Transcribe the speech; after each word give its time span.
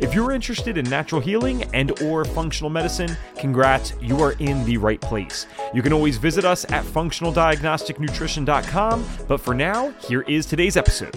If 0.00 0.14
you're 0.14 0.32
interested 0.32 0.78
in 0.78 0.88
natural 0.88 1.20
healing 1.20 1.64
and 1.74 2.00
or 2.00 2.24
functional 2.24 2.70
medicine, 2.70 3.14
congrats, 3.36 3.92
you 4.00 4.18
are 4.22 4.32
in 4.38 4.64
the 4.64 4.78
right 4.78 4.98
place. 4.98 5.46
You 5.74 5.82
can 5.82 5.92
always 5.92 6.16
visit 6.16 6.46
us 6.46 6.64
at 6.70 6.86
functionaldiagnosticnutrition.com, 6.86 9.04
but 9.28 9.42
for 9.42 9.52
now, 9.52 9.90
here 10.00 10.22
is 10.22 10.46
today's 10.46 10.78
episode. 10.78 11.14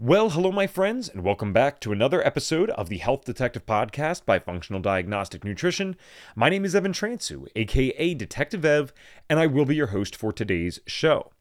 Well, 0.00 0.30
hello, 0.30 0.50
my 0.50 0.66
friends, 0.66 1.10
and 1.10 1.22
welcome 1.22 1.52
back 1.52 1.78
to 1.80 1.92
another 1.92 2.26
episode 2.26 2.70
of 2.70 2.88
the 2.88 2.96
Health 2.98 3.26
Detective 3.26 3.66
Podcast 3.66 4.24
by 4.24 4.38
Functional 4.38 4.80
Diagnostic 4.80 5.44
Nutrition. 5.44 5.94
My 6.34 6.48
name 6.48 6.64
is 6.64 6.74
Evan 6.74 6.92
Transue, 6.92 7.48
aka 7.54 8.14
Detective 8.14 8.64
Ev, 8.64 8.94
and 9.28 9.38
I 9.38 9.46
will 9.46 9.66
be 9.66 9.76
your 9.76 9.88
host 9.88 10.16
for 10.16 10.32
today's 10.32 10.80
show. 10.86 11.32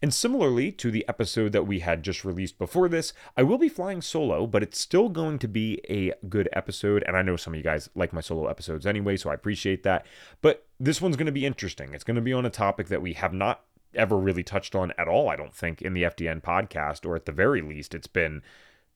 And 0.00 0.12
similarly 0.12 0.72
to 0.72 0.90
the 0.90 1.06
episode 1.08 1.52
that 1.52 1.66
we 1.66 1.80
had 1.80 2.02
just 2.02 2.24
released 2.24 2.58
before 2.58 2.88
this, 2.88 3.12
I 3.36 3.42
will 3.42 3.58
be 3.58 3.68
flying 3.68 4.02
solo, 4.02 4.46
but 4.46 4.62
it's 4.62 4.80
still 4.80 5.08
going 5.08 5.38
to 5.40 5.48
be 5.48 5.80
a 5.88 6.12
good 6.28 6.48
episode. 6.52 7.04
And 7.06 7.16
I 7.16 7.22
know 7.22 7.36
some 7.36 7.54
of 7.54 7.58
you 7.58 7.64
guys 7.64 7.88
like 7.94 8.12
my 8.12 8.20
solo 8.20 8.46
episodes 8.46 8.86
anyway, 8.86 9.16
so 9.16 9.30
I 9.30 9.34
appreciate 9.34 9.82
that. 9.82 10.06
But 10.40 10.66
this 10.78 11.00
one's 11.00 11.16
going 11.16 11.26
to 11.26 11.32
be 11.32 11.46
interesting. 11.46 11.94
It's 11.94 12.04
going 12.04 12.16
to 12.16 12.20
be 12.20 12.32
on 12.32 12.46
a 12.46 12.50
topic 12.50 12.88
that 12.88 13.02
we 13.02 13.14
have 13.14 13.32
not 13.32 13.64
ever 13.94 14.16
really 14.16 14.42
touched 14.42 14.74
on 14.74 14.92
at 14.98 15.08
all, 15.08 15.28
I 15.28 15.36
don't 15.36 15.54
think, 15.54 15.82
in 15.82 15.94
the 15.94 16.04
FDN 16.04 16.42
podcast, 16.42 17.06
or 17.06 17.16
at 17.16 17.26
the 17.26 17.32
very 17.32 17.62
least, 17.62 17.94
it's 17.94 18.06
been, 18.06 18.42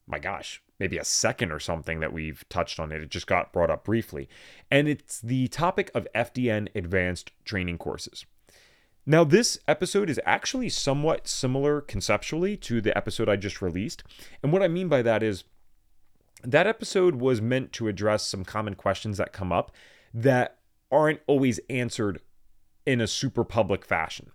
my 0.07 0.19
gosh, 0.19 0.63
maybe 0.79 0.99
a 0.99 1.05
second 1.05 1.53
or 1.53 1.61
something 1.61 2.01
that 2.01 2.13
we've 2.13 2.45
touched 2.49 2.79
on 2.81 2.93
it. 2.93 3.03
It 3.03 3.11
just 3.11 3.27
got 3.27 3.53
brought 3.53 3.71
up 3.71 3.85
briefly. 3.85 4.29
And 4.71 4.89
it's 4.89 5.21
the 5.21 5.49
topic 5.49 5.91
of 5.95 6.07
FDN 6.15 6.69
advanced 6.75 7.33
training 7.45 7.79
courses. 7.79 8.27
Now, 9.09 9.23
this 9.23 9.61
episode 9.69 10.11
is 10.11 10.21
actually 10.27 10.69
somewhat 10.69 11.29
similar 11.29 11.81
conceptually 11.81 12.57
to 12.57 12.81
the 12.81 12.97
episode 12.99 13.29
I 13.29 13.37
just 13.37 13.63
released. 13.63 14.03
And 14.43 14.53
what 14.53 14.65
I 14.65 14.69
mean 14.69 14.89
by 14.89 15.03
that 15.03 15.23
is 15.23 15.45
that 16.43 16.67
episode 16.67 17.17
was 17.17 17.41
meant 17.41 17.73
to 17.75 17.87
address 17.87 18.25
some 18.25 18.45
common 18.45 18.75
questions 18.75 19.17
that 19.19 19.33
come 19.33 19.53
up 19.53 19.71
that 20.13 20.59
aren't 20.91 21.21
always 21.29 21.61
answered 21.71 22.21
in 22.85 23.01
a 23.01 23.07
super 23.07 23.45
public 23.45 23.85
fashion. 23.85 24.33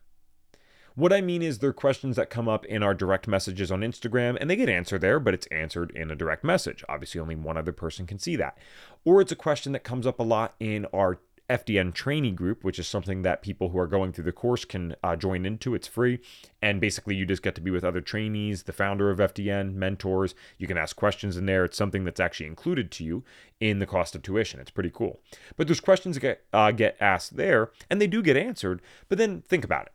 What 0.96 1.12
I 1.14 1.22
mean 1.22 1.42
is, 1.42 1.60
there 1.60 1.70
are 1.70 1.74
questions 1.74 2.16
that 2.18 2.30
come 2.30 2.50
up 2.50 2.66
in 2.66 2.84
our 2.84 2.94
direct 2.94 3.28
messages 3.28 3.72
on 3.72 3.80
Instagram, 3.80 4.38
and 4.40 4.50
they 4.50 4.58
get 4.58 4.68
answered 4.70 5.00
there, 5.00 5.20
but 5.22 5.34
it's 5.34 5.48
answered 5.48 5.92
in 5.92 6.12
a 6.12 6.16
direct 6.16 6.44
message. 6.44 6.84
Obviously, 6.90 7.20
only 7.20 7.36
one 7.36 7.58
other 7.58 7.72
person 7.72 8.06
can 8.06 8.20
see 8.20 8.36
that. 8.36 8.58
Or 9.06 9.22
it's 9.22 9.32
a 9.32 9.38
question 9.38 9.72
that 9.72 9.86
comes 9.86 10.06
up 10.06 10.20
a 10.20 10.24
lot 10.24 10.54
in 10.60 10.86
our 10.94 11.20
FDN 11.50 11.94
training 11.94 12.36
group, 12.36 12.64
which 12.64 12.80
is 12.80 12.88
something 12.88 13.22
that 13.24 13.42
people 13.42 13.70
who 13.70 13.78
are 13.78 13.88
going 13.88 14.14
through 14.14 14.24
the 14.24 14.32
course 14.32 14.66
can 14.66 14.96
uh, 15.04 15.16
join 15.16 15.46
into. 15.46 15.76
It's 15.76 15.88
free. 15.88 16.20
And 16.62 16.80
basically, 16.80 17.16
you 17.16 17.26
just 17.26 17.44
get 17.44 17.56
to 17.56 17.62
be 17.62 17.72
with 17.72 17.84
other 17.84 18.02
trainees, 18.02 18.64
the 18.64 18.74
founder 18.74 19.10
of 19.10 19.20
FDN, 19.20 19.74
mentors. 19.74 20.36
You 20.58 20.68
can 20.68 20.78
ask 20.78 20.96
questions 20.96 21.38
in 21.38 21.46
there. 21.46 21.66
It's 21.66 21.78
something 21.78 22.04
that's 22.04 22.20
actually 22.20 22.48
included 22.48 22.92
to 22.92 23.04
you 23.04 23.24
in 23.60 23.80
the 23.80 23.86
cost 23.86 24.16
of 24.16 24.22
tuition. 24.22 24.60
It's 24.60 24.72
pretty 24.72 24.92
cool. 24.92 25.20
But 25.58 25.68
there's 25.68 25.80
questions 25.80 26.16
that 26.16 26.22
get, 26.22 26.44
uh, 26.54 26.72
get 26.72 26.98
asked 27.00 27.36
there, 27.36 27.72
and 27.90 28.02
they 28.02 28.08
do 28.08 28.22
get 28.22 28.38
answered. 28.38 28.82
But 29.10 29.18
then 29.18 29.42
think 29.42 29.64
about 29.64 29.88
it 29.88 29.94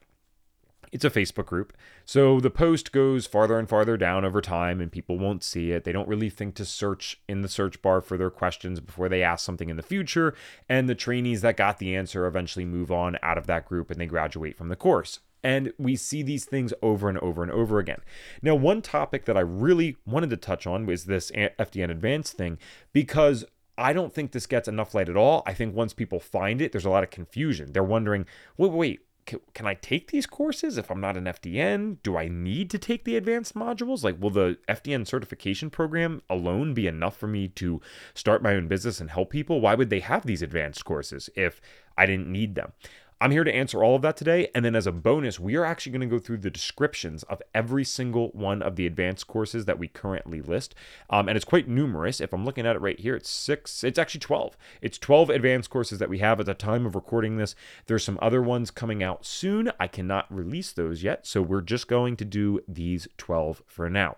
it's 0.92 1.04
a 1.04 1.10
Facebook 1.10 1.46
group. 1.46 1.72
So 2.04 2.40
the 2.40 2.50
post 2.50 2.92
goes 2.92 3.26
farther 3.26 3.58
and 3.58 3.68
farther 3.68 3.96
down 3.96 4.24
over 4.24 4.40
time 4.40 4.80
and 4.80 4.90
people 4.90 5.18
won't 5.18 5.42
see 5.42 5.72
it. 5.72 5.84
They 5.84 5.92
don't 5.92 6.08
really 6.08 6.30
think 6.30 6.54
to 6.56 6.64
search 6.64 7.20
in 7.28 7.42
the 7.42 7.48
search 7.48 7.82
bar 7.82 8.00
for 8.00 8.16
their 8.16 8.30
questions 8.30 8.80
before 8.80 9.08
they 9.08 9.22
ask 9.22 9.44
something 9.44 9.68
in 9.68 9.76
the 9.76 9.82
future. 9.82 10.34
And 10.68 10.88
the 10.88 10.94
trainees 10.94 11.42
that 11.42 11.56
got 11.56 11.78
the 11.78 11.94
answer 11.96 12.26
eventually 12.26 12.64
move 12.64 12.90
on 12.90 13.18
out 13.22 13.38
of 13.38 13.46
that 13.46 13.66
group 13.66 13.90
and 13.90 14.00
they 14.00 14.06
graduate 14.06 14.56
from 14.56 14.68
the 14.68 14.76
course. 14.76 15.20
And 15.42 15.72
we 15.78 15.94
see 15.94 16.22
these 16.22 16.44
things 16.44 16.72
over 16.82 17.08
and 17.08 17.18
over 17.18 17.42
and 17.42 17.52
over 17.52 17.78
again. 17.78 18.00
Now, 18.42 18.54
one 18.56 18.82
topic 18.82 19.26
that 19.26 19.36
I 19.36 19.42
really 19.42 19.96
wanted 20.04 20.30
to 20.30 20.36
touch 20.36 20.66
on 20.66 20.86
was 20.86 21.04
this 21.04 21.30
FDN 21.30 21.90
Advanced 21.90 22.32
thing 22.32 22.58
because 22.92 23.44
I 23.78 23.92
don't 23.92 24.12
think 24.12 24.32
this 24.32 24.46
gets 24.46 24.68
enough 24.68 24.94
light 24.94 25.08
at 25.08 25.16
all. 25.16 25.42
I 25.46 25.52
think 25.52 25.74
once 25.74 25.92
people 25.92 26.18
find 26.18 26.62
it, 26.62 26.72
there's 26.72 26.86
a 26.86 26.90
lot 26.90 27.04
of 27.04 27.10
confusion. 27.10 27.72
They're 27.72 27.84
wondering, 27.84 28.26
wait, 28.56 28.72
wait, 28.72 29.00
can, 29.26 29.66
I 29.66 29.74
take 29.74 30.10
these 30.10 30.26
courses 30.26 30.78
if 30.78 30.90
I'm 30.90 31.00
not 31.00 31.16
an 31.16 31.24
FDN? 31.24 31.98
Do 32.02 32.16
I 32.16 32.28
need 32.28 32.70
to 32.70 32.78
take 32.78 33.04
the 33.04 33.16
advanced 33.16 33.54
modules? 33.54 34.04
Like, 34.04 34.20
will 34.20 34.30
the 34.30 34.58
FDN 34.68 35.06
certification 35.06 35.68
program 35.68 36.22
alone 36.30 36.74
be 36.74 36.86
enough 36.86 37.16
for 37.16 37.26
me 37.26 37.48
to 37.48 37.80
start 38.14 38.42
my 38.42 38.54
own 38.54 38.68
business 38.68 39.00
and 39.00 39.10
help 39.10 39.30
people? 39.30 39.60
Why 39.60 39.74
would 39.74 39.90
they 39.90 40.00
have 40.00 40.24
these 40.24 40.42
advanced 40.42 40.84
courses 40.84 41.28
if 41.34 41.60
I 41.98 42.06
didn't 42.06 42.30
need 42.30 42.54
them? 42.54 42.72
I'm 43.18 43.30
here 43.30 43.44
to 43.44 43.54
answer 43.54 43.82
all 43.82 43.96
of 43.96 44.02
that 44.02 44.16
today. 44.16 44.48
And 44.54 44.62
then, 44.62 44.76
as 44.76 44.86
a 44.86 44.92
bonus, 44.92 45.40
we 45.40 45.56
are 45.56 45.64
actually 45.64 45.92
going 45.92 46.08
to 46.08 46.14
go 46.14 46.18
through 46.18 46.38
the 46.38 46.50
descriptions 46.50 47.22
of 47.24 47.42
every 47.54 47.82
single 47.82 48.28
one 48.28 48.60
of 48.60 48.76
the 48.76 48.86
advanced 48.86 49.26
courses 49.26 49.64
that 49.64 49.78
we 49.78 49.88
currently 49.88 50.42
list. 50.42 50.74
Um, 51.08 51.26
and 51.28 51.34
it's 51.34 51.44
quite 51.44 51.66
numerous. 51.66 52.20
If 52.20 52.34
I'm 52.34 52.44
looking 52.44 52.66
at 52.66 52.76
it 52.76 52.82
right 52.82 53.00
here, 53.00 53.16
it's 53.16 53.30
six, 53.30 53.82
it's 53.82 53.98
actually 53.98 54.20
12. 54.20 54.56
It's 54.82 54.98
12 54.98 55.30
advanced 55.30 55.70
courses 55.70 55.98
that 55.98 56.10
we 56.10 56.18
have 56.18 56.40
at 56.40 56.46
the 56.46 56.54
time 56.54 56.84
of 56.84 56.94
recording 56.94 57.38
this. 57.38 57.54
There's 57.86 58.04
some 58.04 58.18
other 58.20 58.42
ones 58.42 58.70
coming 58.70 59.02
out 59.02 59.24
soon. 59.24 59.72
I 59.80 59.86
cannot 59.86 60.32
release 60.32 60.72
those 60.72 61.02
yet. 61.02 61.26
So 61.26 61.40
we're 61.40 61.62
just 61.62 61.88
going 61.88 62.16
to 62.16 62.24
do 62.24 62.60
these 62.68 63.08
12 63.16 63.62
for 63.66 63.88
now. 63.88 64.16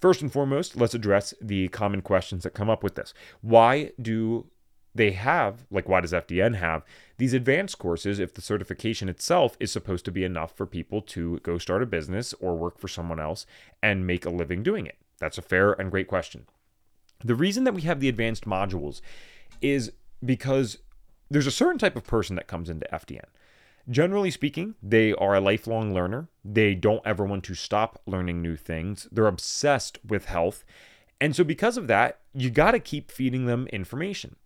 First 0.00 0.22
and 0.22 0.32
foremost, 0.32 0.76
let's 0.76 0.94
address 0.94 1.34
the 1.40 1.68
common 1.68 2.02
questions 2.02 2.42
that 2.42 2.50
come 2.54 2.70
up 2.70 2.82
with 2.82 2.96
this. 2.96 3.14
Why 3.42 3.92
do 4.00 4.46
they 4.94 5.12
have, 5.12 5.66
like 5.70 5.88
why 5.88 6.00
does 6.00 6.12
FDN 6.12 6.56
have, 6.56 6.84
these 7.18 7.34
advanced 7.34 7.78
courses 7.78 8.18
if 8.18 8.32
the 8.32 8.40
certification 8.40 9.08
itself 9.08 9.56
is 9.60 9.70
supposed 9.70 10.04
to 10.06 10.12
be 10.12 10.24
enough 10.24 10.56
for 10.56 10.66
people 10.66 11.02
to 11.02 11.40
go 11.40 11.58
start 11.58 11.82
a 11.82 11.86
business 11.86 12.32
or 12.40 12.56
work 12.56 12.78
for 12.78 12.88
someone 12.88 13.20
else 13.20 13.44
and 13.82 14.06
make 14.06 14.24
a 14.24 14.30
living 14.30 14.62
doing 14.62 14.86
it? 14.86 14.96
That's 15.18 15.38
a 15.38 15.42
fair 15.42 15.72
and 15.72 15.90
great 15.90 16.06
question. 16.06 16.46
The 17.24 17.34
reason 17.34 17.64
that 17.64 17.74
we 17.74 17.82
have 17.82 17.98
the 17.98 18.08
advanced 18.08 18.44
modules 18.44 19.00
is 19.60 19.92
because 20.24 20.78
there's 21.28 21.46
a 21.46 21.52
certain 21.52 21.78
type 21.78 21.96
of 21.96 22.06
person 22.06 22.36
that 22.36 22.46
comes 22.46 22.70
into 22.70 22.86
FDN. 22.92 23.26
Generally 23.90 24.30
speaking, 24.32 24.74
they 24.82 25.12
are 25.14 25.34
a 25.34 25.40
lifelong 25.40 25.94
learner. 25.94 26.28
They 26.44 26.74
don't 26.74 27.02
ever 27.04 27.24
want 27.24 27.42
to 27.44 27.54
stop 27.54 28.00
learning 28.06 28.42
new 28.42 28.54
things. 28.54 29.08
They're 29.10 29.26
obsessed 29.26 29.98
with 30.06 30.26
health. 30.26 30.64
And 31.20 31.34
so, 31.34 31.42
because 31.42 31.76
of 31.76 31.86
that, 31.88 32.20
you 32.34 32.50
got 32.50 32.72
to 32.72 32.80
keep 32.80 33.10
feeding 33.10 33.46
them 33.46 33.66
information. 33.68 34.36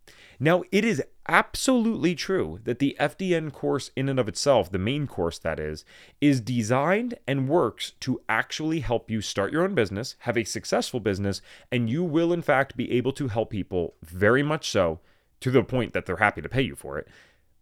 Now, 0.43 0.65
it 0.73 0.85
is 0.85 1.01
absolutely 1.29 2.17
true 2.17 2.59
that 2.65 2.81
the 2.81 2.97
FDN 2.99 3.53
course, 3.53 3.93
in 3.95 4.09
and 4.09 4.19
of 4.19 4.27
itself, 4.27 4.73
the 4.73 4.77
main 4.77 5.07
course 5.07 5.39
that 5.39 5.61
is, 5.61 5.85
is 6.21 6.41
designed 6.41 7.15
and 7.29 7.49
works 7.49 7.93
to 8.01 8.21
actually 8.29 8.81
help 8.81 9.09
you 9.09 9.21
start 9.21 9.53
your 9.53 9.63
own 9.63 9.77
business, 9.77 10.17
have 10.23 10.37
a 10.37 10.43
successful 10.43 10.99
business, 10.99 11.43
and 11.71 11.89
you 11.89 12.03
will, 12.03 12.33
in 12.33 12.43
fact, 12.43 12.77
be 12.77 12.91
able 12.91 13.13
to 13.13 13.29
help 13.29 13.51
people 13.51 13.95
very 14.03 14.43
much 14.43 14.69
so 14.69 14.99
to 15.39 15.53
the 15.53 15.63
point 15.63 15.93
that 15.93 16.07
they're 16.07 16.17
happy 16.17 16.43
to 16.43 16.49
pay 16.49 16.63
you 16.63 16.75
for 16.75 16.99
it 16.99 17.07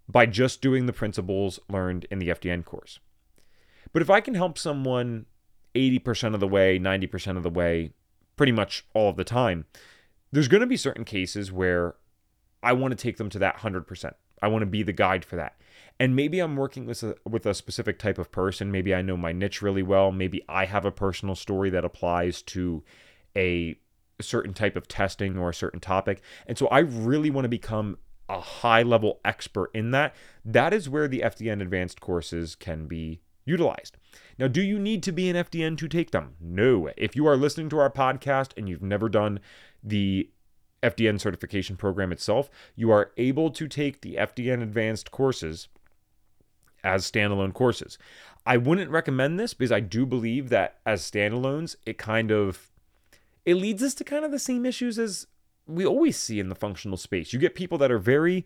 by 0.08 0.24
just 0.24 0.62
doing 0.62 0.86
the 0.86 0.92
principles 0.94 1.60
learned 1.68 2.06
in 2.10 2.18
the 2.18 2.28
FDN 2.28 2.64
course. 2.64 2.98
But 3.92 4.00
if 4.00 4.08
I 4.08 4.22
can 4.22 4.36
help 4.36 4.56
someone 4.56 5.26
80% 5.74 6.32
of 6.32 6.40
the 6.40 6.48
way, 6.48 6.78
90% 6.78 7.36
of 7.36 7.42
the 7.42 7.50
way, 7.50 7.90
pretty 8.38 8.52
much 8.52 8.86
all 8.94 9.10
of 9.10 9.16
the 9.16 9.24
time, 9.24 9.66
there's 10.32 10.48
going 10.48 10.62
to 10.62 10.66
be 10.66 10.78
certain 10.78 11.04
cases 11.04 11.52
where 11.52 11.96
I 12.62 12.72
want 12.72 12.92
to 12.92 13.02
take 13.02 13.16
them 13.16 13.30
to 13.30 13.38
that 13.40 13.58
100%. 13.58 14.14
I 14.42 14.48
want 14.48 14.62
to 14.62 14.66
be 14.66 14.82
the 14.82 14.92
guide 14.92 15.24
for 15.24 15.36
that. 15.36 15.56
And 15.98 16.16
maybe 16.16 16.40
I'm 16.40 16.56
working 16.56 16.86
with 16.86 17.02
a, 17.02 17.16
with 17.28 17.44
a 17.44 17.54
specific 17.54 17.98
type 17.98 18.18
of 18.18 18.32
person. 18.32 18.72
Maybe 18.72 18.94
I 18.94 19.02
know 19.02 19.16
my 19.16 19.32
niche 19.32 19.60
really 19.60 19.82
well. 19.82 20.12
Maybe 20.12 20.42
I 20.48 20.64
have 20.64 20.84
a 20.84 20.90
personal 20.90 21.34
story 21.34 21.68
that 21.70 21.84
applies 21.84 22.42
to 22.42 22.82
a 23.36 23.76
certain 24.20 24.54
type 24.54 24.76
of 24.76 24.88
testing 24.88 25.38
or 25.38 25.50
a 25.50 25.54
certain 25.54 25.80
topic. 25.80 26.22
And 26.46 26.56
so 26.56 26.68
I 26.68 26.80
really 26.80 27.30
want 27.30 27.44
to 27.44 27.50
become 27.50 27.98
a 28.28 28.40
high 28.40 28.82
level 28.82 29.20
expert 29.24 29.70
in 29.74 29.90
that. 29.90 30.14
That 30.44 30.72
is 30.72 30.88
where 30.88 31.08
the 31.08 31.20
FDN 31.20 31.60
advanced 31.60 32.00
courses 32.00 32.54
can 32.54 32.86
be 32.86 33.20
utilized. 33.44 33.96
Now, 34.38 34.48
do 34.48 34.62
you 34.62 34.78
need 34.78 35.02
to 35.02 35.12
be 35.12 35.28
an 35.28 35.36
FDN 35.36 35.76
to 35.78 35.88
take 35.88 36.12
them? 36.12 36.34
No. 36.40 36.90
If 36.96 37.16
you 37.16 37.26
are 37.26 37.36
listening 37.36 37.68
to 37.70 37.78
our 37.78 37.90
podcast 37.90 38.52
and 38.56 38.68
you've 38.68 38.82
never 38.82 39.08
done 39.08 39.40
the 39.82 40.30
FDN 40.82 41.20
certification 41.20 41.76
program 41.76 42.12
itself, 42.12 42.50
you 42.74 42.90
are 42.90 43.12
able 43.16 43.50
to 43.50 43.68
take 43.68 44.00
the 44.00 44.14
FDN 44.14 44.62
advanced 44.62 45.10
courses 45.10 45.68
as 46.82 47.10
standalone 47.10 47.52
courses. 47.52 47.98
I 48.46 48.56
wouldn't 48.56 48.90
recommend 48.90 49.38
this 49.38 49.54
because 49.54 49.72
I 49.72 49.80
do 49.80 50.06
believe 50.06 50.48
that 50.48 50.78
as 50.86 51.08
standalones, 51.08 51.76
it 51.84 51.98
kind 51.98 52.30
of 52.30 52.70
it 53.44 53.54
leads 53.54 53.82
us 53.82 53.94
to 53.94 54.04
kind 54.04 54.24
of 54.24 54.30
the 54.30 54.38
same 54.38 54.66
issues 54.66 54.98
as 54.98 55.26
we 55.66 55.86
always 55.86 56.16
see 56.16 56.40
in 56.40 56.48
the 56.48 56.54
functional 56.54 56.96
space. 56.96 57.32
You 57.32 57.38
get 57.38 57.54
people 57.54 57.78
that 57.78 57.90
are 57.90 57.98
very 57.98 58.44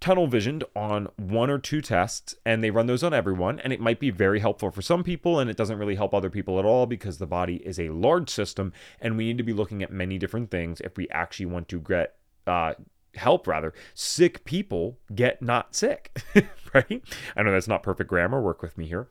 tunnel 0.00 0.26
visioned 0.26 0.64
on 0.74 1.08
one 1.16 1.50
or 1.50 1.58
two 1.58 1.80
tests 1.80 2.34
and 2.44 2.64
they 2.64 2.70
run 2.70 2.86
those 2.86 3.02
on 3.02 3.12
everyone 3.12 3.60
and 3.60 3.72
it 3.72 3.80
might 3.80 4.00
be 4.00 4.10
very 4.10 4.40
helpful 4.40 4.70
for 4.70 4.82
some 4.82 5.04
people 5.04 5.38
and 5.38 5.50
it 5.50 5.56
doesn't 5.56 5.78
really 5.78 5.94
help 5.94 6.14
other 6.14 6.30
people 6.30 6.58
at 6.58 6.64
all 6.64 6.86
because 6.86 7.18
the 7.18 7.26
body 7.26 7.56
is 7.56 7.78
a 7.78 7.90
large 7.90 8.30
system 8.30 8.72
and 9.00 9.16
we 9.16 9.24
need 9.24 9.38
to 9.38 9.44
be 9.44 9.52
looking 9.52 9.82
at 9.82 9.92
many 9.92 10.18
different 10.18 10.50
things 10.50 10.80
if 10.80 10.96
we 10.96 11.08
actually 11.10 11.46
want 11.46 11.68
to 11.68 11.80
get 11.80 12.16
uh, 12.46 12.72
help 13.14 13.46
rather. 13.46 13.74
Sick 13.94 14.44
people 14.44 14.98
get 15.14 15.42
not 15.42 15.74
sick 15.74 16.18
right? 16.74 17.02
I 17.36 17.42
know 17.42 17.52
that's 17.52 17.68
not 17.68 17.82
perfect 17.82 18.08
grammar 18.08 18.40
work 18.40 18.62
with 18.62 18.78
me 18.78 18.86
here. 18.86 19.08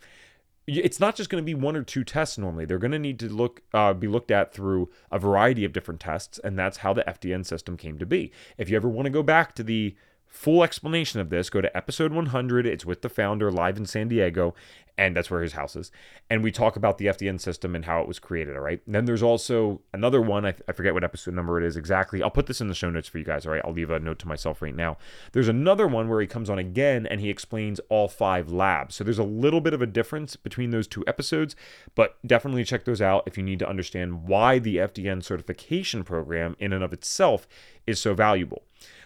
It's 0.65 0.99
not 0.99 1.15
just 1.15 1.31
going 1.31 1.43
to 1.43 1.45
be 1.45 1.55
one 1.55 1.75
or 1.75 1.83
two 1.83 2.03
tests 2.03 2.37
normally. 2.37 2.65
They're 2.65 2.77
going 2.77 2.91
to 2.91 2.99
need 2.99 3.17
to 3.19 3.29
look 3.29 3.63
uh, 3.73 3.93
be 3.93 4.07
looked 4.07 4.31
at 4.31 4.53
through 4.53 4.89
a 5.11 5.19
variety 5.19 5.65
of 5.65 5.73
different 5.73 5.99
tests 5.99 6.39
and 6.43 6.57
that's 6.57 6.77
how 6.77 6.93
the 6.93 7.03
fdn 7.03 7.45
system 7.45 7.77
came 7.77 7.99
to 7.99 8.05
be. 8.05 8.31
If 8.57 8.69
you 8.69 8.75
ever 8.75 8.89
want 8.89 9.05
to 9.05 9.11
go 9.11 9.23
back 9.23 9.53
to 9.55 9.63
the 9.63 9.95
full 10.29 10.63
explanation 10.63 11.19
of 11.19 11.29
this, 11.29 11.49
go 11.49 11.59
to 11.59 11.75
episode 11.75 12.13
100. 12.13 12.65
It's 12.65 12.85
with 12.85 13.01
the 13.01 13.09
founder 13.09 13.51
live 13.51 13.77
in 13.77 13.85
San 13.85 14.07
Diego, 14.07 14.55
and 14.99 15.15
that's 15.15 15.31
where 15.31 15.41
his 15.41 15.53
house 15.53 15.77
is. 15.77 15.93
And 16.29 16.43
we 16.43 16.51
talk 16.51 16.75
about 16.75 16.97
the 16.97 17.05
FDN 17.05 17.39
system 17.39 17.73
and 17.73 17.85
how 17.85 18.01
it 18.01 18.07
was 18.07 18.19
created. 18.19 18.57
All 18.57 18.61
right. 18.61 18.81
And 18.85 18.93
then 18.93 19.05
there's 19.05 19.23
also 19.23 19.79
another 19.93 20.21
one. 20.21 20.45
I, 20.45 20.53
I 20.67 20.73
forget 20.73 20.93
what 20.93 21.05
episode 21.05 21.33
number 21.33 21.57
it 21.57 21.65
is 21.65 21.77
exactly. 21.77 22.21
I'll 22.21 22.29
put 22.29 22.47
this 22.47 22.59
in 22.59 22.67
the 22.67 22.75
show 22.75 22.89
notes 22.89 23.07
for 23.07 23.17
you 23.17 23.23
guys. 23.23 23.45
All 23.45 23.53
right. 23.53 23.61
I'll 23.63 23.71
leave 23.71 23.91
a 23.91 23.99
note 24.01 24.19
to 24.19 24.27
myself 24.27 24.61
right 24.61 24.75
now. 24.75 24.97
There's 25.31 25.47
another 25.47 25.87
one 25.87 26.09
where 26.09 26.19
he 26.19 26.27
comes 26.27 26.49
on 26.49 26.59
again 26.59 27.07
and 27.07 27.21
he 27.21 27.29
explains 27.29 27.79
all 27.87 28.09
five 28.09 28.51
labs. 28.51 28.95
So 28.95 29.05
there's 29.05 29.17
a 29.17 29.23
little 29.23 29.61
bit 29.61 29.73
of 29.73 29.81
a 29.81 29.87
difference 29.87 30.35
between 30.35 30.71
those 30.71 30.85
two 30.85 31.05
episodes, 31.07 31.55
but 31.95 32.17
definitely 32.27 32.65
check 32.65 32.83
those 32.83 33.01
out 33.01 33.23
if 33.25 33.37
you 33.37 33.43
need 33.43 33.59
to 33.59 33.69
understand 33.69 34.27
why 34.27 34.59
the 34.59 34.77
FDN 34.77 35.23
certification 35.23 36.03
program 36.03 36.57
in 36.59 36.73
and 36.73 36.83
of 36.83 36.91
itself 36.91 37.47
is 37.87 38.01
so 38.01 38.13
valuable. 38.13 38.63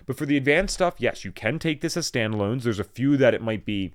But 0.07 0.17
for 0.17 0.25
the 0.25 0.37
advanced 0.37 0.73
stuff, 0.73 0.95
yes, 0.97 1.23
you 1.23 1.31
can 1.31 1.59
take 1.59 1.81
this 1.81 1.95
as 1.95 2.11
standalones. 2.11 2.63
There's 2.63 2.79
a 2.79 2.83
few 2.83 3.15
that 3.17 3.35
it 3.35 3.43
might 3.43 3.63
be 3.63 3.93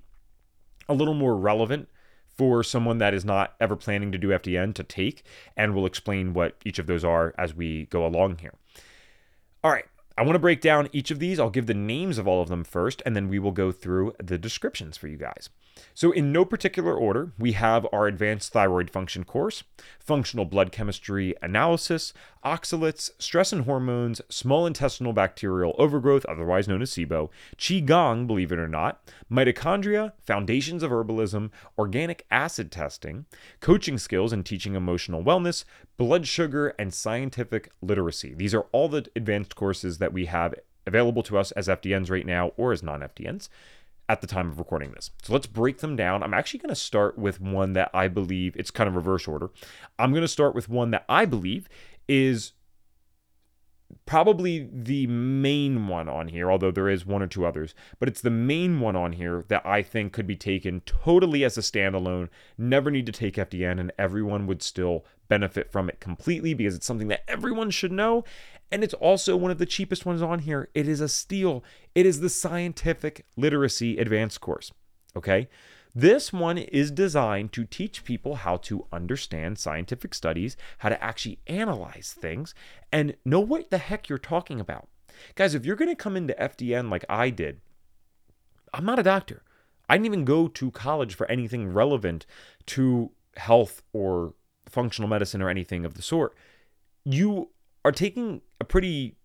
a 0.89 0.93
little 0.93 1.13
more 1.13 1.37
relevant 1.37 1.87
for 2.35 2.63
someone 2.63 2.97
that 2.97 3.13
is 3.13 3.23
not 3.23 3.53
ever 3.59 3.75
planning 3.75 4.11
to 4.11 4.17
do 4.17 4.29
FDN 4.29 4.73
to 4.75 4.83
take, 4.83 5.23
and 5.55 5.75
we'll 5.75 5.85
explain 5.85 6.33
what 6.33 6.55
each 6.65 6.79
of 6.79 6.87
those 6.87 7.03
are 7.03 7.33
as 7.37 7.53
we 7.53 7.85
go 7.85 8.05
along 8.05 8.39
here. 8.39 8.53
All 9.63 9.71
right, 9.71 9.85
I 10.17 10.23
want 10.23 10.35
to 10.35 10.39
break 10.39 10.61
down 10.61 10.89
each 10.91 11.11
of 11.11 11.19
these. 11.19 11.39
I'll 11.39 11.49
give 11.49 11.67
the 11.67 11.73
names 11.73 12.17
of 12.17 12.27
all 12.27 12.41
of 12.41 12.49
them 12.49 12.63
first, 12.63 13.01
and 13.05 13.15
then 13.15 13.29
we 13.29 13.39
will 13.39 13.51
go 13.51 13.71
through 13.71 14.13
the 14.23 14.37
descriptions 14.37 14.97
for 14.97 15.07
you 15.07 15.17
guys. 15.17 15.49
So, 15.93 16.11
in 16.11 16.31
no 16.31 16.45
particular 16.45 16.95
order, 16.95 17.31
we 17.37 17.53
have 17.53 17.87
our 17.91 18.07
advanced 18.07 18.53
thyroid 18.53 18.89
function 18.89 19.23
course, 19.23 19.63
functional 19.99 20.45
blood 20.45 20.71
chemistry 20.71 21.35
analysis, 21.41 22.13
oxalates, 22.43 23.11
stress 23.19 23.51
and 23.51 23.65
hormones, 23.65 24.21
small 24.29 24.65
intestinal 24.65 25.13
bacterial 25.13 25.75
overgrowth, 25.77 26.25
otherwise 26.25 26.67
known 26.67 26.81
as 26.81 26.91
SIBO, 26.91 27.29
Qigong, 27.57 28.27
believe 28.27 28.51
it 28.51 28.59
or 28.59 28.67
not, 28.67 29.01
mitochondria, 29.31 30.13
foundations 30.21 30.83
of 30.83 30.91
herbalism, 30.91 31.49
organic 31.77 32.25
acid 32.31 32.71
testing, 32.71 33.25
coaching 33.59 33.97
skills 33.97 34.31
and 34.33 34.45
teaching 34.45 34.75
emotional 34.75 35.23
wellness, 35.23 35.65
blood 35.97 36.27
sugar, 36.27 36.73
and 36.79 36.93
scientific 36.93 37.71
literacy. 37.81 38.33
These 38.33 38.53
are 38.53 38.67
all 38.71 38.89
the 38.89 39.05
advanced 39.15 39.55
courses 39.55 39.97
that 39.97 40.13
we 40.13 40.25
have 40.25 40.55
available 40.87 41.23
to 41.23 41.37
us 41.37 41.51
as 41.51 41.67
FDNs 41.67 42.09
right 42.09 42.25
now 42.25 42.51
or 42.57 42.71
as 42.71 42.83
non 42.83 43.01
FDNs 43.01 43.49
at 44.09 44.21
the 44.21 44.27
time 44.27 44.49
of 44.49 44.57
recording 44.57 44.91
this. 44.91 45.11
So 45.21 45.31
let's 45.31 45.45
break 45.45 45.77
them 45.77 45.95
down. 45.95 46.23
I'm 46.23 46.33
actually 46.33 46.59
going 46.59 46.69
to 46.69 46.75
start 46.75 47.17
with 47.17 47.39
one 47.39 47.73
that 47.73 47.91
I 47.93 48.07
believe 48.07 48.55
it's 48.57 48.71
kind 48.71 48.87
of 48.87 48.95
reverse 48.95 49.27
order. 49.27 49.51
I'm 49.99 50.11
going 50.11 50.23
to 50.23 50.27
start 50.27 50.55
with 50.55 50.67
one 50.67 50.89
that 50.91 51.05
I 51.07 51.25
believe 51.25 51.69
is 52.07 52.53
probably 54.05 54.67
the 54.71 55.05
main 55.07 55.87
one 55.87 56.09
on 56.09 56.27
here, 56.27 56.51
although 56.51 56.71
there 56.71 56.89
is 56.89 57.05
one 57.05 57.21
or 57.21 57.27
two 57.27 57.45
others, 57.45 57.75
but 57.99 58.09
it's 58.09 58.21
the 58.21 58.29
main 58.29 58.79
one 58.79 58.95
on 58.95 59.13
here 59.13 59.45
that 59.47 59.65
I 59.65 59.83
think 59.83 60.13
could 60.13 60.27
be 60.27 60.35
taken 60.35 60.81
totally 60.81 61.43
as 61.43 61.57
a 61.57 61.61
standalone, 61.61 62.29
never 62.57 62.89
need 62.89 63.05
to 63.05 63.11
take 63.11 63.35
FDN, 63.35 63.79
and 63.79 63.91
everyone 63.97 64.47
would 64.47 64.63
still 64.63 65.05
benefit 65.27 65.71
from 65.71 65.89
it 65.89 65.99
completely 65.99 66.55
because 66.55 66.75
it's 66.75 66.87
something 66.87 67.07
that 67.09 67.23
everyone 67.27 67.69
should 67.69 67.91
know. 67.91 68.23
And 68.71 68.83
it's 68.83 68.93
also 68.95 69.35
one 69.35 69.51
of 69.51 69.57
the 69.57 69.65
cheapest 69.65 70.05
ones 70.05 70.21
on 70.21 70.39
here. 70.39 70.69
It 70.73 70.87
is 70.87 71.01
a 71.01 71.09
steal. 71.09 71.63
It 71.95 72.05
is 72.05 72.19
the 72.19 72.29
Scientific 72.29 73.25
Literacy 73.35 73.97
Advanced 73.97 74.41
course. 74.41 74.71
Okay. 75.15 75.49
This 75.95 76.31
one 76.31 76.59
is 76.59 76.91
designed 76.91 77.51
to 77.53 77.65
teach 77.65 78.03
people 78.03 78.35
how 78.35 78.57
to 78.57 78.85
understand 78.91 79.57
scientific 79.57 80.13
studies, 80.13 80.55
how 80.79 80.89
to 80.89 81.03
actually 81.03 81.39
analyze 81.47 82.15
things, 82.17 82.53
and 82.91 83.15
know 83.25 83.39
what 83.39 83.71
the 83.71 83.79
heck 83.79 84.07
you're 84.07 84.19
talking 84.19 84.59
about. 84.59 84.87
Guys, 85.33 85.55
if 85.55 85.65
you're 85.65 85.75
going 85.75 85.89
to 85.89 85.95
come 85.95 86.15
into 86.15 86.35
FDN 86.35 86.91
like 86.91 87.05
I 87.09 87.31
did, 87.31 87.61
I'm 88.71 88.85
not 88.85 88.99
a 88.99 89.03
doctor. 89.03 89.43
I 89.89 89.95
didn't 89.95 90.05
even 90.05 90.25
go 90.25 90.47
to 90.47 90.71
college 90.71 91.15
for 91.15 91.29
anything 91.29 91.73
relevant 91.73 92.27
to 92.67 93.11
health 93.37 93.81
or 93.91 94.35
functional 94.67 95.09
medicine 95.09 95.41
or 95.41 95.49
anything 95.49 95.85
of 95.85 95.95
the 95.95 96.03
sort. 96.03 96.35
You 97.03 97.49
are 97.83 97.91
taking 97.91 98.41
a 98.59 98.65
pretty 98.65 99.15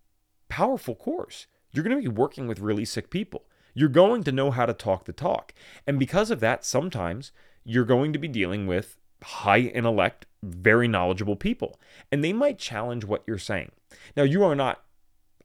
powerful 0.49 0.95
course. 0.95 1.47
You're 1.71 1.83
going 1.83 1.95
to 1.95 2.09
be 2.09 2.15
working 2.15 2.47
with 2.47 2.59
really 2.59 2.85
sick 2.85 3.09
people. 3.09 3.43
You're 3.73 3.89
going 3.89 4.23
to 4.23 4.31
know 4.31 4.51
how 4.51 4.65
to 4.65 4.73
talk 4.73 5.05
the 5.05 5.13
talk. 5.13 5.53
And 5.85 5.99
because 5.99 6.31
of 6.31 6.39
that, 6.39 6.63
sometimes 6.63 7.31
you're 7.65 7.83
going 7.83 8.13
to 8.13 8.19
be 8.19 8.29
dealing 8.29 8.67
with 8.67 8.95
high 9.21 9.59
intellect, 9.59 10.25
very 10.43 10.87
knowledgeable 10.87 11.35
people, 11.35 11.79
and 12.11 12.23
they 12.23 12.31
might 12.31 12.57
challenge 12.57 13.03
what 13.03 13.23
you're 13.27 13.37
saying. 13.37 13.71
Now, 14.15 14.23
you 14.23 14.43
are 14.43 14.55
not 14.55 14.83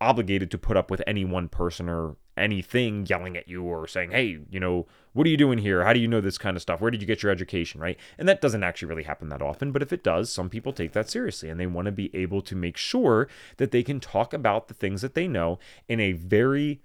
obligated 0.00 0.50
to 0.50 0.58
put 0.58 0.76
up 0.76 0.90
with 0.90 1.02
any 1.06 1.24
one 1.24 1.48
person 1.48 1.88
or 1.88 2.16
anything 2.40 3.06
yelling 3.06 3.36
at 3.36 3.48
you 3.48 3.62
or 3.62 3.86
saying, 3.86 4.10
hey, 4.10 4.38
you 4.50 4.58
know, 4.58 4.86
what 5.12 5.26
are 5.26 5.30
you 5.30 5.36
doing 5.36 5.58
here? 5.58 5.84
How 5.84 5.92
do 5.92 6.00
you 6.00 6.08
know 6.08 6.20
this 6.20 6.38
kind 6.38 6.56
of 6.56 6.62
stuff? 6.62 6.80
Where 6.80 6.90
did 6.90 7.00
you 7.00 7.06
get 7.06 7.22
your 7.22 7.32
education, 7.32 7.80
right? 7.80 7.98
And 8.18 8.28
that 8.28 8.40
doesn't 8.40 8.62
actually 8.62 8.88
really 8.88 9.02
happen 9.02 9.28
that 9.28 9.42
often, 9.42 9.72
but 9.72 9.82
if 9.82 9.92
it 9.92 10.04
does, 10.04 10.30
some 10.30 10.48
people 10.48 10.72
take 10.72 10.92
that 10.92 11.10
seriously 11.10 11.48
and 11.48 11.60
they 11.60 11.66
want 11.66 11.86
to 11.86 11.92
be 11.92 12.14
able 12.14 12.42
to 12.42 12.56
make 12.56 12.76
sure 12.76 13.28
that 13.58 13.70
they 13.70 13.82
can 13.82 14.00
talk 14.00 14.32
about 14.32 14.68
the 14.68 14.74
things 14.74 15.02
that 15.02 15.14
they 15.14 15.28
know 15.28 15.58
in 15.88 16.00
a 16.00 16.12
very 16.12 16.80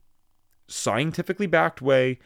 scientifically 0.67 1.47
backed 1.47 1.81
way 1.81 2.19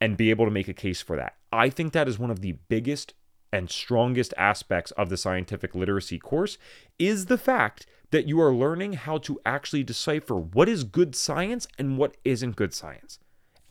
and 0.00 0.16
be 0.16 0.30
able 0.30 0.44
to 0.44 0.50
make 0.50 0.68
a 0.68 0.74
case 0.74 1.00
for 1.00 1.16
that. 1.16 1.34
I 1.52 1.70
think 1.70 1.92
that 1.92 2.08
is 2.08 2.18
one 2.18 2.30
of 2.30 2.40
the 2.40 2.52
biggest 2.68 3.14
and 3.54 3.70
strongest 3.70 4.34
aspects 4.36 4.90
of 4.92 5.08
the 5.08 5.16
scientific 5.16 5.76
literacy 5.76 6.18
course 6.18 6.58
is 6.98 7.26
the 7.26 7.38
fact 7.38 7.86
that 8.10 8.26
you 8.26 8.40
are 8.40 8.52
learning 8.52 8.94
how 8.94 9.16
to 9.18 9.40
actually 9.46 9.84
decipher 9.84 10.34
what 10.34 10.68
is 10.68 10.82
good 10.82 11.14
science 11.14 11.68
and 11.78 11.96
what 11.96 12.16
isn't 12.24 12.56
good 12.56 12.74
science. 12.74 13.20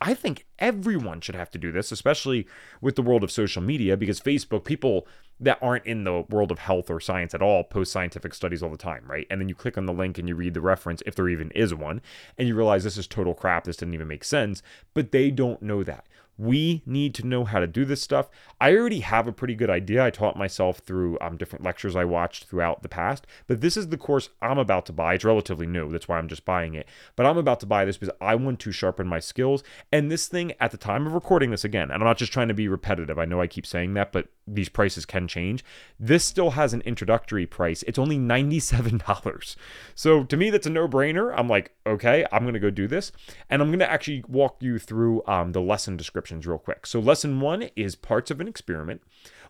I 0.00 0.14
think 0.14 0.46
everyone 0.58 1.20
should 1.20 1.34
have 1.34 1.50
to 1.50 1.58
do 1.58 1.70
this, 1.70 1.92
especially 1.92 2.46
with 2.80 2.96
the 2.96 3.02
world 3.02 3.22
of 3.22 3.30
social 3.30 3.62
media, 3.62 3.96
because 3.96 4.20
Facebook, 4.20 4.64
people 4.64 5.06
that 5.38 5.58
aren't 5.60 5.86
in 5.86 6.04
the 6.04 6.24
world 6.30 6.50
of 6.50 6.60
health 6.60 6.90
or 6.90 7.00
science 7.00 7.34
at 7.34 7.42
all 7.42 7.62
post 7.62 7.92
scientific 7.92 8.34
studies 8.34 8.62
all 8.62 8.70
the 8.70 8.76
time, 8.76 9.04
right? 9.06 9.26
And 9.30 9.40
then 9.40 9.48
you 9.48 9.54
click 9.54 9.76
on 9.76 9.86
the 9.86 9.92
link 9.92 10.18
and 10.18 10.28
you 10.28 10.34
read 10.34 10.54
the 10.54 10.60
reference, 10.60 11.02
if 11.04 11.14
there 11.14 11.28
even 11.28 11.50
is 11.50 11.74
one, 11.74 12.00
and 12.38 12.48
you 12.48 12.54
realize 12.54 12.84
this 12.84 12.96
is 12.96 13.06
total 13.06 13.34
crap. 13.34 13.64
This 13.64 13.76
didn't 13.76 13.94
even 13.94 14.08
make 14.08 14.24
sense. 14.24 14.62
But 14.94 15.12
they 15.12 15.30
don't 15.30 15.60
know 15.62 15.82
that. 15.84 16.06
We 16.36 16.82
need 16.86 17.14
to 17.16 17.26
know 17.26 17.44
how 17.44 17.60
to 17.60 17.66
do 17.66 17.84
this 17.84 18.02
stuff. 18.02 18.28
I 18.60 18.74
already 18.74 19.00
have 19.00 19.28
a 19.28 19.32
pretty 19.32 19.54
good 19.54 19.70
idea. 19.70 20.04
I 20.04 20.10
taught 20.10 20.36
myself 20.36 20.78
through 20.78 21.18
um, 21.20 21.36
different 21.36 21.64
lectures 21.64 21.94
I 21.94 22.04
watched 22.04 22.44
throughout 22.44 22.82
the 22.82 22.88
past, 22.88 23.26
but 23.46 23.60
this 23.60 23.76
is 23.76 23.88
the 23.88 23.96
course 23.96 24.30
I'm 24.42 24.58
about 24.58 24.86
to 24.86 24.92
buy. 24.92 25.14
It's 25.14 25.24
relatively 25.24 25.66
new. 25.66 25.90
That's 25.90 26.08
why 26.08 26.18
I'm 26.18 26.28
just 26.28 26.44
buying 26.44 26.74
it. 26.74 26.88
But 27.16 27.26
I'm 27.26 27.38
about 27.38 27.60
to 27.60 27.66
buy 27.66 27.84
this 27.84 27.96
because 27.96 28.14
I 28.20 28.34
want 28.34 28.60
to 28.60 28.72
sharpen 28.72 29.06
my 29.06 29.20
skills. 29.20 29.62
And 29.92 30.10
this 30.10 30.26
thing, 30.26 30.52
at 30.60 30.70
the 30.70 30.76
time 30.76 31.06
of 31.06 31.12
recording 31.12 31.50
this 31.50 31.64
again, 31.64 31.90
and 31.90 32.02
I'm 32.02 32.08
not 32.08 32.18
just 32.18 32.32
trying 32.32 32.48
to 32.48 32.54
be 32.54 32.68
repetitive. 32.68 33.18
I 33.18 33.24
know 33.24 33.40
I 33.40 33.46
keep 33.46 33.66
saying 33.66 33.94
that, 33.94 34.12
but 34.12 34.28
these 34.46 34.68
prices 34.68 35.06
can 35.06 35.26
change. 35.26 35.64
This 35.98 36.24
still 36.24 36.50
has 36.50 36.74
an 36.74 36.82
introductory 36.82 37.46
price. 37.46 37.82
It's 37.86 37.98
only 37.98 38.18
$97. 38.18 39.56
So 39.94 40.24
to 40.24 40.36
me, 40.36 40.50
that's 40.50 40.66
a 40.66 40.70
no 40.70 40.86
brainer. 40.86 41.34
I'm 41.36 41.48
like, 41.48 41.72
okay, 41.86 42.26
I'm 42.32 42.42
going 42.42 42.54
to 42.54 42.60
go 42.60 42.70
do 42.70 42.86
this. 42.86 43.12
And 43.48 43.62
I'm 43.62 43.68
going 43.68 43.78
to 43.78 43.90
actually 43.90 44.24
walk 44.28 44.56
you 44.60 44.78
through 44.78 45.22
um, 45.26 45.52
the 45.52 45.60
lesson 45.60 45.96
descriptions 46.24 46.46
real 46.46 46.58
quick. 46.58 46.86
So, 46.86 47.00
lesson 47.00 47.40
one 47.40 47.68
is 47.76 47.94
parts 47.94 48.30
of 48.30 48.40
an 48.40 48.48
experiment. 48.48 49.02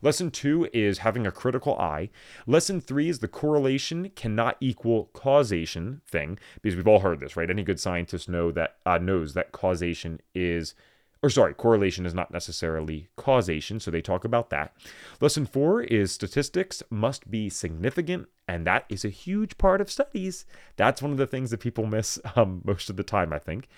Lesson 0.02 0.31
two 0.31 0.69
is 0.73 0.99
having 0.99 1.26
a 1.26 1.33
critical 1.33 1.78
eye. 1.78 2.11
Lesson 2.47 2.81
three 2.81 3.09
is 3.09 3.21
the 3.21 3.28
correlation 3.28 4.11
cannot 4.16 4.57
equal 4.61 5.11
causation 5.12 6.02
thing, 6.07 6.38
because 6.61 6.76
we've 6.76 6.88
all 6.88 7.00
heard 7.00 7.21
this, 7.21 7.37
right? 7.37 7.50
Any 7.50 7.62
good 7.62 7.81
scientist 7.81 8.28
know 8.28 8.50
that 8.52 8.76
uh, 8.85 8.99
knows 8.99 9.35
that 9.35 9.52
causation 9.52 10.21
is 10.35 10.75
or 11.23 11.31
sorry, 11.31 11.54
correlation 11.54 12.04
is 12.04 12.12
not 12.12 12.31
necessarily 12.31 13.09
causation, 13.16 13.81
so 13.81 13.90
they 13.90 14.02
talk 14.02 14.26
about 14.26 14.50
that. 14.50 14.76
Lesson 15.23 15.47
four 15.47 15.83
is 15.83 16.12
statistics 16.12 16.83
must 16.90 17.31
be 17.31 17.49
significant, 17.49 18.28
and 18.47 18.66
that 18.66 18.85
is 18.90 19.07
a 19.07 19.09
huge 19.09 19.57
part 19.57 19.81
of 19.81 19.90
studies. 19.90 20.45
That's 20.76 21.00
one 21.00 21.12
of 21.12 21.16
the 21.16 21.26
things 21.26 21.50
that 21.50 21.61
people 21.61 21.87
miss 21.87 22.19
um, 22.37 22.61
most 22.62 22.90
of 22.90 22.97
the 22.97 23.02
time, 23.02 23.33
I 23.33 23.38
think. 23.38 23.69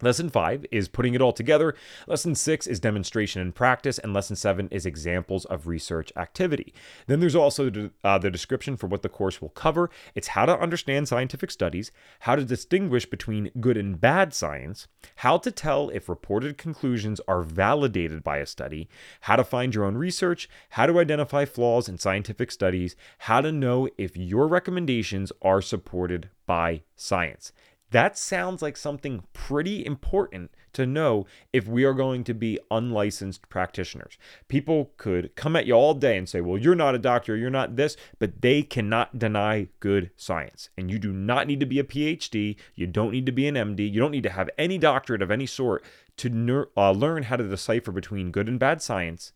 Lesson 0.00 0.28
five 0.28 0.64
is 0.70 0.88
putting 0.88 1.14
it 1.14 1.20
all 1.20 1.32
together. 1.32 1.74
Lesson 2.06 2.34
six 2.34 2.66
is 2.66 2.78
demonstration 2.80 3.42
and 3.42 3.54
practice. 3.54 3.98
And 3.98 4.14
lesson 4.14 4.36
seven 4.36 4.68
is 4.70 4.86
examples 4.86 5.44
of 5.46 5.66
research 5.66 6.12
activity. 6.16 6.72
Then 7.06 7.20
there's 7.20 7.34
also 7.34 7.90
uh, 8.04 8.18
the 8.18 8.30
description 8.30 8.76
for 8.76 8.86
what 8.86 9.02
the 9.02 9.08
course 9.08 9.42
will 9.42 9.48
cover. 9.48 9.90
It's 10.14 10.28
how 10.28 10.46
to 10.46 10.58
understand 10.58 11.08
scientific 11.08 11.50
studies, 11.50 11.90
how 12.20 12.36
to 12.36 12.44
distinguish 12.44 13.06
between 13.06 13.50
good 13.60 13.76
and 13.76 14.00
bad 14.00 14.32
science, 14.32 14.86
how 15.16 15.38
to 15.38 15.50
tell 15.50 15.88
if 15.90 16.08
reported 16.08 16.58
conclusions 16.58 17.20
are 17.26 17.42
validated 17.42 18.22
by 18.22 18.38
a 18.38 18.46
study, 18.46 18.88
how 19.22 19.36
to 19.36 19.44
find 19.44 19.74
your 19.74 19.84
own 19.84 19.96
research, 19.96 20.48
how 20.70 20.86
to 20.86 20.98
identify 20.98 21.44
flaws 21.44 21.88
in 21.88 21.98
scientific 21.98 22.50
studies, 22.50 22.94
how 23.18 23.40
to 23.40 23.50
know 23.50 23.88
if 23.98 24.16
your 24.16 24.46
recommendations 24.46 25.32
are 25.42 25.60
supported 25.60 26.30
by 26.46 26.82
science. 26.96 27.52
That 27.90 28.18
sounds 28.18 28.60
like 28.60 28.76
something 28.76 29.24
pretty 29.32 29.84
important 29.84 30.50
to 30.74 30.84
know 30.86 31.26
if 31.52 31.66
we 31.66 31.84
are 31.84 31.94
going 31.94 32.22
to 32.24 32.34
be 32.34 32.58
unlicensed 32.70 33.48
practitioners. 33.48 34.18
People 34.46 34.92
could 34.98 35.34
come 35.34 35.56
at 35.56 35.66
you 35.66 35.72
all 35.72 35.94
day 35.94 36.16
and 36.18 36.28
say, 36.28 36.40
well, 36.40 36.58
you're 36.58 36.74
not 36.74 36.94
a 36.94 36.98
doctor, 36.98 37.34
you're 37.34 37.50
not 37.50 37.76
this, 37.76 37.96
but 38.18 38.42
they 38.42 38.62
cannot 38.62 39.18
deny 39.18 39.68
good 39.80 40.10
science. 40.16 40.68
And 40.76 40.90
you 40.90 40.98
do 40.98 41.12
not 41.12 41.46
need 41.46 41.60
to 41.60 41.66
be 41.66 41.78
a 41.78 41.84
PhD, 41.84 42.56
you 42.74 42.86
don't 42.86 43.12
need 43.12 43.26
to 43.26 43.32
be 43.32 43.48
an 43.48 43.54
MD, 43.54 43.90
you 43.90 44.00
don't 44.00 44.12
need 44.12 44.22
to 44.24 44.30
have 44.30 44.50
any 44.58 44.76
doctorate 44.76 45.22
of 45.22 45.30
any 45.30 45.46
sort 45.46 45.82
to 46.18 46.68
uh, 46.76 46.90
learn 46.90 47.24
how 47.24 47.36
to 47.36 47.48
decipher 47.48 47.92
between 47.92 48.30
good 48.30 48.48
and 48.48 48.58
bad 48.58 48.82
science 48.82 49.32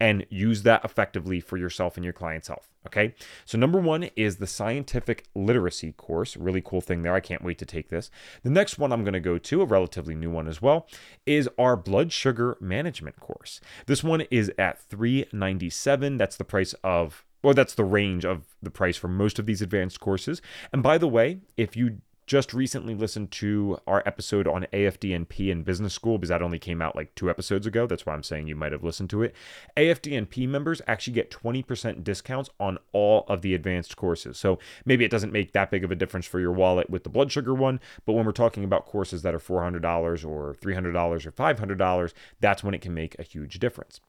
and 0.00 0.26
use 0.28 0.62
that 0.62 0.84
effectively 0.84 1.40
for 1.40 1.56
yourself 1.56 1.96
and 1.96 2.04
your 2.04 2.12
client's 2.12 2.48
health. 2.48 2.70
Okay. 2.86 3.14
So, 3.44 3.56
number 3.56 3.78
one 3.78 4.10
is 4.16 4.36
the 4.36 4.46
scientific 4.46 5.24
literacy 5.34 5.92
course. 5.92 6.36
Really 6.36 6.60
cool 6.60 6.80
thing 6.80 7.02
there. 7.02 7.14
I 7.14 7.20
can't 7.20 7.44
wait 7.44 7.58
to 7.58 7.66
take 7.66 7.88
this. 7.88 8.10
The 8.42 8.50
next 8.50 8.78
one 8.78 8.92
I'm 8.92 9.04
going 9.04 9.14
to 9.14 9.20
go 9.20 9.38
to, 9.38 9.62
a 9.62 9.66
relatively 9.66 10.14
new 10.14 10.30
one 10.30 10.48
as 10.48 10.60
well, 10.60 10.86
is 11.26 11.48
our 11.58 11.76
blood 11.76 12.12
sugar 12.12 12.56
management 12.60 13.20
course. 13.20 13.60
This 13.86 14.04
one 14.04 14.22
is 14.30 14.52
at 14.58 14.80
397. 14.80 16.18
That's 16.18 16.36
the 16.36 16.44
price 16.44 16.74
of 16.84 17.24
well, 17.42 17.54
that's 17.54 17.74
the 17.74 17.84
range 17.84 18.24
of 18.24 18.46
the 18.62 18.70
price 18.70 18.96
for 18.96 19.06
most 19.06 19.38
of 19.38 19.44
these 19.44 19.60
advanced 19.60 20.00
courses. 20.00 20.40
And 20.72 20.82
by 20.82 20.96
the 20.96 21.06
way, 21.06 21.40
if 21.58 21.76
you 21.76 21.98
just 22.26 22.54
recently 22.54 22.94
listened 22.94 23.30
to 23.30 23.78
our 23.86 24.02
episode 24.06 24.46
on 24.46 24.66
AFDNP 24.72 25.52
and 25.52 25.64
business 25.64 25.92
school 25.92 26.18
because 26.18 26.30
that 26.30 26.42
only 26.42 26.58
came 26.58 26.80
out 26.80 26.96
like 26.96 27.14
two 27.14 27.28
episodes 27.28 27.66
ago. 27.66 27.86
That's 27.86 28.06
why 28.06 28.14
I'm 28.14 28.22
saying 28.22 28.46
you 28.46 28.56
might 28.56 28.72
have 28.72 28.84
listened 28.84 29.10
to 29.10 29.22
it. 29.22 29.34
AFDNP 29.76 30.48
members 30.48 30.80
actually 30.86 31.14
get 31.14 31.30
20% 31.30 32.02
discounts 32.02 32.50
on 32.58 32.78
all 32.92 33.24
of 33.28 33.42
the 33.42 33.54
advanced 33.54 33.96
courses. 33.96 34.38
So 34.38 34.58
maybe 34.84 35.04
it 35.04 35.10
doesn't 35.10 35.32
make 35.32 35.52
that 35.52 35.70
big 35.70 35.84
of 35.84 35.90
a 35.90 35.96
difference 35.96 36.26
for 36.26 36.40
your 36.40 36.52
wallet 36.52 36.88
with 36.88 37.04
the 37.04 37.10
blood 37.10 37.30
sugar 37.30 37.54
one, 37.54 37.80
but 38.06 38.14
when 38.14 38.24
we're 38.24 38.32
talking 38.32 38.64
about 38.64 38.86
courses 38.86 39.22
that 39.22 39.34
are 39.34 39.38
$400 39.38 40.24
or 40.24 40.54
$300 40.54 41.26
or 41.26 41.32
$500, 41.32 42.12
that's 42.40 42.64
when 42.64 42.74
it 42.74 42.80
can 42.80 42.94
make 42.94 43.18
a 43.18 43.22
huge 43.22 43.58
difference. 43.58 44.00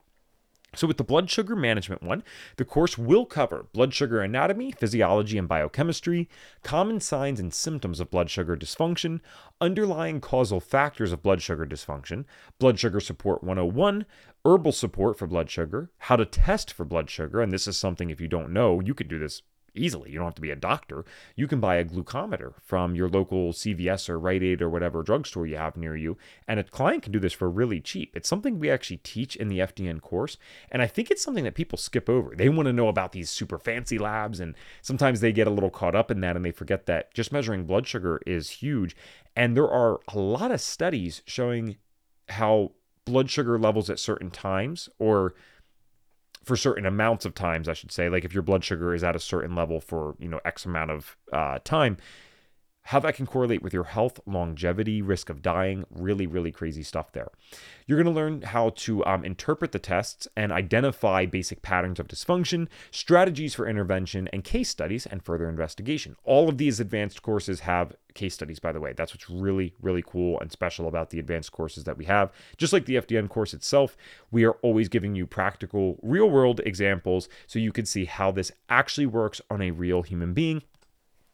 So, 0.75 0.87
with 0.87 0.97
the 0.97 1.03
blood 1.03 1.29
sugar 1.29 1.55
management 1.55 2.03
one, 2.03 2.23
the 2.57 2.65
course 2.65 2.97
will 2.97 3.25
cover 3.25 3.67
blood 3.73 3.93
sugar 3.93 4.21
anatomy, 4.21 4.71
physiology, 4.71 5.37
and 5.37 5.47
biochemistry, 5.47 6.29
common 6.63 6.99
signs 6.99 7.39
and 7.39 7.53
symptoms 7.53 7.99
of 7.99 8.11
blood 8.11 8.29
sugar 8.29 8.57
dysfunction, 8.57 9.21
underlying 9.61 10.21
causal 10.21 10.59
factors 10.59 11.11
of 11.11 11.23
blood 11.23 11.41
sugar 11.41 11.65
dysfunction, 11.65 12.25
blood 12.59 12.77
sugar 12.77 12.99
support 12.99 13.43
101, 13.43 14.05
herbal 14.43 14.71
support 14.71 15.17
for 15.17 15.27
blood 15.27 15.49
sugar, 15.49 15.89
how 15.97 16.15
to 16.15 16.25
test 16.25 16.71
for 16.71 16.85
blood 16.85 17.09
sugar. 17.09 17.41
And 17.41 17.51
this 17.51 17.67
is 17.67 17.77
something, 17.77 18.09
if 18.09 18.21
you 18.21 18.27
don't 18.27 18.51
know, 18.53 18.79
you 18.79 18.93
could 18.93 19.07
do 19.07 19.19
this 19.19 19.41
easily. 19.75 20.11
You 20.11 20.17
don't 20.17 20.27
have 20.27 20.35
to 20.35 20.41
be 20.41 20.51
a 20.51 20.55
doctor. 20.55 21.05
You 21.35 21.47
can 21.47 21.59
buy 21.59 21.75
a 21.75 21.85
glucometer 21.85 22.53
from 22.61 22.95
your 22.95 23.09
local 23.09 23.53
CVS 23.53 24.09
or 24.09 24.19
Rite 24.19 24.43
Aid 24.43 24.61
or 24.61 24.69
whatever 24.69 25.03
drugstore 25.03 25.45
you 25.45 25.57
have 25.57 25.77
near 25.77 25.95
you. 25.95 26.17
And 26.47 26.59
a 26.59 26.63
client 26.63 27.03
can 27.03 27.11
do 27.11 27.19
this 27.19 27.33
for 27.33 27.49
really 27.49 27.81
cheap. 27.81 28.11
It's 28.15 28.29
something 28.29 28.59
we 28.59 28.69
actually 28.69 28.97
teach 28.97 29.35
in 29.35 29.47
the 29.47 29.59
FDN 29.59 30.01
course. 30.01 30.37
And 30.71 30.81
I 30.81 30.87
think 30.87 31.11
it's 31.11 31.23
something 31.23 31.43
that 31.43 31.55
people 31.55 31.77
skip 31.77 32.09
over. 32.09 32.35
They 32.35 32.49
want 32.49 32.67
to 32.67 32.73
know 32.73 32.87
about 32.87 33.11
these 33.11 33.29
super 33.29 33.57
fancy 33.57 33.97
labs. 33.97 34.39
And 34.39 34.55
sometimes 34.81 35.19
they 35.19 35.31
get 35.31 35.47
a 35.47 35.51
little 35.51 35.69
caught 35.69 35.95
up 35.95 36.11
in 36.11 36.21
that 36.21 36.35
and 36.35 36.45
they 36.45 36.51
forget 36.51 36.85
that 36.85 37.13
just 37.13 37.31
measuring 37.31 37.65
blood 37.65 37.87
sugar 37.87 38.21
is 38.25 38.49
huge. 38.49 38.95
And 39.35 39.55
there 39.55 39.69
are 39.69 39.99
a 40.07 40.17
lot 40.17 40.51
of 40.51 40.61
studies 40.61 41.21
showing 41.25 41.77
how 42.29 42.71
blood 43.05 43.29
sugar 43.29 43.57
levels 43.57 43.89
at 43.89 43.99
certain 43.99 44.31
times 44.31 44.89
or 44.99 45.35
for 46.45 46.55
certain 46.55 46.85
amounts 46.85 47.25
of 47.25 47.33
times, 47.33 47.67
I 47.67 47.73
should 47.73 47.91
say. 47.91 48.07
Like 48.07 48.23
if 48.23 48.33
your 48.33 48.43
blood 48.43 48.63
sugar 48.63 48.93
is 48.93 49.03
at 49.03 49.15
a 49.15 49.19
certain 49.19 49.55
level 49.55 49.81
for 49.81 50.15
you 50.19 50.29
know 50.29 50.39
X 50.45 50.65
amount 50.65 50.91
of 50.91 51.17
uh, 51.33 51.59
time, 51.63 51.97
how 52.85 52.99
that 52.99 53.15
can 53.15 53.25
correlate 53.25 53.63
with 53.63 53.73
your 53.73 53.85
health, 53.85 54.19
longevity, 54.27 55.01
risk 55.01 55.29
of 55.29 55.41
dying, 55.41 55.85
really, 55.89 56.27
really 56.27 56.51
crazy 56.51 56.83
stuff 56.83 57.11
there. 57.13 57.29
You're 57.87 58.01
going 58.01 58.13
to 58.13 58.19
learn 58.19 58.41
how 58.43 58.69
to 58.69 59.03
um, 59.05 59.25
interpret 59.25 59.71
the 59.71 59.79
tests 59.79 60.27
and 60.35 60.51
identify 60.51 61.25
basic 61.25 61.63
patterns 61.63 61.99
of 61.99 62.07
dysfunction, 62.07 62.67
strategies 62.91 63.55
for 63.55 63.67
intervention, 63.67 64.27
and 64.31 64.43
case 64.43 64.69
studies 64.69 65.07
and 65.07 65.23
further 65.23 65.49
investigation. 65.49 66.15
All 66.23 66.47
of 66.47 66.59
these 66.59 66.79
advanced 66.79 67.23
courses 67.23 67.61
have 67.61 67.95
case 68.13 68.35
studies, 68.35 68.59
by 68.59 68.71
the 68.71 68.79
way. 68.79 68.93
That's 68.93 69.13
what's 69.13 69.31
really, 69.31 69.73
really 69.81 70.03
cool 70.05 70.39
and 70.39 70.51
special 70.51 70.87
about 70.87 71.09
the 71.09 71.19
advanced 71.19 71.51
courses 71.51 71.85
that 71.85 71.97
we 71.97 72.05
have. 72.05 72.31
Just 72.57 72.71
like 72.71 72.85
the 72.85 72.95
FDN 72.95 73.29
course 73.29 73.53
itself, 73.55 73.97
we 74.29 74.45
are 74.45 74.53
always 74.61 74.89
giving 74.89 75.15
you 75.15 75.25
practical, 75.25 75.97
real 76.03 76.29
world 76.29 76.61
examples 76.65 77.27
so 77.47 77.57
you 77.57 77.71
can 77.71 77.85
see 77.85 78.05
how 78.05 78.31
this 78.31 78.51
actually 78.69 79.07
works 79.07 79.41
on 79.49 79.63
a 79.63 79.71
real 79.71 80.03
human 80.03 80.33
being 80.33 80.61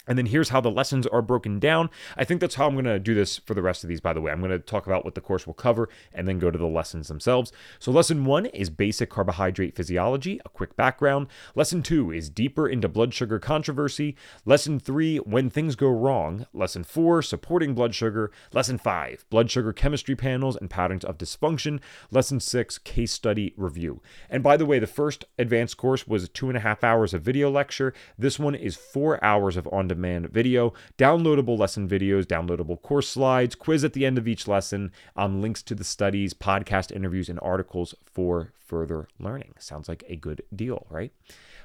and 0.08 0.18
then 0.18 0.26
here's 0.26 0.50
how 0.50 0.62
the 0.62 0.72
lessons 0.72 1.06
are 1.08 1.22
broken 1.22 1.60
down. 1.60 1.90
I 2.18 2.24
think 2.24 2.42
that's 2.42 2.56
how 2.56 2.68
I'm 2.68 2.74
going 2.74 2.86
to 2.86 3.00
do 3.00 3.14
this 3.14 3.38
for 3.38 3.54
the 3.54 3.62
rest 3.62 3.84
of 3.84 3.88
these, 3.88 4.02
by 4.02 4.14
the 4.14 4.22
way. 4.22 4.32
I'm 4.32 4.40
going 4.40 4.52
to 4.52 4.60
talk 4.60 4.88
about 4.88 5.06
what 5.06 5.16
the 5.16 5.22
course 5.22 5.46
will 5.46 5.54
cover 5.54 5.90
and 6.14 6.28
then 6.28 6.40
go 6.40 6.50
to 6.50 6.58
the 6.58 6.66
lessons 6.66 7.08
themselves. 7.08 7.52
So, 7.80 7.92
lesson 7.92 8.26
one 8.26 8.48
is 8.48 8.70
basic 8.70 9.10
carbohydrate 9.10 9.76
physiology, 9.76 10.40
a 10.46 10.50
quick 10.50 10.76
background. 10.76 11.28
Lesson 11.56 11.84
two 11.84 12.12
is 12.12 12.30
deeper 12.30 12.68
into 12.68 12.88
blood 12.88 13.14
sugar 13.14 13.40
controversy. 13.40 14.16
Lesson 14.46 14.80
three, 14.80 15.18
when 15.18 15.50
things 15.50 15.76
go 15.76 15.90
wrong. 15.90 16.48
Lesson 16.54 16.84
four, 16.84 17.22
supporting 17.22 17.76
blood 17.76 17.94
sugar. 17.94 18.32
Lesson 18.54 18.78
five, 18.78 19.26
blood 19.30 19.52
sugar 19.52 19.72
chemistry 19.72 20.16
panels 20.16 20.56
and 20.56 20.70
patterns 20.70 21.06
of 21.06 21.18
dysfunction. 21.18 21.80
Lesson 22.10 22.40
six, 22.40 22.78
case 22.78 23.12
study 23.12 23.54
review. 23.56 24.02
And 24.30 24.42
by 24.42 24.58
the 24.58 24.66
way, 24.66 24.80
the 24.80 24.88
first 24.88 25.26
advanced 25.38 25.78
course 25.78 26.08
was 26.08 26.28
two 26.30 26.48
and 26.48 26.58
a 26.58 26.62
half 26.62 26.84
hours 26.84 27.14
of 27.14 27.22
video 27.22 27.50
lecture. 27.52 27.94
This 28.18 28.40
one 28.40 28.56
is 28.56 28.76
four 28.76 29.24
hours 29.24 29.58
of 29.58 29.68
on 29.72 29.91
demand 29.96 30.30
video, 30.30 30.74
downloadable 30.98 31.58
lesson 31.58 31.88
videos, 31.88 32.26
downloadable 32.26 32.82
course 32.82 33.10
slides, 33.10 33.56
quiz 33.56 33.84
at 33.84 33.94
the 33.94 34.06
end 34.06 34.18
of 34.18 34.28
each 34.28 34.48
lesson, 34.48 34.92
um, 35.16 35.42
links 35.42 35.62
to 35.64 35.76
the 35.76 35.84
studies, 35.84 36.34
podcast 36.34 36.92
interviews, 36.92 37.30
and 37.30 37.40
articles 37.42 37.94
for 38.06 38.54
further 38.58 39.08
learning. 39.20 39.54
Sounds 39.60 39.90
like 39.90 40.04
a 40.08 40.16
good 40.16 40.42
deal, 40.56 40.88
right? 40.90 41.12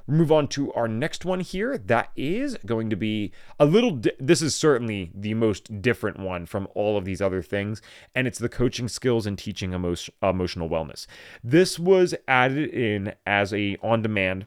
we 0.07 0.15
move 0.15 0.31
on 0.31 0.47
to 0.49 0.73
our 0.73 0.89
next 0.89 1.25
one 1.25 1.41
here. 1.41 1.77
That 1.77 2.11
is 2.17 2.57
going 2.65 2.91
to 2.91 2.97
be 2.97 3.33
a 3.59 3.67
little, 3.67 3.93
di- 3.93 4.13
this 4.19 4.41
is 4.41 4.55
certainly 4.55 5.11
the 5.15 5.35
most 5.35 5.83
different 5.83 6.19
one 6.19 6.47
from 6.47 6.69
all 6.75 6.97
of 6.97 7.05
these 7.05 7.21
other 7.21 7.43
things, 7.43 7.83
and 8.15 8.27
it's 8.27 8.39
the 8.39 8.49
coaching 8.49 8.89
skills 8.89 9.27
and 9.27 9.37
teaching 9.37 9.73
emo- 9.73 9.95
emotional 10.23 10.69
wellness. 10.69 11.07
This 11.43 11.79
was 11.79 12.15
added 12.29 12.71
in 12.71 13.15
as 13.27 13.53
a 13.53 13.77
on 13.83 14.03
demand 14.03 14.47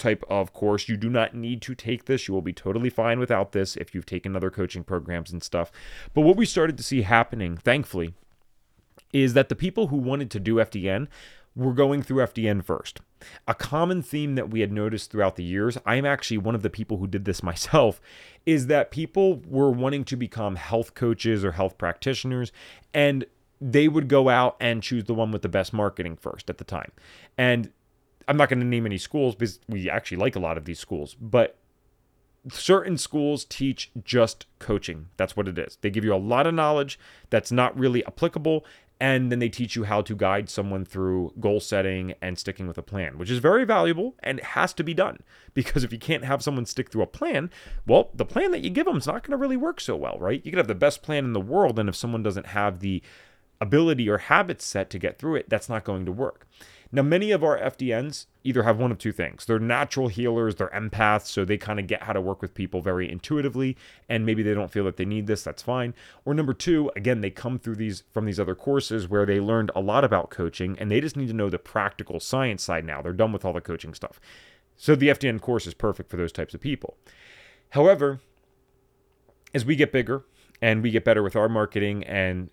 type 0.00 0.24
of 0.28 0.52
course. 0.52 0.88
You 0.88 0.96
do 0.96 1.08
not 1.08 1.34
need 1.34 1.62
to 1.62 1.74
take 1.74 2.06
this. 2.06 2.26
You 2.26 2.34
will 2.34 2.42
be 2.42 2.52
totally 2.52 2.90
fine 2.90 3.20
without 3.20 3.52
this 3.52 3.76
if 3.76 3.94
you've 3.94 4.06
taken 4.06 4.34
other 4.34 4.50
coaching 4.50 4.82
programs 4.82 5.30
and 5.30 5.42
stuff. 5.42 5.70
But 6.14 6.22
what 6.22 6.36
we 6.36 6.46
started 6.46 6.76
to 6.78 6.82
see 6.82 7.02
happening, 7.02 7.56
thankfully, 7.56 8.14
is 9.12 9.34
that 9.34 9.48
the 9.48 9.56
people 9.56 9.88
who 9.88 9.96
wanted 9.96 10.30
to 10.32 10.40
do 10.40 10.56
FDN 10.56 11.08
were 11.56 11.72
going 11.72 12.02
through 12.02 12.24
FDN 12.24 12.64
first. 12.64 13.00
A 13.46 13.54
common 13.54 14.02
theme 14.02 14.34
that 14.36 14.50
we 14.50 14.60
had 14.60 14.72
noticed 14.72 15.10
throughout 15.10 15.36
the 15.36 15.44
years, 15.44 15.76
I'm 15.84 16.06
actually 16.06 16.38
one 16.38 16.54
of 16.54 16.62
the 16.62 16.70
people 16.70 16.98
who 16.98 17.06
did 17.06 17.24
this 17.24 17.42
myself, 17.42 18.00
is 18.46 18.66
that 18.68 18.90
people 18.90 19.42
were 19.46 19.70
wanting 19.70 20.04
to 20.04 20.16
become 20.16 20.56
health 20.56 20.94
coaches 20.94 21.44
or 21.44 21.52
health 21.52 21.76
practitioners 21.76 22.52
and 22.94 23.26
they 23.60 23.88
would 23.88 24.08
go 24.08 24.30
out 24.30 24.56
and 24.58 24.82
choose 24.82 25.04
the 25.04 25.12
one 25.12 25.30
with 25.30 25.42
the 25.42 25.48
best 25.48 25.72
marketing 25.72 26.16
first 26.16 26.48
at 26.48 26.56
the 26.56 26.64
time. 26.64 26.92
And 27.36 27.70
I'm 28.30 28.36
not 28.36 28.48
going 28.48 28.60
to 28.60 28.66
name 28.66 28.86
any 28.86 28.96
schools 28.96 29.34
because 29.34 29.58
we 29.68 29.90
actually 29.90 30.18
like 30.18 30.36
a 30.36 30.38
lot 30.38 30.56
of 30.56 30.64
these 30.64 30.78
schools, 30.78 31.16
but 31.20 31.56
certain 32.48 32.96
schools 32.96 33.44
teach 33.44 33.90
just 34.04 34.46
coaching. 34.60 35.08
That's 35.16 35.36
what 35.36 35.48
it 35.48 35.58
is. 35.58 35.78
They 35.80 35.90
give 35.90 36.04
you 36.04 36.14
a 36.14 36.16
lot 36.16 36.46
of 36.46 36.54
knowledge 36.54 36.96
that's 37.28 37.50
not 37.50 37.76
really 37.76 38.06
applicable. 38.06 38.64
And 39.00 39.32
then 39.32 39.40
they 39.40 39.48
teach 39.48 39.74
you 39.74 39.82
how 39.82 40.02
to 40.02 40.14
guide 40.14 40.48
someone 40.48 40.84
through 40.84 41.32
goal 41.40 41.58
setting 41.58 42.14
and 42.22 42.38
sticking 42.38 42.68
with 42.68 42.78
a 42.78 42.82
plan, 42.82 43.18
which 43.18 43.32
is 43.32 43.40
very 43.40 43.64
valuable 43.64 44.14
and 44.22 44.38
has 44.40 44.72
to 44.74 44.84
be 44.84 44.94
done. 44.94 45.24
Because 45.52 45.82
if 45.82 45.92
you 45.92 45.98
can't 45.98 46.24
have 46.24 46.40
someone 46.40 46.66
stick 46.66 46.92
through 46.92 47.02
a 47.02 47.08
plan, 47.08 47.50
well, 47.84 48.10
the 48.14 48.24
plan 48.24 48.52
that 48.52 48.60
you 48.60 48.70
give 48.70 48.86
them 48.86 48.98
is 48.98 49.08
not 49.08 49.24
going 49.24 49.32
to 49.32 49.38
really 49.38 49.56
work 49.56 49.80
so 49.80 49.96
well, 49.96 50.18
right? 50.20 50.40
You 50.44 50.52
could 50.52 50.58
have 50.58 50.68
the 50.68 50.74
best 50.76 51.02
plan 51.02 51.24
in 51.24 51.32
the 51.32 51.40
world, 51.40 51.80
and 51.80 51.88
if 51.88 51.96
someone 51.96 52.22
doesn't 52.22 52.46
have 52.46 52.78
the 52.78 53.02
ability 53.60 54.08
or 54.08 54.18
habits 54.18 54.64
set 54.64 54.88
to 54.90 55.00
get 55.00 55.18
through 55.18 55.34
it, 55.34 55.48
that's 55.48 55.68
not 55.68 55.82
going 55.82 56.06
to 56.06 56.12
work. 56.12 56.46
Now, 56.92 57.02
many 57.02 57.30
of 57.30 57.44
our 57.44 57.56
FDNs 57.56 58.26
either 58.42 58.64
have 58.64 58.78
one 58.78 58.90
of 58.90 58.98
two 58.98 59.12
things. 59.12 59.46
They're 59.46 59.60
natural 59.60 60.08
healers, 60.08 60.56
they're 60.56 60.70
empaths, 60.70 61.26
so 61.26 61.44
they 61.44 61.56
kind 61.56 61.78
of 61.78 61.86
get 61.86 62.02
how 62.02 62.12
to 62.12 62.20
work 62.20 62.42
with 62.42 62.52
people 62.52 62.80
very 62.80 63.08
intuitively, 63.10 63.76
and 64.08 64.26
maybe 64.26 64.42
they 64.42 64.54
don't 64.54 64.72
feel 64.72 64.84
that 64.84 64.96
they 64.96 65.04
need 65.04 65.28
this, 65.28 65.44
that's 65.44 65.62
fine. 65.62 65.94
Or 66.24 66.34
number 66.34 66.52
two, 66.52 66.90
again, 66.96 67.20
they 67.20 67.30
come 67.30 67.58
through 67.58 67.76
these 67.76 68.02
from 68.10 68.24
these 68.24 68.40
other 68.40 68.56
courses 68.56 69.08
where 69.08 69.24
they 69.24 69.38
learned 69.38 69.70
a 69.76 69.80
lot 69.80 70.04
about 70.04 70.30
coaching 70.30 70.76
and 70.78 70.90
they 70.90 71.00
just 71.00 71.16
need 71.16 71.28
to 71.28 71.34
know 71.34 71.48
the 71.48 71.58
practical 71.58 72.18
science 72.18 72.62
side 72.62 72.84
now. 72.84 73.00
They're 73.00 73.12
done 73.12 73.32
with 73.32 73.44
all 73.44 73.52
the 73.52 73.60
coaching 73.60 73.94
stuff. 73.94 74.20
So 74.76 74.96
the 74.96 75.08
FDN 75.08 75.40
course 75.40 75.66
is 75.66 75.74
perfect 75.74 76.10
for 76.10 76.16
those 76.16 76.32
types 76.32 76.54
of 76.54 76.60
people. 76.60 76.96
However, 77.70 78.20
as 79.54 79.64
we 79.64 79.76
get 79.76 79.92
bigger 79.92 80.24
and 80.62 80.82
we 80.82 80.90
get 80.90 81.04
better 81.04 81.22
with 81.22 81.36
our 81.36 81.48
marketing 81.48 82.02
and 82.04 82.50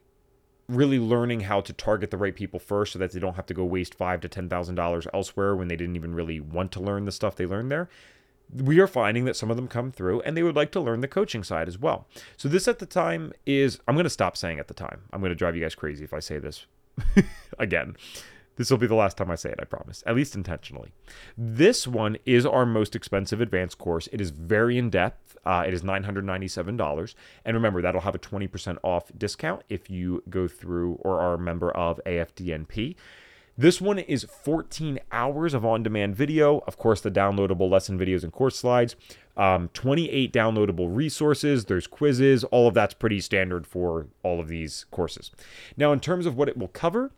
really 0.70 1.00
learning 1.00 1.42
how 1.42 1.62
to 1.62 1.74
target 1.74 2.12
the 2.12 2.18
right 2.18 2.36
people 2.36 2.60
first 2.60 2.94
so 2.94 3.00
that 3.00 3.12
they 3.12 3.20
don't 3.20 3.36
have 3.36 3.46
to 3.46 3.54
go 3.54 3.64
waste 3.64 3.94
five 3.94 4.22
to 4.22 4.28
ten 4.28 4.50
thousand 4.50 4.76
dollars 4.76 5.08
elsewhere 5.14 5.56
when 5.56 5.68
they 5.68 5.76
didn't 5.76 5.96
even 5.96 6.14
really 6.14 6.40
want 6.40 6.72
to 6.74 6.80
learn 6.80 7.06
the 7.06 7.12
stuff 7.12 7.36
they 7.36 7.46
learned 7.46 7.72
there. 7.72 7.90
We 8.54 8.80
are 8.80 8.88
finding 8.88 9.26
that 9.26 9.36
some 9.36 9.52
of 9.52 9.58
them 9.58 9.68
come 9.68 9.92
through 9.92 10.22
and 10.22 10.36
they 10.36 10.44
would 10.44 10.56
like 10.56 10.72
to 10.72 10.80
learn 10.80 11.02
the 11.02 11.08
coaching 11.08 11.44
side 11.44 11.68
as 11.68 11.78
well. 11.78 12.08
So 12.38 12.48
this 12.48 12.68
at 12.68 12.80
the 12.80 12.86
time 12.86 13.34
is 13.46 13.80
i'm 13.88 13.96
going 13.96 14.06
to 14.06 14.10
stop 14.10 14.38
saying 14.38 14.60
at 14.60 14.68
the 14.68 14.74
time. 14.74 15.02
I'm 15.12 15.22
going 15.22 15.32
to 15.32 15.36
drive 15.36 15.56
you 15.56 15.62
guys 15.62 15.76
crazy 15.76 16.04
if 16.04 16.14
i 16.14 16.20
say 16.20 16.40
this 16.40 16.66
again 17.60 17.96
this 18.58 18.70
will 18.70 18.78
be 18.78 18.88
the 18.88 18.96
last 18.96 19.18
time 19.18 19.32
I 19.32 19.36
say 19.36 19.50
it, 19.50 19.60
I 19.62 19.66
promise, 19.66 20.04
at 20.06 20.16
least 20.16 20.36
intentionally. 20.36 20.92
This 21.38 21.88
one 21.88 22.18
is 22.26 22.46
our 22.46 22.66
most 22.66 22.96
expensive 22.96 23.40
advanced 23.40 23.78
course. 23.78 24.10
It 24.12 24.20
is 24.20 24.32
very 24.32 24.78
in 24.78 24.90
depth. 24.90 25.38
Uh, 25.46 25.64
it 25.66 25.74
is 25.74 25.84
$997. 25.84 27.16
And 27.46 27.56
remember, 27.56 27.82
that'll 27.82 28.02
have 28.02 28.16
a 28.16 28.20
20% 28.20 28.78
off 28.84 29.12
discount 29.18 29.62
if 29.70 29.90
you 29.90 30.24
go 30.30 30.48
through 30.48 31.00
or 31.02 31.22
are 31.22 31.36
a 31.36 31.40
member 31.40 31.72
of 31.72 32.02
AFDNP. 32.06 32.96
This 33.60 33.82
one 33.82 33.98
is 33.98 34.24
14 34.24 35.00
hours 35.12 35.56
of 35.56 35.66
on 35.66 35.82
demand 35.82 36.16
video. 36.16 36.60
Of 36.68 36.78
course, 36.78 37.02
the 37.02 37.10
downloadable 37.10 37.70
lesson 37.72 37.98
videos 37.98 38.24
and 38.24 38.32
course 38.32 38.56
slides. 38.56 38.96
Um, 39.36 39.70
28 39.74 40.32
downloadable 40.32 40.96
resources. 40.96 41.66
There's 41.66 41.88
quizzes. 41.88 42.44
All 42.46 42.68
of 42.68 42.76
that's 42.76 42.94
pretty 42.94 43.20
standard 43.20 43.66
for 43.66 44.08
all 44.22 44.40
of 44.40 44.48
these 44.48 44.86
courses. 44.92 45.32
Now, 45.76 45.92
in 45.92 46.00
terms 46.00 46.28
of 46.28 46.36
what 46.36 46.50
it 46.50 46.58
will 46.58 46.68
cover, 46.68 47.12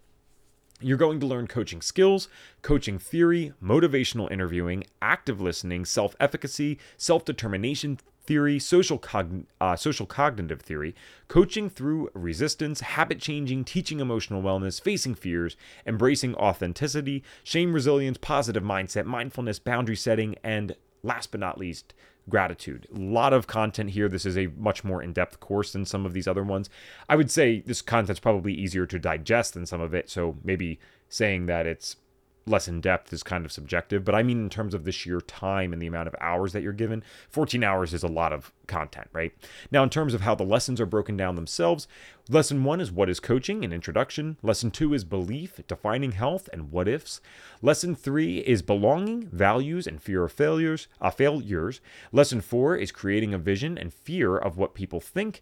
you're 0.82 0.98
going 0.98 1.20
to 1.20 1.28
learn 1.28 1.48
coaching 1.48 1.82
skills, 1.82 2.28
coaching 2.62 3.00
theory, 3.00 3.54
motivational 3.64 4.32
interviewing, 4.32 4.86
active 5.02 5.42
listening, 5.42 5.86
self 5.86 6.16
efficacy, 6.20 6.80
self 6.98 7.26
determination 7.26 8.00
theory, 8.30 8.60
social, 8.60 9.04
uh, 9.60 9.76
social 9.76 10.06
cognitive 10.06 10.62
theory, 10.62 10.94
coaching 11.28 11.70
through 11.70 12.10
resistance, 12.14 12.82
habit 12.82 13.20
changing, 13.20 13.66
teaching 13.66 14.00
emotional 14.00 14.44
wellness, 14.44 14.80
facing 14.80 15.16
fears, 15.16 15.58
embracing 15.86 16.36
authenticity, 16.36 17.24
shame 17.44 17.74
resilience, 17.74 18.20
positive 18.20 18.64
mindset, 18.64 19.06
mindfulness, 19.06 19.58
boundary 19.58 19.96
setting, 19.96 20.36
and 20.44 20.76
last 21.02 21.32
but 21.32 21.40
not 21.40 21.58
least, 21.58 21.94
gratitude. 22.30 22.88
A 22.96 23.00
lot 23.00 23.34
of 23.34 23.48
content 23.48 23.92
here. 23.92 24.08
This 24.08 24.26
is 24.26 24.38
a 24.38 24.48
much 24.58 24.84
more 24.84 25.02
in 25.02 25.14
depth 25.14 25.40
course 25.40 25.74
than 25.74 25.86
some 25.86 26.06
of 26.06 26.14
these 26.14 26.28
other 26.28 26.44
ones. 26.44 26.70
I 27.08 27.16
would 27.16 27.32
say 27.32 27.62
this 27.62 27.82
content's 27.82 28.20
probably 28.20 28.54
easier 28.54 28.86
to 28.86 29.00
digest 29.00 29.54
than 29.54 29.66
some 29.66 29.82
of 29.82 29.94
it. 29.94 30.10
So 30.10 30.38
maybe 30.44 30.80
saying 31.10 31.48
that 31.48 31.66
it's 31.66 31.98
less 32.46 32.68
in 32.68 32.82
depth 32.82 33.14
is 33.14 33.24
kind 33.24 33.46
of 33.46 33.52
subjective, 33.52 34.04
but 34.04 34.16
I 34.16 34.24
mean 34.24 34.40
in 34.40 34.50
terms 34.50 34.74
of 34.74 34.84
the 34.84 34.92
sheer 34.92 35.22
time 35.22 35.74
and 35.74 35.82
the 35.82 35.88
amount 35.88 36.08
of 36.08 36.16
hours 36.20 36.54
that 36.54 36.64
you're 36.64 36.74
given, 36.74 37.04
14 37.30 37.64
hours 37.64 37.94
is 37.94 38.04
a 38.04 38.08
lot 38.08 38.34
of 38.34 38.52
content, 38.68 39.08
right? 39.14 39.34
Now, 39.72 39.84
in 39.84 39.90
terms 39.90 40.14
of 40.14 40.22
how 40.22 40.36
the 40.36 40.44
lessons 40.44 40.80
are 40.80 40.86
broken 40.86 41.18
down 41.18 41.36
themselves, 41.36 41.88
lesson 42.30 42.64
one 42.64 42.82
is 42.82 42.92
what 42.92 43.10
is 43.10 43.20
coaching, 43.20 43.64
an 43.64 43.74
introduction. 43.74 44.38
Lesson 44.42 44.72
two 44.72 44.94
is 44.94 45.04
belief, 45.04 45.60
defining 45.68 46.14
health, 46.14 46.50
and 46.54 46.72
what 46.72 46.88
ifs. 46.88 47.22
Lesson 47.62 47.96
three 47.96 48.40
is 48.40 48.62
belonging, 48.62 49.28
values, 49.28 49.88
and 49.88 50.02
fear 50.02 50.24
of 50.24 50.32
failures. 50.32 50.88
Uh, 51.02 51.10
failures. 51.10 51.82
Lesson 52.12 52.42
four 52.42 52.76
is 52.76 52.92
creating 52.92 53.34
a 53.34 53.38
vision 53.38 53.78
and 53.78 53.94
fear 53.94 54.38
of 54.38 54.58
what 54.58 54.74
people 54.74 55.00
think. 55.00 55.42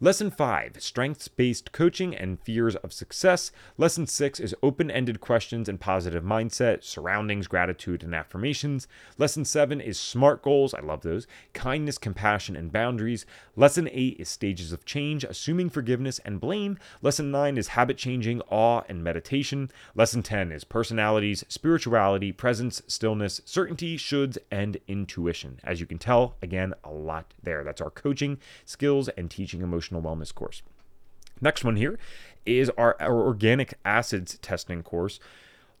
Lesson 0.00 0.28
5 0.28 0.82
Strengths 0.82 1.28
based 1.28 1.70
coaching 1.70 2.16
and 2.16 2.40
fears 2.40 2.74
of 2.76 2.92
success. 2.92 3.52
Lesson 3.78 4.08
6 4.08 4.40
is 4.40 4.54
open 4.60 4.90
ended 4.90 5.20
questions 5.20 5.68
and 5.68 5.80
positive 5.80 6.24
mindset, 6.24 6.82
surroundings, 6.82 7.46
gratitude, 7.46 8.02
and 8.02 8.12
affirmations. 8.12 8.88
Lesson 9.18 9.44
7 9.44 9.80
is 9.80 9.98
SMART 9.98 10.42
goals. 10.42 10.74
I 10.74 10.80
love 10.80 11.02
those. 11.02 11.28
Kindness, 11.52 11.96
compassion, 11.96 12.56
and 12.56 12.72
boundaries. 12.72 13.24
Lesson 13.54 13.88
8 13.90 14.16
is 14.18 14.28
stages 14.28 14.72
of 14.72 14.84
change, 14.84 15.22
assuming 15.22 15.70
forgiveness 15.70 16.18
and 16.24 16.40
blame. 16.40 16.76
Lesson 17.00 17.30
9 17.30 17.56
is 17.56 17.68
habit 17.68 17.96
changing, 17.96 18.42
awe, 18.50 18.82
and 18.88 19.04
meditation. 19.04 19.70
Lesson 19.94 20.24
10 20.24 20.50
is 20.50 20.64
personalities, 20.64 21.44
spirituality, 21.48 22.32
presence, 22.32 22.82
stillness, 22.88 23.40
certainty, 23.44 23.96
shoulds, 23.96 24.38
and 24.50 24.76
intuition. 24.88 25.60
As 25.62 25.80
you 25.80 25.86
can 25.86 25.98
tell, 25.98 26.34
again, 26.42 26.74
a 26.82 26.90
lot 26.90 27.32
there. 27.44 27.62
That's 27.62 27.80
our 27.80 27.90
coaching 27.90 28.38
skills 28.64 29.08
and 29.10 29.30
teaching 29.30 29.62
emotional 29.62 29.83
emotional 29.84 30.02
wellness 30.02 30.34
course. 30.34 30.62
Next 31.40 31.64
one 31.64 31.76
here 31.76 31.98
is 32.46 32.70
our, 32.76 32.96
our 33.00 33.20
organic 33.20 33.74
acids 33.84 34.38
testing 34.38 34.82
course. 34.82 35.18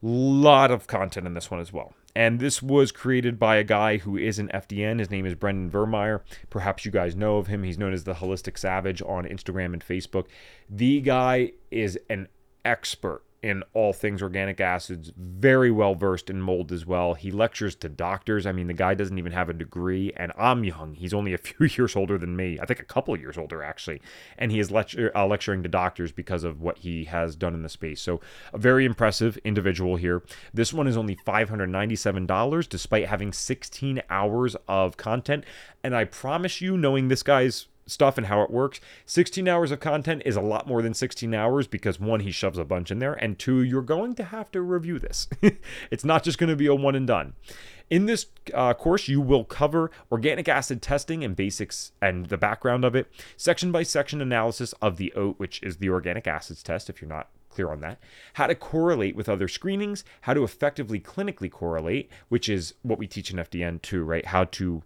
Lot 0.02 0.70
of 0.70 0.86
content 0.86 1.26
in 1.26 1.34
this 1.34 1.50
one 1.50 1.60
as 1.60 1.72
well. 1.72 1.94
And 2.16 2.38
this 2.38 2.62
was 2.62 2.92
created 2.92 3.38
by 3.38 3.56
a 3.56 3.64
guy 3.64 3.96
who 3.98 4.16
is 4.16 4.38
an 4.38 4.48
FDN. 4.54 5.00
His 5.00 5.10
name 5.10 5.26
is 5.26 5.34
Brendan 5.34 5.70
Vermeire. 5.70 6.20
Perhaps 6.48 6.84
you 6.84 6.90
guys 6.90 7.16
know 7.16 7.38
of 7.38 7.48
him. 7.48 7.64
He's 7.64 7.78
known 7.78 7.92
as 7.92 8.04
the 8.04 8.14
Holistic 8.14 8.56
Savage 8.56 9.02
on 9.02 9.24
Instagram 9.24 9.72
and 9.72 9.84
Facebook. 9.84 10.26
The 10.70 11.00
guy 11.00 11.52
is 11.70 11.98
an 12.08 12.28
expert 12.64 13.22
in 13.44 13.62
all 13.74 13.92
things 13.92 14.22
organic 14.22 14.58
acids, 14.58 15.12
very 15.18 15.70
well 15.70 15.94
versed 15.94 16.30
in 16.30 16.40
mold 16.40 16.72
as 16.72 16.86
well. 16.86 17.12
He 17.12 17.30
lectures 17.30 17.74
to 17.76 17.90
doctors. 17.90 18.46
I 18.46 18.52
mean, 18.52 18.68
the 18.68 18.72
guy 18.72 18.94
doesn't 18.94 19.18
even 19.18 19.32
have 19.32 19.50
a 19.50 19.52
degree, 19.52 20.14
and 20.16 20.32
I'm 20.38 20.64
young. 20.64 20.94
He's 20.94 21.12
only 21.12 21.34
a 21.34 21.38
few 21.46 21.66
years 21.66 21.94
older 21.94 22.16
than 22.16 22.36
me. 22.36 22.58
I 22.58 22.64
think 22.64 22.80
a 22.80 22.86
couple 22.86 23.14
years 23.18 23.36
older, 23.36 23.62
actually. 23.62 24.00
And 24.38 24.50
he 24.50 24.60
is 24.60 24.70
lecture, 24.70 25.12
uh, 25.14 25.26
lecturing 25.26 25.62
to 25.62 25.68
doctors 25.68 26.10
because 26.10 26.42
of 26.42 26.62
what 26.62 26.78
he 26.78 27.04
has 27.04 27.36
done 27.36 27.52
in 27.52 27.62
the 27.62 27.68
space. 27.68 28.00
So, 28.00 28.22
a 28.54 28.58
very 28.58 28.86
impressive 28.86 29.36
individual 29.44 29.96
here. 29.96 30.22
This 30.54 30.72
one 30.72 30.86
is 30.86 30.96
only 30.96 31.14
$597 31.14 32.68
despite 32.70 33.08
having 33.08 33.30
16 33.30 34.00
hours 34.08 34.56
of 34.66 34.96
content. 34.96 35.44
And 35.82 35.94
I 35.94 36.04
promise 36.04 36.62
you, 36.62 36.78
knowing 36.78 37.08
this 37.08 37.22
guy's 37.22 37.66
stuff 37.86 38.18
and 38.18 38.26
how 38.26 38.42
it 38.42 38.50
works. 38.50 38.80
16 39.06 39.48
hours 39.48 39.70
of 39.70 39.80
content 39.80 40.22
is 40.24 40.36
a 40.36 40.40
lot 40.40 40.66
more 40.66 40.82
than 40.82 40.94
16 40.94 41.34
hours 41.34 41.66
because 41.66 42.00
one, 42.00 42.20
he 42.20 42.30
shoves 42.30 42.58
a 42.58 42.64
bunch 42.64 42.90
in 42.90 42.98
there, 42.98 43.14
and 43.14 43.38
two, 43.38 43.62
you're 43.62 43.82
going 43.82 44.14
to 44.14 44.24
have 44.24 44.50
to 44.52 44.60
review 44.60 44.98
this. 44.98 45.28
it's 45.90 46.04
not 46.04 46.22
just 46.22 46.38
going 46.38 46.50
to 46.50 46.56
be 46.56 46.66
a 46.66 46.74
one 46.74 46.94
and 46.94 47.06
done. 47.06 47.34
In 47.90 48.06
this 48.06 48.26
uh, 48.54 48.72
course, 48.74 49.08
you 49.08 49.20
will 49.20 49.44
cover 49.44 49.90
organic 50.10 50.48
acid 50.48 50.80
testing 50.80 51.22
and 51.22 51.36
basics 51.36 51.92
and 52.00 52.26
the 52.26 52.38
background 52.38 52.84
of 52.84 52.94
it, 52.94 53.08
section 53.36 53.70
by 53.70 53.82
section 53.82 54.20
analysis 54.20 54.72
of 54.80 54.96
the 54.96 55.12
OAT, 55.14 55.38
which 55.38 55.62
is 55.62 55.76
the 55.76 55.90
organic 55.90 56.26
acids 56.26 56.62
test, 56.62 56.88
if 56.88 57.02
you're 57.02 57.08
not 57.08 57.28
clear 57.50 57.70
on 57.70 57.80
that, 57.80 58.00
how 58.34 58.46
to 58.46 58.54
correlate 58.54 59.14
with 59.14 59.28
other 59.28 59.48
screenings, 59.48 60.02
how 60.22 60.34
to 60.34 60.42
effectively 60.42 60.98
clinically 60.98 61.50
correlate, 61.50 62.10
which 62.28 62.48
is 62.48 62.74
what 62.82 62.98
we 62.98 63.06
teach 63.06 63.30
in 63.30 63.36
FDN 63.36 63.80
too, 63.80 64.02
right? 64.02 64.26
How 64.26 64.44
to 64.44 64.82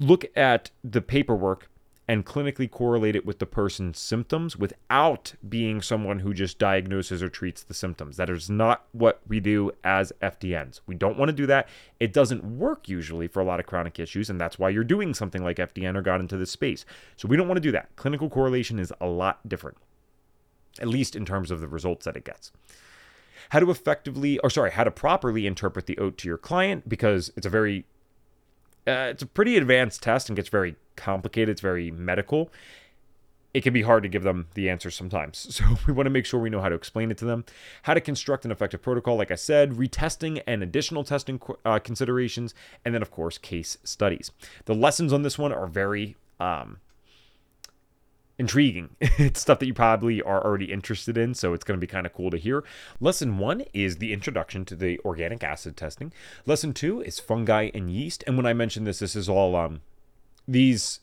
look 0.00 0.24
at 0.34 0.70
the 0.82 1.02
paperwork 1.02 1.68
and 2.12 2.26
clinically 2.26 2.70
correlate 2.70 3.16
it 3.16 3.24
with 3.24 3.38
the 3.38 3.46
person's 3.46 3.98
symptoms 3.98 4.54
without 4.54 5.32
being 5.48 5.80
someone 5.80 6.18
who 6.18 6.34
just 6.34 6.58
diagnoses 6.58 7.22
or 7.22 7.30
treats 7.30 7.62
the 7.62 7.72
symptoms. 7.72 8.18
That 8.18 8.28
is 8.28 8.50
not 8.50 8.84
what 8.92 9.22
we 9.26 9.40
do 9.40 9.72
as 9.82 10.12
FDNs. 10.20 10.82
We 10.86 10.94
don't 10.94 11.16
want 11.16 11.30
to 11.30 11.34
do 11.34 11.46
that. 11.46 11.70
It 12.00 12.12
doesn't 12.12 12.44
work 12.44 12.86
usually 12.86 13.28
for 13.28 13.40
a 13.40 13.46
lot 13.46 13.60
of 13.60 13.66
chronic 13.66 13.98
issues, 13.98 14.28
and 14.28 14.38
that's 14.38 14.58
why 14.58 14.68
you're 14.68 14.84
doing 14.84 15.14
something 15.14 15.42
like 15.42 15.56
FDN 15.56 15.96
or 15.96 16.02
got 16.02 16.20
into 16.20 16.36
this 16.36 16.50
space. 16.50 16.84
So 17.16 17.28
we 17.28 17.38
don't 17.38 17.48
want 17.48 17.56
to 17.56 17.62
do 17.62 17.72
that. 17.72 17.96
Clinical 17.96 18.28
correlation 18.28 18.78
is 18.78 18.92
a 19.00 19.06
lot 19.06 19.48
different, 19.48 19.78
at 20.82 20.88
least 20.88 21.16
in 21.16 21.24
terms 21.24 21.50
of 21.50 21.62
the 21.62 21.68
results 21.68 22.04
that 22.04 22.14
it 22.14 22.26
gets 22.26 22.52
how 23.48 23.58
to 23.58 23.70
effectively 23.70 24.38
or 24.38 24.48
sorry 24.48 24.70
how 24.70 24.84
to 24.84 24.90
properly 24.90 25.46
interpret 25.46 25.86
the 25.86 25.98
oat 25.98 26.16
to 26.16 26.28
your 26.28 26.38
client 26.38 26.88
because 26.88 27.30
it's 27.36 27.44
a 27.44 27.50
very 27.50 27.84
uh, 28.86 29.10
it's 29.10 29.22
a 29.22 29.26
pretty 29.26 29.56
advanced 29.56 30.02
test 30.02 30.28
and 30.28 30.36
gets 30.36 30.48
very 30.48 30.76
complicated. 30.96 31.50
It's 31.50 31.60
very 31.60 31.90
medical. 31.90 32.50
It 33.54 33.62
can 33.62 33.74
be 33.74 33.82
hard 33.82 34.02
to 34.02 34.08
give 34.08 34.22
them 34.22 34.48
the 34.54 34.70
answers 34.70 34.96
sometimes. 34.96 35.46
So 35.62 35.64
we 35.86 35.92
want 35.92 36.06
to 36.06 36.10
make 36.10 36.24
sure 36.24 36.40
we 36.40 36.50
know 36.50 36.60
how 36.60 36.70
to 36.70 36.74
explain 36.74 37.10
it 37.10 37.18
to 37.18 37.24
them, 37.24 37.44
how 37.82 37.94
to 37.94 38.00
construct 38.00 38.44
an 38.44 38.50
effective 38.50 38.80
protocol, 38.80 39.16
like 39.16 39.30
I 39.30 39.36
said, 39.36 39.72
retesting 39.72 40.42
and 40.46 40.62
additional 40.62 41.04
testing 41.04 41.40
uh, 41.64 41.78
considerations, 41.78 42.54
and 42.84 42.94
then, 42.94 43.02
of 43.02 43.10
course, 43.10 43.38
case 43.38 43.76
studies. 43.84 44.30
The 44.64 44.74
lessons 44.74 45.12
on 45.12 45.22
this 45.22 45.38
one 45.38 45.52
are 45.52 45.66
very 45.66 46.16
um, 46.40 46.78
intriguing. 48.42 48.96
it's 49.00 49.40
stuff 49.40 49.60
that 49.60 49.66
you 49.66 49.72
probably 49.74 50.20
are 50.20 50.44
already 50.44 50.72
interested 50.72 51.16
in, 51.16 51.32
so 51.32 51.54
it's 51.54 51.62
going 51.62 51.78
to 51.78 51.80
be 51.80 51.86
kind 51.86 52.06
of 52.06 52.12
cool 52.12 52.28
to 52.28 52.36
hear. 52.36 52.64
Lesson 52.98 53.38
one 53.38 53.62
is 53.72 53.98
the 53.98 54.12
introduction 54.12 54.64
to 54.64 54.74
the 54.74 54.98
organic 55.04 55.44
acid 55.44 55.76
testing. 55.76 56.12
Lesson 56.44 56.74
two 56.74 57.00
is 57.02 57.20
fungi 57.20 57.70
and 57.72 57.88
yeast. 57.88 58.24
And 58.26 58.36
when 58.36 58.44
I 58.44 58.52
mention 58.52 58.82
this, 58.82 58.98
this 58.98 59.14
is 59.14 59.28
all 59.28 59.54
um, 59.54 59.80
these 60.48 60.98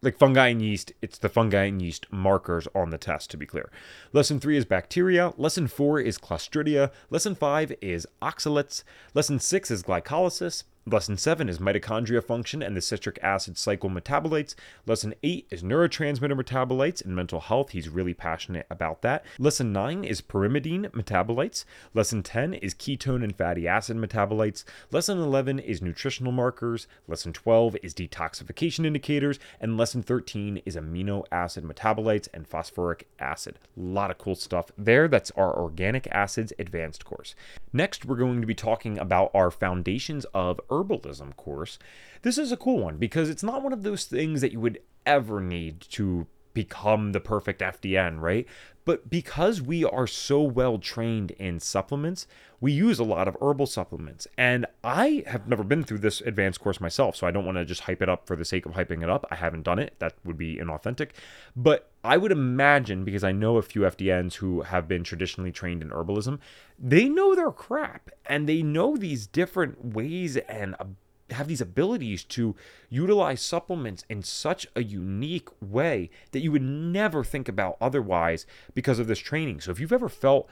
like 0.00 0.16
fungi 0.16 0.48
and 0.48 0.62
yeast, 0.62 0.92
it's 1.02 1.18
the 1.18 1.28
fungi 1.28 1.64
and 1.64 1.82
yeast 1.82 2.06
markers 2.10 2.66
on 2.74 2.88
the 2.88 2.98
test, 2.98 3.30
to 3.30 3.36
be 3.36 3.44
clear. 3.44 3.70
Lesson 4.14 4.40
three 4.40 4.56
is 4.56 4.64
bacteria. 4.64 5.34
Lesson 5.36 5.66
four 5.66 6.00
is 6.00 6.16
Clostridia. 6.16 6.90
Lesson 7.10 7.34
five 7.34 7.74
is 7.82 8.06
oxalates. 8.22 8.84
Lesson 9.12 9.38
six 9.38 9.70
is 9.70 9.82
glycolysis. 9.82 10.64
Lesson 10.90 11.18
7 11.18 11.50
is 11.50 11.58
mitochondria 11.58 12.24
function 12.24 12.62
and 12.62 12.74
the 12.74 12.80
citric 12.80 13.18
acid 13.22 13.58
cycle 13.58 13.90
metabolites. 13.90 14.54
Lesson 14.86 15.12
8 15.22 15.46
is 15.50 15.62
neurotransmitter 15.62 16.40
metabolites 16.40 17.04
and 17.04 17.14
mental 17.14 17.40
health. 17.40 17.70
He's 17.70 17.90
really 17.90 18.14
passionate 18.14 18.66
about 18.70 19.02
that. 19.02 19.22
Lesson 19.38 19.70
9 19.70 20.02
is 20.04 20.22
pyrimidine 20.22 20.90
metabolites. 20.92 21.66
Lesson 21.92 22.22
10 22.22 22.54
is 22.54 22.74
ketone 22.74 23.22
and 23.22 23.36
fatty 23.36 23.68
acid 23.68 23.98
metabolites. 23.98 24.64
Lesson 24.90 25.18
11 25.18 25.58
is 25.58 25.82
nutritional 25.82 26.32
markers. 26.32 26.86
Lesson 27.06 27.34
12 27.34 27.76
is 27.82 27.92
detoxification 27.92 28.86
indicators. 28.86 29.38
And 29.60 29.76
lesson 29.76 30.02
13 30.02 30.62
is 30.64 30.74
amino 30.74 31.24
acid 31.30 31.64
metabolites 31.64 32.28
and 32.32 32.48
phosphoric 32.48 33.08
acid. 33.18 33.58
A 33.76 33.80
lot 33.80 34.10
of 34.10 34.16
cool 34.16 34.36
stuff 34.36 34.70
there. 34.78 35.06
That's 35.06 35.32
our 35.32 35.54
organic 35.54 36.06
acids 36.10 36.54
advanced 36.58 37.04
course. 37.04 37.34
Next, 37.74 38.06
we're 38.06 38.16
going 38.16 38.40
to 38.40 38.46
be 38.46 38.54
talking 38.54 38.98
about 38.98 39.30
our 39.34 39.50
foundations 39.50 40.24
of 40.32 40.58
herbalism 40.84 41.36
course. 41.36 41.78
This 42.22 42.38
is 42.38 42.52
a 42.52 42.56
cool 42.56 42.80
one 42.80 42.96
because 42.96 43.28
it's 43.28 43.42
not 43.42 43.62
one 43.62 43.72
of 43.72 43.82
those 43.82 44.04
things 44.04 44.40
that 44.40 44.52
you 44.52 44.60
would 44.60 44.80
ever 45.06 45.40
need 45.40 45.80
to 45.80 46.26
become 46.58 47.12
the 47.12 47.20
perfect 47.20 47.60
FDN, 47.60 48.20
right? 48.20 48.44
But 48.84 49.08
because 49.08 49.62
we 49.62 49.84
are 49.84 50.08
so 50.08 50.42
well 50.42 50.78
trained 50.78 51.30
in 51.32 51.60
supplements, 51.60 52.26
we 52.60 52.72
use 52.72 52.98
a 52.98 53.04
lot 53.04 53.28
of 53.28 53.36
herbal 53.40 53.66
supplements. 53.66 54.26
And 54.36 54.66
I 54.82 55.22
have 55.28 55.46
never 55.46 55.62
been 55.62 55.84
through 55.84 55.98
this 55.98 56.20
advanced 56.20 56.58
course 56.58 56.80
myself, 56.80 57.14
so 57.14 57.28
I 57.28 57.30
don't 57.30 57.44
want 57.44 57.58
to 57.58 57.64
just 57.64 57.82
hype 57.82 58.02
it 58.02 58.08
up 58.08 58.26
for 58.26 58.34
the 58.34 58.44
sake 58.44 58.66
of 58.66 58.72
hyping 58.72 59.04
it 59.04 59.08
up. 59.08 59.24
I 59.30 59.36
haven't 59.36 59.62
done 59.62 59.78
it. 59.78 59.94
That 60.00 60.14
would 60.24 60.36
be 60.36 60.56
inauthentic. 60.56 61.10
But 61.54 61.92
I 62.02 62.16
would 62.16 62.32
imagine, 62.32 63.04
because 63.04 63.22
I 63.22 63.30
know 63.30 63.56
a 63.56 63.62
few 63.62 63.82
FDNs 63.82 64.34
who 64.34 64.62
have 64.62 64.88
been 64.88 65.04
traditionally 65.04 65.52
trained 65.52 65.80
in 65.80 65.90
herbalism, 65.90 66.40
they 66.76 67.08
know 67.08 67.36
their 67.36 67.52
crap 67.52 68.10
and 68.26 68.48
they 68.48 68.62
know 68.64 68.96
these 68.96 69.28
different 69.28 69.94
ways 69.94 70.36
and 70.36 70.74
have 71.30 71.48
these 71.48 71.60
abilities 71.60 72.24
to 72.24 72.56
utilize 72.88 73.40
supplements 73.40 74.04
in 74.08 74.22
such 74.22 74.66
a 74.74 74.82
unique 74.82 75.48
way 75.60 76.10
that 76.32 76.40
you 76.40 76.52
would 76.52 76.62
never 76.62 77.22
think 77.22 77.48
about 77.48 77.76
otherwise 77.80 78.46
because 78.74 78.98
of 78.98 79.06
this 79.06 79.18
training. 79.18 79.60
So 79.60 79.70
if 79.70 79.80
you've 79.80 79.92
ever 79.92 80.08
felt 80.08 80.48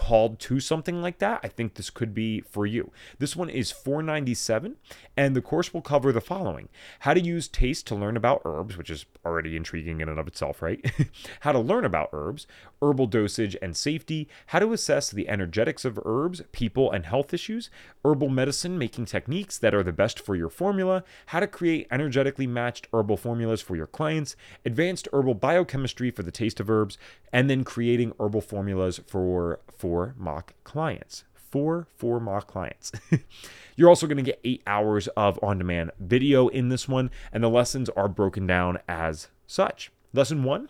called 0.00 0.40
to 0.40 0.60
something 0.60 1.02
like 1.02 1.18
that, 1.18 1.40
I 1.44 1.48
think 1.48 1.74
this 1.74 1.90
could 1.90 2.14
be 2.14 2.40
for 2.40 2.64
you. 2.64 2.90
This 3.18 3.36
one 3.36 3.50
is 3.50 3.70
497 3.70 4.76
and 5.14 5.36
the 5.36 5.42
course 5.42 5.74
will 5.74 5.82
cover 5.82 6.10
the 6.10 6.22
following: 6.22 6.70
how 7.00 7.12
to 7.12 7.20
use 7.20 7.48
taste 7.48 7.86
to 7.88 7.94
learn 7.94 8.16
about 8.16 8.40
herbs, 8.46 8.78
which 8.78 8.88
is 8.88 9.04
already 9.26 9.56
intriguing 9.56 10.00
in 10.00 10.08
and 10.08 10.18
of 10.18 10.26
itself, 10.26 10.62
right? 10.62 10.82
how 11.40 11.52
to 11.52 11.58
learn 11.58 11.84
about 11.84 12.08
herbs, 12.14 12.46
herbal 12.80 13.08
dosage 13.08 13.54
and 13.60 13.76
safety, 13.76 14.26
how 14.46 14.58
to 14.58 14.72
assess 14.72 15.10
the 15.10 15.28
energetics 15.28 15.84
of 15.84 16.00
herbs, 16.06 16.40
people 16.52 16.90
and 16.90 17.04
health 17.04 17.34
issues, 17.34 17.68
herbal 18.02 18.30
medicine 18.30 18.78
making 18.78 19.04
techniques 19.04 19.58
that 19.58 19.74
are 19.74 19.82
the 19.82 19.92
best 19.92 20.18
for 20.18 20.34
your 20.34 20.48
formula, 20.48 21.04
how 21.26 21.40
to 21.40 21.46
create 21.46 21.86
energetically 21.90 22.46
matched 22.46 22.88
herbal 22.94 23.18
formulas 23.18 23.60
for 23.60 23.76
your 23.76 23.86
clients, 23.86 24.34
advanced 24.64 25.06
herbal 25.12 25.34
biochemistry 25.34 26.10
for 26.10 26.22
the 26.22 26.30
taste 26.30 26.58
of 26.58 26.70
herbs, 26.70 26.96
and 27.30 27.50
then 27.50 27.64
creating 27.64 28.14
herbal 28.18 28.40
formulas 28.40 29.00
for 29.06 29.60
for 29.76 29.89
mock 30.16 30.54
clients. 30.64 31.24
For 31.34 31.88
for 31.96 32.20
mock 32.20 32.46
clients. 32.46 32.92
You're 33.76 33.88
also 33.88 34.06
going 34.06 34.18
to 34.18 34.22
get 34.22 34.40
eight 34.44 34.62
hours 34.66 35.08
of 35.08 35.38
on 35.42 35.58
demand 35.58 35.90
video 35.98 36.46
in 36.48 36.68
this 36.68 36.88
one, 36.88 37.10
and 37.32 37.42
the 37.42 37.48
lessons 37.48 37.88
are 37.90 38.08
broken 38.08 38.46
down 38.46 38.78
as 38.88 39.28
such. 39.46 39.90
Lesson 40.12 40.44
one 40.44 40.68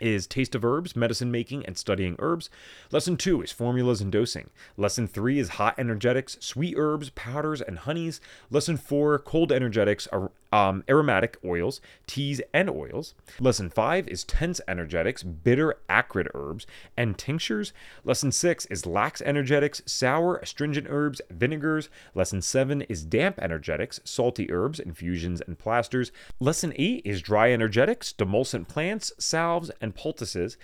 is 0.00 0.26
Taste 0.26 0.54
of 0.54 0.64
Herbs, 0.64 0.96
Medicine 0.96 1.30
Making 1.30 1.64
and 1.66 1.76
Studying 1.76 2.16
Herbs. 2.18 2.50
Lesson 2.90 3.16
2 3.16 3.42
is 3.42 3.52
Formulas 3.52 4.00
and 4.00 4.10
Dosing. 4.10 4.50
Lesson 4.76 5.06
3 5.06 5.38
is 5.38 5.48
Hot 5.50 5.74
Energetics, 5.78 6.36
Sweet 6.40 6.74
Herbs, 6.76 7.10
Powders, 7.10 7.60
and 7.60 7.78
Honeys. 7.80 8.20
Lesson 8.50 8.76
4, 8.76 9.18
Cold 9.20 9.52
Energetics, 9.52 10.08
um, 10.54 10.84
aromatic 10.88 11.36
oils, 11.44 11.80
teas, 12.06 12.40
and 12.52 12.70
oils. 12.70 13.14
Lesson 13.40 13.68
5 13.68 14.06
is 14.06 14.22
tense 14.22 14.60
energetics, 14.68 15.24
bitter, 15.24 15.74
acrid 15.88 16.28
herbs, 16.32 16.64
and 16.96 17.18
tinctures. 17.18 17.72
Lesson 18.04 18.30
6 18.30 18.66
is 18.66 18.86
lax 18.86 19.20
energetics, 19.22 19.82
sour, 19.84 20.36
astringent 20.36 20.86
herbs, 20.88 21.20
vinegars. 21.28 21.88
Lesson 22.14 22.40
7 22.40 22.82
is 22.82 23.04
damp 23.04 23.40
energetics, 23.42 23.98
salty 24.04 24.48
herbs, 24.52 24.78
infusions, 24.78 25.40
and 25.40 25.58
plasters. 25.58 26.12
Lesson 26.38 26.72
8 26.76 27.02
is 27.04 27.20
dry 27.20 27.50
energetics, 27.50 28.14
demulcent 28.16 28.68
plants, 28.68 29.12
salves, 29.18 29.72
and 29.84 29.94
poultices. 29.94 30.56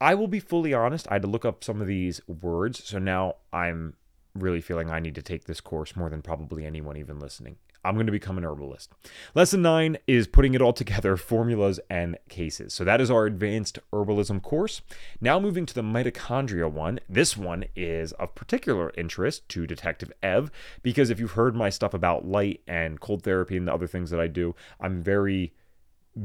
I 0.00 0.14
will 0.14 0.28
be 0.28 0.40
fully 0.40 0.72
honest, 0.72 1.06
I 1.10 1.14
had 1.14 1.22
to 1.22 1.28
look 1.28 1.44
up 1.44 1.62
some 1.62 1.80
of 1.80 1.86
these 1.86 2.20
words, 2.26 2.82
so 2.82 2.98
now 2.98 3.36
I'm 3.52 3.94
really 4.34 4.60
feeling 4.60 4.90
I 4.90 5.00
need 5.00 5.14
to 5.16 5.22
take 5.22 5.44
this 5.44 5.60
course 5.60 5.94
more 5.94 6.08
than 6.08 6.22
probably 6.22 6.64
anyone 6.64 6.96
even 6.96 7.18
listening. 7.18 7.56
I'm 7.84 7.94
going 7.94 8.06
to 8.06 8.12
become 8.12 8.38
an 8.38 8.44
herbalist. 8.44 8.92
Lesson 9.34 9.60
nine 9.62 9.98
is 10.06 10.28
putting 10.28 10.54
it 10.54 10.62
all 10.62 10.72
together 10.72 11.16
formulas 11.18 11.80
and 11.90 12.16
cases. 12.28 12.72
So 12.72 12.84
that 12.84 13.00
is 13.00 13.10
our 13.10 13.26
advanced 13.26 13.78
herbalism 13.92 14.42
course. 14.42 14.82
Now 15.20 15.40
moving 15.40 15.66
to 15.66 15.74
the 15.74 15.82
mitochondria 15.82 16.70
one. 16.70 17.00
This 17.08 17.36
one 17.36 17.64
is 17.74 18.12
of 18.12 18.34
particular 18.34 18.92
interest 18.96 19.48
to 19.50 19.66
Detective 19.66 20.12
Ev 20.22 20.50
because 20.82 21.10
if 21.10 21.18
you've 21.18 21.32
heard 21.32 21.56
my 21.56 21.70
stuff 21.70 21.92
about 21.92 22.26
light 22.26 22.60
and 22.66 23.00
cold 23.00 23.24
therapy 23.24 23.56
and 23.56 23.66
the 23.66 23.74
other 23.74 23.88
things 23.88 24.10
that 24.10 24.20
I 24.20 24.28
do, 24.28 24.54
I'm 24.80 25.02
very 25.02 25.52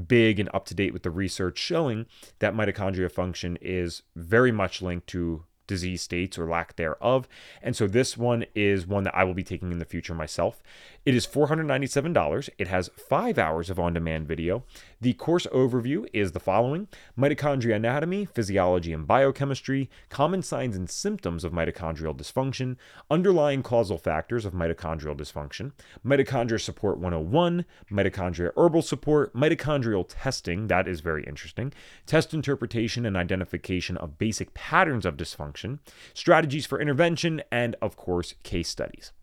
big 0.08 0.40
and 0.40 0.50
up 0.54 0.66
to 0.66 0.76
date 0.76 0.94
with 0.94 1.04
the 1.04 1.12
research 1.12 1.58
showing 1.58 2.06
that 2.40 2.54
mitochondria 2.54 3.12
function 3.12 3.58
is 3.62 4.04
very 4.16 4.52
much 4.52 4.82
linked 4.82 5.08
to 5.08 5.44
disease 5.68 6.02
states 6.02 6.38
or 6.38 6.48
lack 6.50 6.76
thereof. 6.78 7.28
And 7.62 7.76
so 7.76 7.88
this 7.88 8.18
one 8.18 8.46
is 8.56 8.88
one 8.88 9.04
that 9.04 9.16
I 9.16 9.24
will 9.26 9.34
be 9.34 9.44
taking 9.44 9.72
in 9.72 9.80
the 9.80 9.86
future 9.86 10.16
myself. 10.16 10.64
It 11.08 11.16
is 11.16 11.26
$497. 11.26 12.50
It 12.58 12.68
has 12.68 12.90
five 12.98 13.38
hours 13.38 13.70
of 13.70 13.80
on 13.80 13.94
demand 13.94 14.28
video. 14.28 14.66
The 15.00 15.14
course 15.14 15.48
overview 15.54 16.06
is 16.12 16.34
the 16.34 16.40
following 16.42 16.90
mitochondria 17.18 17.78
anatomy, 17.78 18.26
physiology 18.26 18.92
and 18.92 19.08
biochemistry, 19.08 19.90
common 20.10 20.42
signs 20.42 20.76
and 20.76 20.90
symptoms 20.90 21.46
of 21.46 21.54
mitochondrial 21.54 22.14
dysfunction, 22.14 22.76
underlying 23.10 23.64
causal 23.64 23.98
factors 23.98 24.44
of 24.44 24.52
mitochondrial 24.52 25.16
dysfunction, 25.16 25.72
mitochondria 26.06 26.60
support 26.60 26.98
101, 26.98 27.64
mitochondria 27.90 28.52
herbal 28.58 28.82
support, 28.82 29.34
mitochondrial 29.34 30.06
testing, 30.10 30.68
that 30.68 30.90
is 30.90 31.00
very 31.00 31.24
interesting, 31.24 31.72
test 32.06 32.34
interpretation 32.34 33.06
and 33.06 33.16
identification 33.16 33.96
of 33.96 34.18
basic 34.18 34.54
patterns 34.54 35.06
of 35.06 35.16
dysfunction, 35.16 35.80
strategies 36.14 36.66
for 36.66 36.82
intervention, 36.82 37.42
and 37.50 37.78
of 37.82 37.96
course, 37.96 38.34
case 38.44 38.68
studies. 38.68 39.14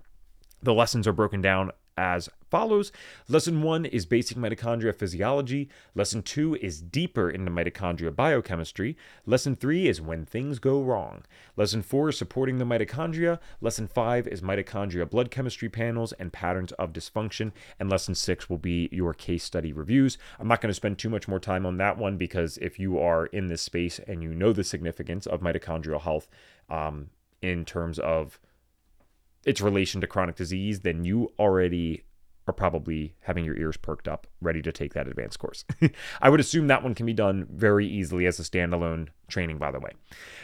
The 0.64 0.72
lessons 0.72 1.07
are 1.07 1.12
broken 1.12 1.42
down 1.42 1.72
as 1.94 2.31
follows. 2.50 2.90
Lesson 3.29 3.61
one 3.61 3.85
is 3.85 4.07
basic 4.07 4.38
mitochondria 4.38 4.94
physiology. 4.94 5.68
Lesson 5.94 6.22
two 6.22 6.55
is 6.55 6.81
deeper 6.81 7.29
into 7.29 7.50
mitochondria 7.50 8.16
biochemistry. 8.16 8.96
Lesson 9.27 9.55
three 9.55 9.88
is 9.88 10.00
when 10.00 10.24
things 10.24 10.59
go 10.59 10.81
wrong. 10.81 11.22
Lesson 11.55 11.83
four 11.83 12.09
is 12.09 12.16
supporting 12.16 12.57
the 12.57 12.64
mitochondria. 12.64 13.38
Lesson 13.61 13.87
five 13.87 14.27
is 14.27 14.40
mitochondria 14.40 15.09
blood 15.09 15.31
chemistry 15.31 15.68
panels 15.68 16.14
and 16.14 16.33
patterns 16.33 16.72
of 16.72 16.94
dysfunction. 16.94 17.53
And 17.79 17.90
lesson 17.90 18.14
six 18.14 18.48
will 18.48 18.57
be 18.57 18.88
your 18.90 19.12
case 19.12 19.44
study 19.44 19.70
reviews. 19.74 20.16
I'm 20.40 20.48
not 20.48 20.62
going 20.62 20.70
to 20.70 20.74
spend 20.74 20.96
too 20.96 21.11
much 21.11 21.29
more 21.29 21.40
time 21.40 21.66
on 21.66 21.77
that 21.77 21.98
one 21.98 22.16
because 22.16 22.57
if 22.62 22.79
you 22.79 22.98
are 22.98 23.27
in 23.27 23.48
this 23.48 23.61
space 23.61 24.00
and 24.09 24.22
you 24.22 24.33
know 24.33 24.55
the 24.55 24.64
significance 24.64 25.27
of 25.27 25.42
mitochondrial 25.42 26.00
health 26.00 26.27
um, 26.70 27.11
in 27.42 27.66
terms 27.66 27.98
of 27.98 28.40
its 29.46 29.61
relation 29.61 30.00
to 30.00 30.07
chronic 30.07 30.37
disease, 30.37 30.80
then 30.80 31.04
you 31.04 31.33
already 31.38 32.04
are 32.46 32.52
probably 32.52 33.14
having 33.22 33.44
your 33.44 33.57
ears 33.57 33.76
perked 33.76 34.07
up, 34.07 34.26
ready 34.40 34.61
to 34.61 34.70
take 34.70 34.92
that 34.92 35.09
advanced 35.09 35.38
course. 35.38 35.64
I 36.20 36.28
would 36.28 36.40
assume 36.40 36.66
that 36.66 36.83
one 36.83 36.94
can 36.94 37.07
be 37.07 37.14
done 37.14 37.46
very 37.50 37.87
easily 37.87 38.26
as 38.26 38.38
a 38.38 38.42
standalone 38.42 39.09
training, 39.28 39.57
by 39.57 39.70
the 39.70 39.80
way. 39.80 39.92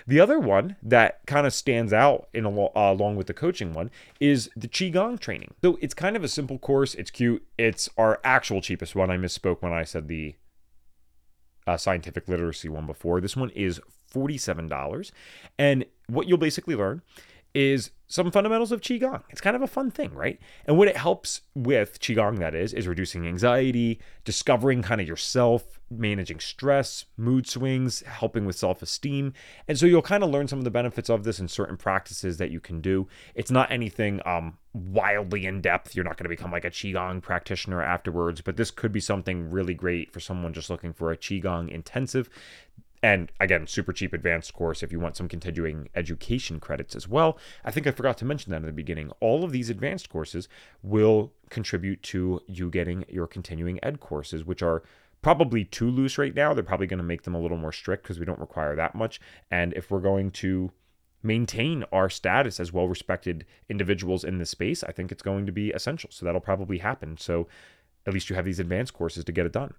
The 0.06 0.20
other 0.20 0.38
one 0.38 0.76
that 0.82 1.20
kind 1.26 1.46
of 1.46 1.52
stands 1.52 1.92
out 1.92 2.28
in 2.32 2.46
a, 2.46 2.50
uh, 2.50 2.70
along 2.74 3.16
with 3.16 3.26
the 3.26 3.34
coaching 3.34 3.74
one 3.74 3.90
is 4.18 4.48
the 4.56 4.68
Qigong 4.68 5.20
training. 5.20 5.52
So 5.62 5.78
it's 5.82 5.94
kind 5.94 6.16
of 6.16 6.24
a 6.24 6.28
simple 6.28 6.58
course. 6.58 6.94
It's 6.94 7.10
cute. 7.10 7.46
It's 7.58 7.90
our 7.98 8.18
actual 8.24 8.62
cheapest 8.62 8.94
one. 8.94 9.10
I 9.10 9.18
misspoke 9.18 9.60
when 9.60 9.72
I 9.72 9.84
said 9.84 10.08
the 10.08 10.36
uh, 11.66 11.76
scientific 11.76 12.28
literacy 12.28 12.70
one 12.70 12.86
before. 12.86 13.20
This 13.20 13.36
one 13.36 13.50
is 13.50 13.78
$47. 14.12 15.12
And 15.58 15.84
what 16.06 16.26
you'll 16.26 16.38
basically 16.38 16.74
learn 16.74 17.02
is 17.54 17.90
some 18.10 18.32
fundamentals 18.32 18.72
of 18.72 18.80
qigong. 18.80 19.22
It's 19.30 19.40
kind 19.40 19.54
of 19.54 19.62
a 19.62 19.68
fun 19.68 19.92
thing, 19.92 20.12
right? 20.14 20.40
And 20.66 20.76
what 20.76 20.88
it 20.88 20.96
helps 20.96 21.42
with 21.54 22.00
qigong 22.00 22.38
that 22.40 22.56
is 22.56 22.72
is 22.72 22.88
reducing 22.88 23.24
anxiety, 23.26 24.00
discovering 24.24 24.82
kind 24.82 25.00
of 25.00 25.06
yourself, 25.06 25.78
managing 25.90 26.40
stress, 26.40 27.04
mood 27.16 27.46
swings, 27.46 28.00
helping 28.00 28.46
with 28.46 28.56
self-esteem. 28.56 29.32
And 29.68 29.78
so 29.78 29.86
you'll 29.86 30.02
kind 30.02 30.24
of 30.24 30.30
learn 30.30 30.48
some 30.48 30.58
of 30.58 30.64
the 30.64 30.72
benefits 30.72 31.08
of 31.08 31.22
this 31.22 31.38
in 31.38 31.46
certain 31.46 31.76
practices 31.76 32.36
that 32.38 32.50
you 32.50 32.58
can 32.58 32.80
do. 32.80 33.06
It's 33.36 33.50
not 33.50 33.70
anything 33.70 34.20
um 34.26 34.58
wildly 34.72 35.46
in 35.46 35.60
depth. 35.60 35.94
You're 35.94 36.04
not 36.04 36.16
going 36.16 36.24
to 36.24 36.36
become 36.36 36.50
like 36.50 36.64
a 36.64 36.70
qigong 36.70 37.22
practitioner 37.22 37.80
afterwards, 37.80 38.40
but 38.40 38.56
this 38.56 38.72
could 38.72 38.92
be 38.92 39.00
something 39.00 39.50
really 39.50 39.74
great 39.74 40.12
for 40.12 40.18
someone 40.18 40.52
just 40.52 40.70
looking 40.70 40.92
for 40.92 41.12
a 41.12 41.16
qigong 41.16 41.68
intensive 41.68 42.28
and 43.02 43.32
again, 43.40 43.66
super 43.66 43.92
cheap 43.92 44.12
advanced 44.12 44.52
course 44.52 44.82
if 44.82 44.92
you 44.92 45.00
want 45.00 45.16
some 45.16 45.28
continuing 45.28 45.88
education 45.94 46.60
credits 46.60 46.94
as 46.94 47.08
well. 47.08 47.38
I 47.64 47.70
think 47.70 47.86
I 47.86 47.92
forgot 47.92 48.18
to 48.18 48.24
mention 48.24 48.50
that 48.50 48.58
in 48.58 48.66
the 48.66 48.72
beginning. 48.72 49.10
All 49.20 49.42
of 49.42 49.52
these 49.52 49.70
advanced 49.70 50.10
courses 50.10 50.48
will 50.82 51.32
contribute 51.48 52.02
to 52.04 52.40
you 52.46 52.70
getting 52.70 53.04
your 53.08 53.26
continuing 53.26 53.82
ed 53.82 54.00
courses, 54.00 54.44
which 54.44 54.62
are 54.62 54.82
probably 55.22 55.64
too 55.64 55.90
loose 55.90 56.18
right 56.18 56.34
now. 56.34 56.52
They're 56.52 56.62
probably 56.62 56.86
going 56.86 56.98
to 56.98 57.04
make 57.04 57.22
them 57.22 57.34
a 57.34 57.40
little 57.40 57.56
more 57.56 57.72
strict 57.72 58.02
because 58.02 58.18
we 58.18 58.26
don't 58.26 58.40
require 58.40 58.76
that 58.76 58.94
much. 58.94 59.20
And 59.50 59.72
if 59.74 59.90
we're 59.90 60.00
going 60.00 60.30
to 60.32 60.70
maintain 61.22 61.84
our 61.92 62.08
status 62.08 62.58
as 62.58 62.72
well 62.72 62.88
respected 62.88 63.44
individuals 63.68 64.24
in 64.24 64.38
this 64.38 64.50
space, 64.50 64.82
I 64.82 64.92
think 64.92 65.12
it's 65.12 65.22
going 65.22 65.46
to 65.46 65.52
be 65.52 65.70
essential. 65.70 66.10
So 66.12 66.24
that'll 66.24 66.40
probably 66.40 66.78
happen. 66.78 67.16
So 67.18 67.46
at 68.06 68.14
least 68.14 68.30
you 68.30 68.36
have 68.36 68.44
these 68.44 68.60
advanced 68.60 68.94
courses 68.94 69.24
to 69.24 69.32
get 69.32 69.46
it 69.46 69.52
done. 69.52 69.74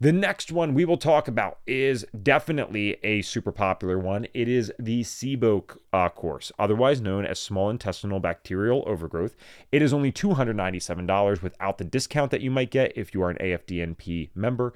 The 0.00 0.12
next 0.12 0.50
one 0.52 0.74
we 0.74 0.84
will 0.84 0.96
talk 0.96 1.28
about 1.28 1.58
is 1.66 2.06
definitely 2.22 2.96
a 3.02 3.22
super 3.22 3.52
popular 3.52 3.98
one. 3.98 4.26
It 4.32 4.48
is 4.48 4.72
the 4.78 5.02
SIBO 5.02 5.76
uh, 5.92 6.08
course, 6.08 6.50
otherwise 6.58 7.00
known 7.00 7.26
as 7.26 7.38
small 7.38 7.68
intestinal 7.68 8.20
bacterial 8.20 8.84
overgrowth. 8.86 9.36
It 9.70 9.82
is 9.82 9.92
only 9.92 10.12
$297 10.12 11.42
without 11.42 11.78
the 11.78 11.84
discount 11.84 12.30
that 12.30 12.40
you 12.40 12.50
might 12.50 12.70
get 12.70 12.96
if 12.96 13.12
you 13.12 13.22
are 13.22 13.30
an 13.30 13.38
AFDNP 13.38 14.30
member. 14.34 14.72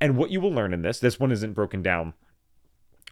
And 0.00 0.16
what 0.16 0.30
you 0.30 0.40
will 0.40 0.52
learn 0.52 0.74
in 0.74 0.82
this, 0.82 1.00
this 1.00 1.18
one 1.18 1.32
isn't 1.32 1.54
broken 1.54 1.80
down 1.80 2.14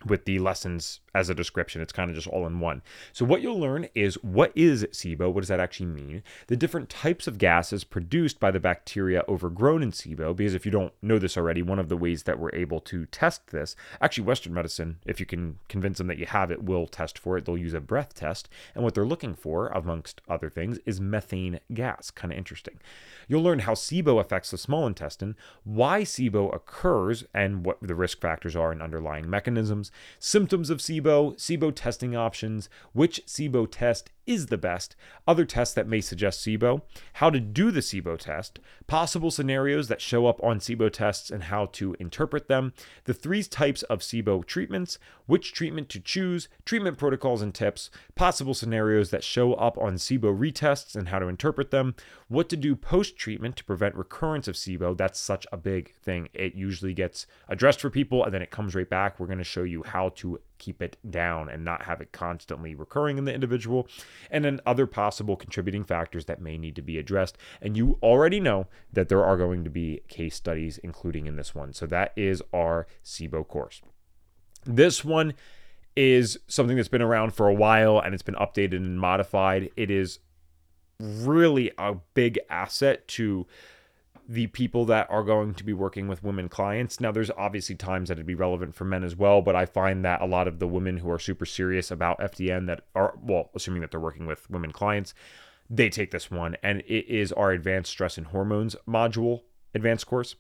with 0.05 0.27
the 0.27 0.39
lessons 0.39 1.01
as 1.15 1.31
a 1.31 1.35
description. 1.35 1.81
It's 1.81 1.93
kind 1.93 2.11
of 2.11 2.17
just 2.17 2.27
all 2.27 2.47
in 2.47 2.61
one. 2.61 2.83
So, 3.13 3.25
what 3.25 3.41
you'll 3.41 3.59
learn 3.59 3.89
is 3.95 4.17
what 4.23 4.53
is 4.55 4.85
SIBO? 4.85 5.33
What 5.33 5.41
does 5.41 5.49
that 5.49 5.61
actually 5.61 5.87
mean? 5.87 6.23
The 6.49 6.57
different 6.57 6.91
types 6.91 7.27
of 7.27 7.39
gases 7.39 7.85
produced 7.85 8.41
by 8.41 8.51
the 8.51 8.61
bacteria 8.61 9.25
overgrown 9.29 9.83
in 9.83 9.93
SIBO. 9.93 10.35
Because 10.35 10.55
if 10.55 10.67
you 10.67 10.73
don't 10.73 10.93
know 11.01 11.19
this 11.19 11.37
already, 11.37 11.63
one 11.63 11.79
of 11.79 11.89
the 11.89 11.97
ways 11.97 12.25
that 12.25 12.39
we're 12.39 12.55
able 12.55 12.81
to 12.81 13.07
test 13.07 13.49
this, 13.49 13.77
actually, 14.01 14.25
Western 14.25 14.55
medicine, 14.55 14.99
if 15.07 15.21
you 15.21 15.27
can 15.27 15.59
convince 15.69 15.99
them 15.99 16.09
that 16.09 16.19
you 16.19 16.27
have 16.27 16.51
it, 16.51 16.65
will 16.65 16.87
test 16.87 17.19
for 17.19 17.39
it. 17.39 17.45
They'll 17.45 17.57
use 17.57 17.75
a 17.75 17.81
breath 17.81 18.15
test. 18.15 18.49
And 18.75 18.83
what 18.83 18.95
they're 18.95 19.05
looking 19.05 19.35
for, 19.35 19.69
amongst 19.69 20.21
other 20.29 20.51
things, 20.51 20.79
is 20.85 21.01
methane 21.01 21.61
gas. 21.73 22.11
Kind 22.11 22.33
of 22.33 22.39
interesting. 22.39 22.81
You'll 23.29 23.43
learn 23.43 23.61
how 23.61 23.75
SIBO 23.75 24.21
affects 24.21 24.51
the 24.51 24.59
small 24.59 24.87
intestine, 24.87 25.37
why 25.63 26.03
SIBO 26.03 26.55
occurs, 26.55 27.25
and 27.33 27.65
what 27.65 27.79
the 27.81 27.95
risk 27.95 28.21
factors 28.21 28.55
are 28.57 28.73
and 28.73 28.83
underlying 28.83 29.29
mechanisms, 29.31 29.91
symptoms 30.19 30.71
of 30.71 30.79
SIBO 30.79 31.04
SIBO, 31.05 31.37
SIBO 31.37 31.71
testing 31.75 32.17
options, 32.17 32.69
which 32.93 33.21
SIBO 33.27 33.69
test 33.71 34.11
is 34.27 34.47
the 34.47 34.59
best, 34.59 34.97
other 35.27 35.45
tests 35.45 35.75
that 35.75 35.87
may 35.87 36.01
suggest 36.01 36.45
SIBO, 36.45 36.83
how 37.15 37.31
to 37.31 37.41
do 37.41 37.71
the 37.71 37.81
SIBO 37.81 38.19
test, 38.19 38.59
possible 38.87 39.31
scenarios 39.31 39.89
that 39.89 40.01
show 40.01 40.27
up 40.27 40.43
on 40.43 40.59
SIBO 40.59 40.91
tests 40.91 41.31
and 41.31 41.45
how 41.45 41.67
to 41.67 41.95
interpret 41.99 42.49
them, 42.49 42.73
the 43.05 43.15
three 43.15 43.43
types 43.43 43.83
of 43.85 44.01
SIBO 44.01 44.45
treatments, 44.45 44.99
which 45.27 45.53
treatment 45.53 45.89
to 45.91 46.01
choose, 46.01 46.49
treatment 46.65 46.99
protocols 46.99 47.43
and 47.43 47.55
tips, 47.55 47.91
possible 48.15 48.55
scenarios 48.55 49.11
that 49.11 49.25
show 49.25 49.55
up 49.55 49.79
on 49.79 49.95
SIBO 49.95 50.37
retests 50.37 50.95
and 50.95 51.09
how 51.09 51.19
to 51.19 51.29
interpret 51.29 51.71
them, 51.71 51.95
what 52.29 52.49
to 52.49 52.57
do 52.57 52.75
post 52.77 53.17
treatment 53.17 53.57
to 53.57 53.65
prevent 53.65 53.95
recurrence 53.95 54.49
of 54.49 54.57
SIBO. 54.57 54.97
That's 54.97 55.19
such 55.19 55.47
a 55.53 55.57
big 55.57 55.95
thing. 55.97 56.29
It 56.35 56.55
usually 56.55 56.95
gets 56.95 57.27
addressed 57.49 57.81
for 57.81 57.91
people 57.91 58.25
and 58.25 58.33
then 58.33 58.43
it 58.43 58.51
comes 58.51 58.75
right 58.75 58.89
back. 58.89 59.19
We're 59.19 59.27
going 59.27 59.39
to 59.39 59.45
show 59.45 59.63
you 59.63 59.83
how 59.83 60.11
to 60.17 60.41
keep 60.59 60.81
it 60.81 60.97
down 61.11 61.49
and 61.49 61.65
not 61.65 61.83
have 61.83 62.01
it 62.01 62.13
constantly 62.13 62.75
recurring 62.75 63.19
in 63.19 63.25
the 63.25 63.35
individual 63.35 63.89
and 64.31 64.45
then 64.45 64.61
other 64.67 64.87
possible 64.87 65.37
contributing 65.37 65.85
factors 65.85 66.25
that 66.27 66.41
may 66.41 66.59
need 66.59 66.77
to 66.77 66.83
be 66.83 66.99
addressed. 66.99 67.37
And 67.61 67.77
you 67.77 67.99
already 68.03 68.41
know 68.41 68.67
that 68.93 69.09
there 69.09 69.25
are 69.25 69.37
going 69.37 69.65
to 69.65 69.71
be 69.71 70.01
case 70.09 70.35
studies, 70.35 70.79
including 70.79 71.27
in 71.27 71.37
this 71.37 71.55
one. 71.55 71.73
So 71.73 71.87
that 71.87 72.13
is 72.17 72.43
our 72.53 72.87
SIBO 73.05 73.47
course. 73.47 73.83
This 74.65 75.05
one 75.05 75.35
is 75.97 76.39
something 76.49 76.77
that's 76.77 76.89
been 76.89 77.03
around 77.03 77.35
for 77.35 77.49
a 77.49 77.55
while 77.55 77.99
and 77.99 78.15
it's 78.15 78.23
been 78.23 78.35
updated 78.35 78.77
and 78.77 78.99
modified. 78.99 79.71
It 79.77 79.91
is 79.91 80.19
really 80.99 81.71
a 81.79 81.97
big 82.15 82.39
asset 82.49 83.07
to 83.09 83.47
the 84.29 84.47
people 84.49 84.85
that 84.87 85.11
are 85.11 85.23
going 85.23 85.55
to 85.55 85.65
be 85.65 85.73
working 85.73 86.09
with 86.09 86.23
women 86.23 86.49
clients. 86.49 87.01
Now, 87.01 87.13
there's 87.13 87.31
obviously 87.31 87.75
times 87.75 88.09
that 88.09 88.15
it'd 88.15 88.27
be 88.27 88.35
relevant 88.35 88.75
for 88.75 88.85
men 88.85 89.05
as 89.05 89.17
well, 89.17 89.43
but 89.43 89.55
I 89.55 89.67
find 89.67 90.05
that 90.05 90.23
a 90.23 90.27
lot 90.27 90.49
of 90.49 90.59
the 90.59 90.67
women 90.67 90.99
who 90.99 91.11
are 91.11 91.19
super 91.19 91.47
serious 91.47 91.91
about 91.91 92.19
FDN 92.19 92.67
that 92.67 92.87
are, 92.95 93.15
well, 93.21 93.51
assuming 93.55 93.83
that 93.83 93.91
they're 93.91 94.01
working 94.01 94.27
with 94.27 94.49
women 94.49 94.73
clients, 94.73 95.15
they 95.69 95.89
take 95.89 96.11
this 96.11 96.31
one, 96.31 96.57
and 96.63 96.81
it 96.81 97.07
is 97.09 97.33
our 97.33 97.51
advanced 97.53 97.91
stress 97.91 98.17
and 98.17 98.29
hormones 98.29 98.77
module 98.89 99.43
advanced 99.75 100.07
course. 100.07 100.37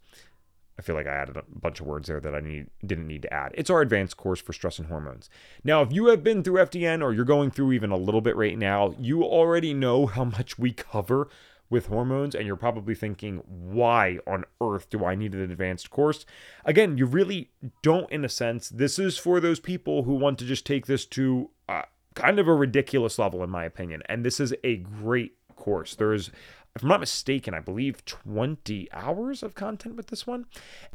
I 0.78 0.82
feel 0.82 0.96
like 0.96 1.06
I 1.06 1.14
added 1.14 1.36
a 1.36 1.44
bunch 1.48 1.80
of 1.80 1.86
words 1.86 2.08
there 2.08 2.20
that 2.20 2.34
I 2.34 2.40
need 2.40 2.66
didn't 2.84 3.06
need 3.06 3.22
to 3.22 3.32
add. 3.32 3.52
It's 3.54 3.70
our 3.70 3.80
advanced 3.80 4.16
course 4.16 4.40
for 4.40 4.52
stress 4.52 4.78
and 4.78 4.88
hormones. 4.88 5.30
Now, 5.62 5.82
if 5.82 5.92
you 5.92 6.06
have 6.06 6.24
been 6.24 6.42
through 6.42 6.64
FDN 6.64 7.00
or 7.00 7.12
you're 7.12 7.24
going 7.24 7.52
through 7.52 7.72
even 7.72 7.90
a 7.90 7.96
little 7.96 8.20
bit 8.20 8.36
right 8.36 8.58
now, 8.58 8.94
you 8.98 9.22
already 9.22 9.72
know 9.72 10.06
how 10.06 10.24
much 10.24 10.58
we 10.58 10.72
cover 10.72 11.28
with 11.70 11.86
hormones 11.86 12.34
and 12.34 12.46
you're 12.46 12.56
probably 12.56 12.94
thinking, 12.94 13.42
why 13.46 14.18
on 14.26 14.44
earth 14.60 14.90
do 14.90 15.04
I 15.04 15.14
need 15.14 15.34
an 15.34 15.50
advanced 15.50 15.90
course? 15.90 16.26
Again, 16.64 16.98
you 16.98 17.06
really 17.06 17.50
don't, 17.82 18.10
in 18.10 18.24
a 18.24 18.28
sense. 18.28 18.68
This 18.68 18.98
is 18.98 19.18
for 19.18 19.40
those 19.40 19.60
people 19.60 20.04
who 20.04 20.14
want 20.14 20.38
to 20.38 20.44
just 20.44 20.66
take 20.66 20.86
this 20.86 21.04
to 21.06 21.50
uh, 21.68 21.82
kind 22.14 22.38
of 22.38 22.48
a 22.48 22.54
ridiculous 22.54 23.18
level, 23.18 23.42
in 23.42 23.50
my 23.50 23.64
opinion. 23.64 24.02
And 24.06 24.24
this 24.24 24.40
is 24.40 24.54
a 24.62 24.76
great 24.76 25.36
course. 25.56 25.94
There's 25.94 26.30
if 26.74 26.82
I'm 26.82 26.88
not 26.88 27.00
mistaken, 27.00 27.54
I 27.54 27.60
believe 27.60 28.04
20 28.04 28.88
hours 28.92 29.44
of 29.44 29.54
content 29.54 29.94
with 29.94 30.08
this 30.08 30.26
one. 30.26 30.46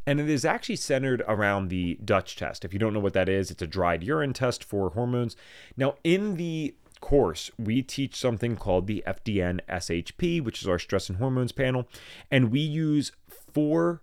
And 0.05 0.19
it 0.19 0.29
is 0.29 0.43
actually 0.43 0.75
centered 0.75 1.23
around 1.25 1.69
the 1.69 1.97
Dutch 2.03 2.35
test. 2.35 2.65
If 2.65 2.73
you 2.73 2.79
don't 2.79 2.93
know 2.93 2.99
what 2.99 3.13
that 3.13 3.29
is, 3.29 3.49
it's 3.49 3.61
a 3.61 3.67
dried 3.67 4.03
urine 4.03 4.33
test 4.33 4.61
for 4.61 4.89
hormones. 4.89 5.37
Now, 5.77 5.95
in 6.03 6.35
the 6.35 6.75
course, 6.99 7.51
we 7.57 7.81
teach 7.81 8.15
something 8.15 8.55
called 8.55 8.87
the 8.87 9.03
FDN 9.07 9.59
SHP, 9.69 10.43
which 10.43 10.61
is 10.61 10.67
our 10.67 10.79
stress 10.79 11.09
and 11.09 11.17
hormones 11.17 11.51
panel, 11.51 11.87
and 12.31 12.51
we 12.51 12.59
use 12.59 13.11
four 13.27 14.01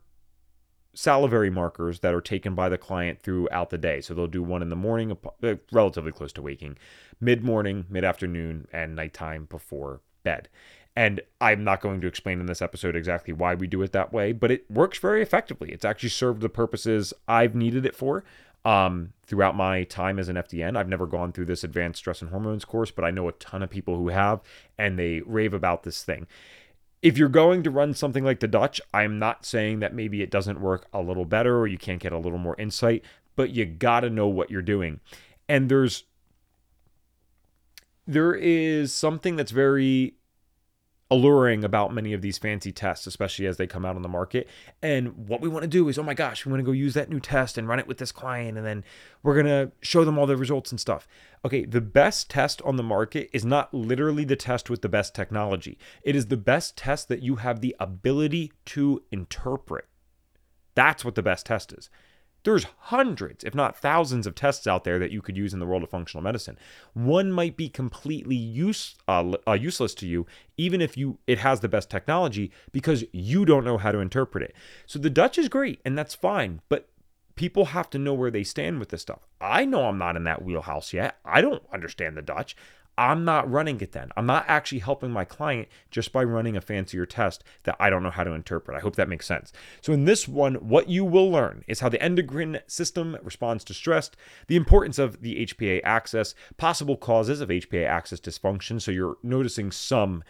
salivary 0.94 1.50
markers 1.50 2.00
that 2.00 2.14
are 2.14 2.20
taken 2.20 2.54
by 2.54 2.68
the 2.68 2.78
client 2.78 3.20
throughout 3.20 3.70
the 3.70 3.78
day. 3.78 4.00
So 4.00 4.14
they'll 4.14 4.26
do 4.26 4.42
one 4.42 4.62
in 4.62 4.70
the 4.70 4.76
morning, 4.76 5.16
uh, 5.42 5.54
relatively 5.70 6.10
close 6.10 6.32
to 6.34 6.42
waking, 6.42 6.78
mid 7.20 7.44
morning, 7.44 7.84
mid 7.88 8.04
afternoon, 8.04 8.66
and 8.72 8.96
nighttime 8.96 9.44
before 9.44 10.00
bed. 10.24 10.48
And 10.98 11.20
I'm 11.42 11.62
not 11.62 11.82
going 11.82 12.00
to 12.00 12.06
explain 12.06 12.40
in 12.40 12.46
this 12.46 12.62
episode 12.62 12.96
exactly 12.96 13.34
why 13.34 13.54
we 13.54 13.66
do 13.66 13.82
it 13.82 13.92
that 13.92 14.14
way, 14.14 14.32
but 14.32 14.50
it 14.50 14.64
works 14.70 14.98
very 14.98 15.20
effectively. 15.20 15.70
It's 15.70 15.84
actually 15.84 16.08
served 16.08 16.40
the 16.40 16.48
purposes 16.48 17.12
I've 17.28 17.54
needed 17.54 17.84
it 17.84 17.94
for 17.94 18.24
um, 18.66 19.12
throughout 19.24 19.54
my 19.54 19.84
time 19.84 20.18
as 20.18 20.28
an 20.28 20.34
FDN. 20.34 20.76
I've 20.76 20.88
never 20.88 21.06
gone 21.06 21.30
through 21.30 21.44
this 21.44 21.62
advanced 21.62 22.00
stress 22.00 22.20
and 22.20 22.30
hormones 22.30 22.64
course, 22.64 22.90
but 22.90 23.04
I 23.04 23.12
know 23.12 23.28
a 23.28 23.32
ton 23.32 23.62
of 23.62 23.70
people 23.70 23.96
who 23.96 24.08
have, 24.08 24.40
and 24.76 24.98
they 24.98 25.20
rave 25.20 25.54
about 25.54 25.84
this 25.84 26.02
thing. 26.02 26.26
If 27.00 27.16
you're 27.16 27.28
going 27.28 27.62
to 27.62 27.70
run 27.70 27.94
something 27.94 28.24
like 28.24 28.40
the 28.40 28.48
Dutch, 28.48 28.80
I'm 28.92 29.20
not 29.20 29.46
saying 29.46 29.78
that 29.78 29.94
maybe 29.94 30.20
it 30.20 30.32
doesn't 30.32 30.60
work 30.60 30.88
a 30.92 31.00
little 31.00 31.24
better 31.24 31.60
or 31.60 31.68
you 31.68 31.78
can't 31.78 32.02
get 32.02 32.12
a 32.12 32.18
little 32.18 32.40
more 32.40 32.56
insight, 32.58 33.04
but 33.36 33.50
you 33.50 33.64
got 33.66 34.00
to 34.00 34.10
know 34.10 34.26
what 34.26 34.50
you're 34.50 34.62
doing. 34.62 34.98
And 35.48 35.68
there's 35.68 36.02
there 38.04 38.34
is 38.34 38.92
something 38.92 39.36
that's 39.36 39.52
very 39.52 40.14
alluring 41.10 41.62
about 41.62 41.94
many 41.94 42.12
of 42.12 42.20
these 42.20 42.36
fancy 42.36 42.72
tests, 42.72 43.06
especially 43.06 43.46
as 43.46 43.56
they 43.56 43.66
come 43.66 43.84
out 43.84 43.94
on 43.94 44.02
the 44.02 44.08
market. 44.08 44.48
And 44.82 45.28
what 45.28 45.40
we 45.40 45.48
want 45.48 45.62
to 45.62 45.68
do 45.68 45.88
is, 45.88 45.98
oh 45.98 46.02
my 46.02 46.14
gosh, 46.14 46.44
we 46.44 46.50
want 46.50 46.60
to 46.60 46.64
go 46.64 46.72
use 46.72 46.94
that 46.94 47.08
new 47.08 47.20
test 47.20 47.56
and 47.56 47.68
run 47.68 47.78
it 47.78 47.86
with 47.86 47.98
this 47.98 48.10
client, 48.10 48.58
and 48.58 48.66
then 48.66 48.84
we're 49.22 49.40
going 49.40 49.46
to 49.46 49.70
show 49.82 50.04
them 50.04 50.18
all 50.18 50.26
the 50.26 50.36
results 50.36 50.72
and 50.72 50.80
stuff. 50.80 51.06
Okay, 51.44 51.64
the 51.64 51.80
best 51.80 52.28
test 52.28 52.60
on 52.62 52.76
the 52.76 52.82
market 52.82 53.30
is 53.32 53.44
not 53.44 53.72
literally 53.72 54.24
the 54.24 54.34
test 54.36 54.68
with 54.68 54.82
the 54.82 54.88
best 54.88 55.14
technology, 55.14 55.78
it 56.02 56.16
is 56.16 56.26
the 56.26 56.36
best 56.36 56.76
test 56.76 57.08
that 57.08 57.22
you 57.22 57.36
have 57.36 57.60
the 57.60 57.76
ability 57.78 58.52
to 58.66 59.02
interpret. 59.12 59.86
That's 60.74 61.04
what 61.04 61.14
the 61.14 61.22
best 61.22 61.46
test 61.46 61.72
is. 61.72 61.88
There's 62.46 62.64
hundreds, 62.78 63.42
if 63.42 63.56
not 63.56 63.76
thousands, 63.76 64.24
of 64.24 64.36
tests 64.36 64.68
out 64.68 64.84
there 64.84 65.00
that 65.00 65.10
you 65.10 65.20
could 65.20 65.36
use 65.36 65.52
in 65.52 65.58
the 65.58 65.66
world 65.66 65.82
of 65.82 65.90
functional 65.90 66.22
medicine. 66.22 66.56
One 66.94 67.32
might 67.32 67.56
be 67.56 67.68
completely 67.68 68.36
use, 68.36 68.94
uh, 69.08 69.32
uh, 69.48 69.54
useless 69.54 69.96
to 69.96 70.06
you, 70.06 70.26
even 70.56 70.80
if 70.80 70.96
you 70.96 71.18
it 71.26 71.38
has 71.40 71.58
the 71.58 71.68
best 71.68 71.90
technology, 71.90 72.52
because 72.70 73.02
you 73.10 73.44
don't 73.44 73.64
know 73.64 73.78
how 73.78 73.90
to 73.90 73.98
interpret 73.98 74.44
it. 74.44 74.54
So 74.86 75.00
the 75.00 75.10
Dutch 75.10 75.38
is 75.38 75.48
great, 75.48 75.80
and 75.84 75.98
that's 75.98 76.14
fine, 76.14 76.60
but 76.68 76.88
people 77.34 77.64
have 77.64 77.90
to 77.90 77.98
know 77.98 78.14
where 78.14 78.30
they 78.30 78.44
stand 78.44 78.78
with 78.78 78.90
this 78.90 79.02
stuff. 79.02 79.26
I 79.40 79.64
know 79.64 79.88
I'm 79.88 79.98
not 79.98 80.14
in 80.14 80.22
that 80.22 80.44
wheelhouse 80.44 80.92
yet. 80.92 81.18
I 81.24 81.40
don't 81.40 81.64
understand 81.72 82.16
the 82.16 82.22
Dutch. 82.22 82.54
I'm 82.98 83.24
not 83.24 83.50
running 83.50 83.80
it 83.80 83.92
then. 83.92 84.10
I'm 84.16 84.26
not 84.26 84.44
actually 84.48 84.78
helping 84.78 85.10
my 85.10 85.24
client 85.24 85.68
just 85.90 86.12
by 86.12 86.24
running 86.24 86.56
a 86.56 86.60
fancier 86.60 87.04
test 87.04 87.44
that 87.64 87.76
I 87.78 87.90
don't 87.90 88.02
know 88.02 88.10
how 88.10 88.24
to 88.24 88.32
interpret. 88.32 88.76
I 88.76 88.80
hope 88.80 88.96
that 88.96 89.08
makes 89.08 89.26
sense. 89.26 89.52
So, 89.82 89.92
in 89.92 90.06
this 90.06 90.26
one, 90.26 90.54
what 90.54 90.88
you 90.88 91.04
will 91.04 91.30
learn 91.30 91.62
is 91.68 91.80
how 91.80 91.88
the 91.88 92.02
endocrine 92.02 92.60
system 92.66 93.18
responds 93.22 93.64
to 93.64 93.74
stress, 93.74 94.10
the 94.46 94.56
importance 94.56 94.98
of 94.98 95.20
the 95.20 95.46
HPA 95.46 95.80
axis, 95.84 96.34
possible 96.56 96.96
causes 96.96 97.40
of 97.40 97.50
HPA 97.50 97.86
axis 97.86 98.20
dysfunction. 98.20 98.80
So, 98.80 98.90
you're 98.90 99.18
noticing 99.22 99.70
some 99.70 100.24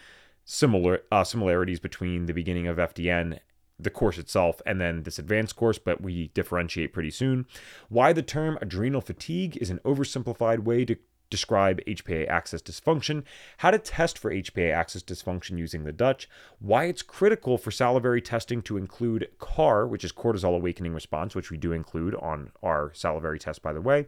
similar 0.44 1.02
uh, 1.12 1.24
similarities 1.24 1.81
between 1.81 2.26
the 2.26 2.35
beginning 2.35 2.66
of 2.66 2.79
FDN 2.79 3.38
the 3.79 3.90
course 3.90 4.16
itself 4.16 4.62
and 4.64 4.81
then 4.81 5.02
this 5.02 5.18
advanced 5.18 5.55
course, 5.57 5.79
but 5.79 6.00
we 6.00 6.29
differentiate 6.29 6.92
pretty 6.92 7.11
soon. 7.11 7.46
Why 7.88 8.12
the 8.12 8.22
term 8.22 8.59
adrenal 8.62 9.02
fatigue 9.02 9.59
is 9.59 9.68
an 9.70 9.81
oversimplified 9.85 10.61
way 10.61 10.85
to 10.87 10.96
describe 11.31 11.81
HPA 11.87 12.29
axis 12.29 12.62
dysfunction, 12.62 13.25
how 13.59 13.71
to 13.71 13.79
test 13.79 14.19
for 14.19 14.31
HPA 14.31 14.73
axis 14.73 15.03
dysfunction 15.03 15.59
using 15.59 15.85
the 15.85 15.93
Dutch, 15.93 16.29
why 16.59 16.85
it's 16.85 17.03
critical 17.03 17.59
for 17.59 17.71
salivary 17.71 18.21
testing 18.21 18.62
to 18.62 18.77
include 18.77 19.29
CAR, 19.39 19.87
which 19.87 20.05
is 20.05 20.12
cortisol 20.12 20.57
awakening 20.57 20.95
response, 20.95 21.35
which 21.35 21.51
we 21.51 21.57
do 21.57 21.73
include 21.73 22.15
on 22.17 22.51
our 22.62 22.93
salivary 22.95 23.39
test, 23.39 23.62
by 23.62 23.73
the 23.73 23.81
way, 23.81 24.07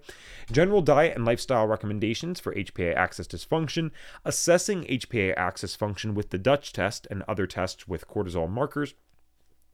general 0.50 0.82
diet 0.82 1.16
and 1.16 1.24
lifestyle 1.24 1.66
recommendations 1.66 2.40
for 2.40 2.54
HPA 2.54 2.94
axis 2.94 3.26
dysfunction, 3.26 3.90
assessing 4.24 4.84
HPA 4.84 5.34
axis 5.36 5.74
function 5.74 6.14
with 6.14 6.30
the 6.30 6.38
Dutch 6.38 6.72
test 6.72 7.06
and 7.10 7.22
other 7.26 7.46
tests 7.46 7.88
with 7.88 8.08
cortisol 8.08 8.48
markers 8.48 8.94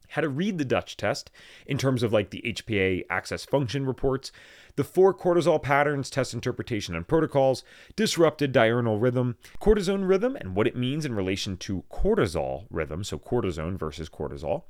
how 0.09 0.21
to 0.21 0.29
read 0.29 0.57
the 0.57 0.65
Dutch 0.65 0.97
test 0.97 1.31
in 1.65 1.77
terms 1.77 2.03
of 2.03 2.13
like 2.13 2.29
the 2.29 2.41
HPA 2.45 3.03
axis 3.09 3.45
function 3.45 3.85
reports, 3.85 4.31
the 4.75 4.83
four 4.83 5.13
cortisol 5.13 5.61
patterns, 5.61 6.09
test 6.09 6.33
interpretation 6.33 6.95
and 6.95 7.07
protocols, 7.07 7.63
disrupted 7.95 8.51
diurnal 8.51 8.99
rhythm, 8.99 9.37
cortisone 9.61 10.07
rhythm, 10.07 10.35
and 10.35 10.55
what 10.55 10.67
it 10.67 10.75
means 10.75 11.05
in 11.05 11.15
relation 11.15 11.57
to 11.57 11.83
cortisol 11.91 12.65
rhythm, 12.69 13.03
so 13.03 13.17
cortisone 13.17 13.77
versus 13.77 14.09
cortisol. 14.09 14.63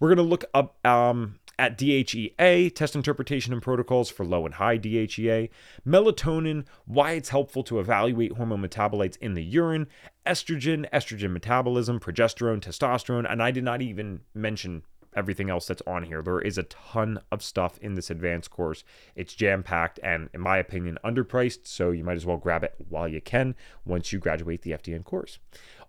We're 0.00 0.14
going 0.14 0.16
to 0.18 0.22
look 0.22 0.44
up 0.54 0.84
um, 0.86 1.40
at 1.58 1.76
DHEA, 1.76 2.74
test 2.74 2.94
interpretation 2.94 3.52
and 3.52 3.60
protocols 3.60 4.10
for 4.10 4.24
low 4.24 4.46
and 4.46 4.54
high 4.54 4.78
DHEA, 4.78 5.50
melatonin, 5.86 6.64
why 6.86 7.12
it's 7.12 7.30
helpful 7.30 7.64
to 7.64 7.80
evaluate 7.80 8.32
hormone 8.32 8.62
metabolites 8.62 9.16
in 9.18 9.34
the 9.34 9.42
urine, 9.42 9.88
estrogen, 10.24 10.88
estrogen 10.90 11.32
metabolism, 11.32 11.98
progesterone, 11.98 12.60
testosterone, 12.60 13.30
and 13.30 13.42
I 13.42 13.50
did 13.50 13.64
not 13.64 13.82
even 13.82 14.20
mention 14.34 14.82
everything 15.14 15.50
else 15.50 15.66
that's 15.66 15.82
on 15.86 16.04
here. 16.04 16.22
There 16.22 16.40
is 16.40 16.58
a 16.58 16.64
ton 16.64 17.20
of 17.32 17.42
stuff 17.42 17.78
in 17.78 17.94
this 17.94 18.10
advanced 18.10 18.50
course. 18.50 18.84
It's 19.16 19.34
jam 19.34 19.62
packed 19.62 19.98
and, 20.02 20.28
in 20.32 20.40
my 20.40 20.58
opinion, 20.58 20.98
underpriced, 21.04 21.66
so 21.66 21.90
you 21.90 22.04
might 22.04 22.16
as 22.16 22.26
well 22.26 22.36
grab 22.36 22.64
it 22.64 22.74
while 22.88 23.08
you 23.08 23.20
can 23.20 23.54
once 23.84 24.12
you 24.12 24.18
graduate 24.18 24.62
the 24.62 24.72
FDN 24.72 25.04
course. 25.04 25.38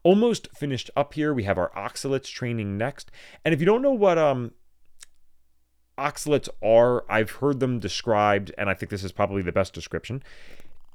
Almost 0.03 0.47
finished 0.55 0.89
up 0.95 1.13
here. 1.13 1.33
We 1.33 1.43
have 1.43 1.57
our 1.57 1.71
oxalates 1.75 2.31
training 2.31 2.77
next. 2.77 3.11
And 3.43 3.53
if 3.53 3.59
you 3.59 3.65
don't 3.65 3.81
know 3.81 3.91
what 3.91 4.17
um 4.17 4.53
oxalates 5.97 6.49
are, 6.63 7.03
I've 7.11 7.31
heard 7.31 7.59
them 7.59 7.79
described, 7.79 8.51
and 8.57 8.69
I 8.69 8.73
think 8.73 8.89
this 8.89 9.03
is 9.03 9.11
probably 9.11 9.41
the 9.41 9.51
best 9.51 9.73
description. 9.73 10.23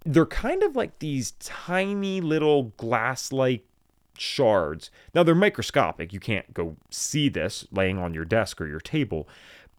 They're 0.06 0.26
kind 0.26 0.62
of 0.62 0.76
like 0.76 0.98
these 0.98 1.32
tiny 1.32 2.20
little 2.20 2.64
glass 2.76 3.32
like 3.32 3.66
shards. 4.18 4.90
Now, 5.14 5.22
they're 5.22 5.34
microscopic. 5.34 6.12
You 6.12 6.20
can't 6.20 6.52
go 6.54 6.76
see 6.90 7.28
this 7.28 7.66
laying 7.70 7.98
on 7.98 8.14
your 8.14 8.24
desk 8.24 8.60
or 8.60 8.66
your 8.66 8.80
table, 8.80 9.28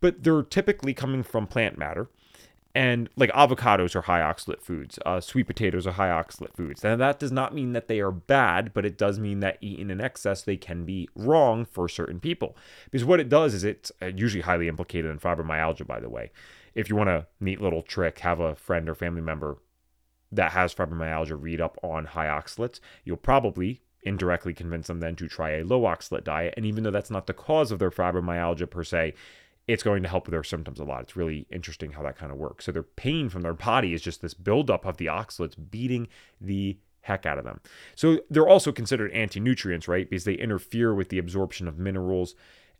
but 0.02 0.24
they're 0.24 0.44
typically 0.44 0.94
coming 0.94 1.24
from 1.24 1.48
plant 1.48 1.78
matter. 1.78 2.10
And 2.76 3.10
like 3.16 3.32
avocados 3.32 3.96
are 3.96 4.02
high 4.02 4.20
oxalate 4.20 4.62
foods. 4.62 5.00
Uh, 5.06 5.22
sweet 5.22 5.48
potatoes 5.48 5.88
are 5.88 5.94
high 5.94 6.10
oxalate 6.10 6.54
foods. 6.58 6.84
Now, 6.84 6.98
that 6.98 7.20
does 7.20 7.32
not 7.32 7.56
mean 7.56 7.72
that 7.72 7.88
they 7.88 8.02
are 8.02 8.12
bad 8.12 8.74
but 8.74 8.86
it 8.86 8.98
does 8.98 9.18
mean 9.18 9.40
that 9.40 9.58
eaten 9.62 9.90
in 9.90 10.02
excess 10.02 10.42
they 10.42 10.58
can 10.58 10.84
be 10.84 11.08
wrong 11.16 11.64
for 11.64 11.88
certain 11.88 12.20
people. 12.20 12.58
Because 12.92 13.06
what 13.06 13.22
it 13.22 13.30
does 13.30 13.54
is 13.54 13.64
it's 13.64 13.94
uh, 14.02 14.08
usually 14.08 14.42
highly 14.42 14.68
implicated 14.68 15.10
in 15.10 15.20
fibromyalgia 15.20 15.88
by 15.88 16.02
the 16.02 16.10
way. 16.10 16.32
If 16.74 16.90
you 16.90 16.98
want 16.98 17.10
a 17.10 17.28
neat 17.40 17.62
little 17.62 17.82
trick 17.82 18.20
have 18.20 18.42
a 18.42 18.56
friend 18.56 18.90
or 18.90 18.96
family 18.96 19.22
member 19.22 19.58
that 20.34 20.52
has 20.52 20.76
fibromyalgia 20.76 21.42
read 21.42 21.62
up 21.62 21.78
on 21.82 22.04
high 22.06 22.28
oxalates 22.28 22.82
you'll 23.06 23.16
probably 23.16 23.84
indirectly 24.06 24.54
convince 24.54 24.88
them 24.88 25.00
then 25.00 25.16
to 25.16 25.28
try 25.28 25.52
a 25.52 25.64
low 25.64 25.82
oxalate 25.82 26.24
diet 26.24 26.54
and 26.56 26.66
even 26.66 26.84
though 26.84 26.92
that's 26.92 27.12
not 27.12 27.28
the 27.28 27.34
cause 27.34 27.72
of 27.72 27.80
their 27.80 27.92
fibromyalgia 27.92 28.70
per 28.70 28.84
se 28.84 29.14
it's 29.68 29.84
going 29.84 30.04
to 30.04 30.10
help 30.10 30.26
with 30.26 30.32
their 30.32 30.44
symptoms 30.44 30.80
a 30.80 30.84
lot. 30.84 31.02
It's 31.02 31.16
really 31.16 31.48
interesting 31.50 31.92
how 31.92 32.04
that 32.04 32.18
kind 32.18 32.32
of 32.32 32.38
works. 32.38 32.66
So 32.66 32.72
their 32.72 32.84
pain 32.84 33.30
from 33.30 33.42
their 33.42 33.54
body 33.54 33.94
is 33.94 34.02
just 34.02 34.22
this 34.22 34.34
buildup 34.34 34.86
of 34.86 34.98
the 34.98 35.08
oxalates 35.08 35.56
beating 35.72 36.08
the 36.40 36.78
heck 37.02 37.26
out 37.26 37.38
of 37.38 37.46
them. 37.46 37.60
So 37.96 38.20
they're 38.30 38.48
also 38.48 38.72
considered 38.72 39.12
anti-nutrients, 39.12 39.88
right? 39.88 40.10
Because 40.10 40.26
they 40.26 40.34
interfere 40.34 40.94
with 40.94 41.10
the 41.10 41.18
absorption 41.18 41.68
of 41.68 41.80
minerals, 41.80 42.36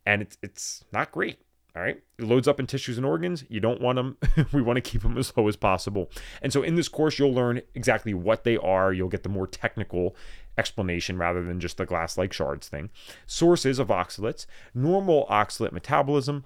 and 0.06 0.22
it's 0.22 0.38
it's 0.42 0.84
not 0.92 1.12
great. 1.12 1.40
All 1.76 1.82
right, 1.82 2.02
it 2.18 2.24
loads 2.24 2.48
up 2.48 2.60
in 2.62 2.68
tissues 2.68 2.98
and 2.98 3.06
organs. 3.06 3.44
You 3.50 3.60
don't 3.60 3.82
want 3.82 3.98
them. 3.98 4.18
we 4.54 4.62
want 4.62 4.78
to 4.78 4.82
keep 4.82 5.02
them 5.02 5.18
as 5.18 5.36
low 5.36 5.48
as 5.50 5.58
possible. 5.58 6.10
And 6.42 6.54
so 6.54 6.64
in 6.64 6.76
this 6.76 6.88
course, 6.88 7.20
you'll 7.20 7.34
learn 7.34 7.62
exactly 7.74 8.14
what 8.14 8.46
they 8.46 8.56
are. 8.58 8.94
You'll 8.94 9.10
get 9.10 9.24
the 9.24 9.30
more 9.30 9.46
technical 9.46 10.16
explanation 10.58 11.18
rather 11.18 11.44
than 11.44 11.60
just 11.60 11.78
the 11.78 11.86
glass 11.86 12.18
like 12.18 12.34
shards 12.34 12.68
thing. 12.68 12.90
Sources 13.26 13.80
of 13.80 13.88
oxalates, 13.88 14.46
normal 14.74 15.26
oxalate 15.30 15.72
metabolism, 15.72 16.46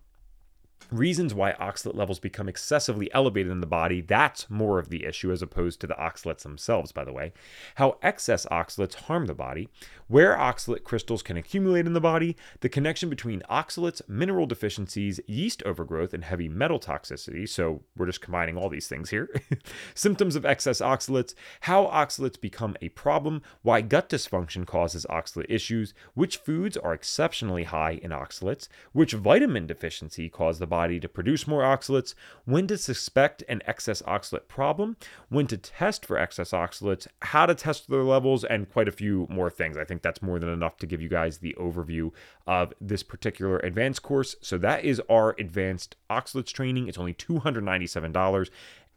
reasons 0.91 1.33
why 1.33 1.53
oxalate 1.53 1.95
levels 1.95 2.19
become 2.19 2.49
excessively 2.49 3.13
elevated 3.13 3.51
in 3.51 3.61
the 3.61 3.67
body, 3.67 4.01
that's 4.01 4.49
more 4.49 4.79
of 4.79 4.89
the 4.89 5.05
issue 5.05 5.31
as 5.31 5.41
opposed 5.41 5.79
to 5.81 5.87
the 5.87 5.93
oxalates 5.95 6.43
themselves, 6.43 6.91
by 6.91 7.03
the 7.03 7.13
way. 7.13 7.33
How 7.75 7.97
excess 8.01 8.45
oxalates 8.47 8.95
harm 8.95 9.27
the 9.27 9.35
body, 9.35 9.69
where 10.09 10.35
oxalate 10.35 10.83
crystals 10.83 11.21
can 11.21 11.37
accumulate 11.37 11.85
in 11.85 11.93
the 11.93 12.01
body, 12.01 12.35
the 12.59 12.67
connection 12.67 13.09
between 13.09 13.41
oxalates, 13.49 14.01
mineral 14.09 14.47
deficiencies, 14.47 15.19
yeast 15.27 15.63
overgrowth, 15.63 16.13
and 16.13 16.25
heavy 16.25 16.49
metal 16.49 16.79
toxicity. 16.79 17.47
So 17.47 17.83
we're 17.95 18.07
just 18.07 18.19
combining 18.19 18.57
all 18.57 18.69
these 18.69 18.87
things 18.87 19.11
here. 19.11 19.29
Symptoms 19.93 20.35
of 20.35 20.45
excess 20.45 20.81
oxalates, 20.81 21.35
how 21.61 21.85
oxalates 21.85 22.41
become 22.41 22.75
a 22.81 22.89
problem, 22.89 23.43
why 23.61 23.81
gut 23.81 24.09
dysfunction 24.09 24.65
causes 24.65 25.05
oxalate 25.09 25.45
issues, 25.47 25.93
which 26.15 26.37
foods 26.37 26.75
are 26.75 26.93
exceptionally 26.93 27.63
high 27.63 27.99
in 28.01 28.09
oxalates, 28.09 28.67
which 28.91 29.13
vitamin 29.13 29.67
deficiency 29.67 30.27
cause 30.27 30.57
the 30.57 30.67
body 30.67 30.99
to 30.99 31.07
produce 31.07 31.47
more 31.47 31.61
oxalates, 31.61 32.15
when 32.45 32.65
to 32.65 32.77
suspect 32.77 33.43
an 33.47 33.61
excess 33.67 34.01
oxalate 34.01 34.47
problem, 34.47 34.97
when 35.29 35.45
to 35.45 35.57
test 35.57 36.03
for 36.03 36.17
excess 36.17 36.49
oxalates, 36.49 37.07
how 37.21 37.45
to 37.45 37.53
test 37.53 37.87
their 37.89 38.03
levels, 38.03 38.43
and 38.43 38.71
quite 38.71 38.87
a 38.87 38.91
few 38.91 39.27
more 39.29 39.51
things. 39.51 39.77
I 39.77 39.83
think 39.83 39.98
think 39.99 40.03
that's 40.03 40.21
more 40.21 40.39
than 40.39 40.49
enough 40.49 40.77
to 40.77 40.87
give 40.87 41.01
you 41.01 41.09
guys 41.09 41.39
the 41.39 41.55
overview 41.59 42.11
of 42.47 42.73
this 42.79 43.03
particular 43.03 43.59
advanced 43.59 44.01
course. 44.01 44.35
So 44.41 44.57
that 44.59 44.85
is 44.85 45.01
our 45.09 45.35
advanced 45.37 45.95
oxalates 46.09 46.53
training. 46.53 46.87
It's 46.87 46.97
only 46.97 47.13
$297 47.13 48.49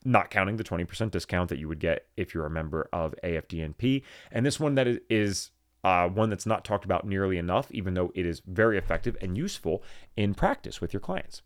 not 0.04 0.30
counting 0.30 0.56
the 0.56 0.64
20% 0.64 1.12
discount 1.12 1.48
that 1.48 1.60
you 1.60 1.68
would 1.68 1.78
get 1.78 2.06
if 2.16 2.34
you're 2.34 2.44
a 2.44 2.50
member 2.50 2.88
of 2.92 3.14
AFDNP. 3.22 4.02
And 4.32 4.44
this 4.44 4.58
one 4.58 4.74
that 4.74 4.88
is 5.08 5.52
uh, 5.84 6.08
one 6.08 6.28
that's 6.28 6.44
not 6.44 6.64
talked 6.64 6.84
about 6.84 7.06
nearly 7.06 7.38
enough, 7.38 7.70
even 7.70 7.94
though 7.94 8.10
it 8.12 8.26
is 8.26 8.42
very 8.44 8.76
effective 8.76 9.16
and 9.20 9.38
useful 9.38 9.80
in 10.16 10.34
practice 10.34 10.80
with 10.80 10.92
your 10.92 10.98
clients. 10.98 11.42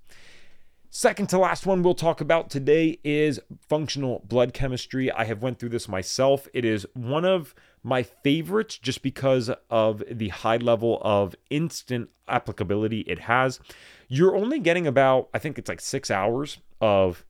Second 0.91 1.29
to 1.29 1.39
last 1.39 1.67
one 1.67 1.83
we'll 1.83 1.95
talk 1.95 2.21
about 2.21 2.49
today 2.49 2.99
is 3.05 3.41
functional 3.69 4.23
blood 4.27 4.55
chemistry. 4.55 5.11
I 5.11 5.25
have 5.25 5.43
went 5.43 5.59
through 5.59 5.71
this 5.71 5.89
myself. 5.89 6.49
It 6.55 6.65
is 6.65 6.87
one 6.95 7.25
of 7.25 7.55
my 7.83 8.03
favorites 8.03 8.79
just 8.79 9.03
because 9.03 9.51
of 9.69 10.03
the 10.11 10.29
high 10.29 10.57
level 10.57 11.01
of 11.03 11.35
instant 11.51 12.11
applicability 12.29 13.01
it 13.01 13.21
has. 13.21 13.61
You're 14.09 14.37
only 14.37 14.59
getting 14.59 14.87
about 14.87 15.29
I 15.35 15.39
think 15.39 15.59
it's 15.59 15.69
like 15.69 15.81
6 15.81 16.11
hours 16.11 16.59
of 16.81 17.25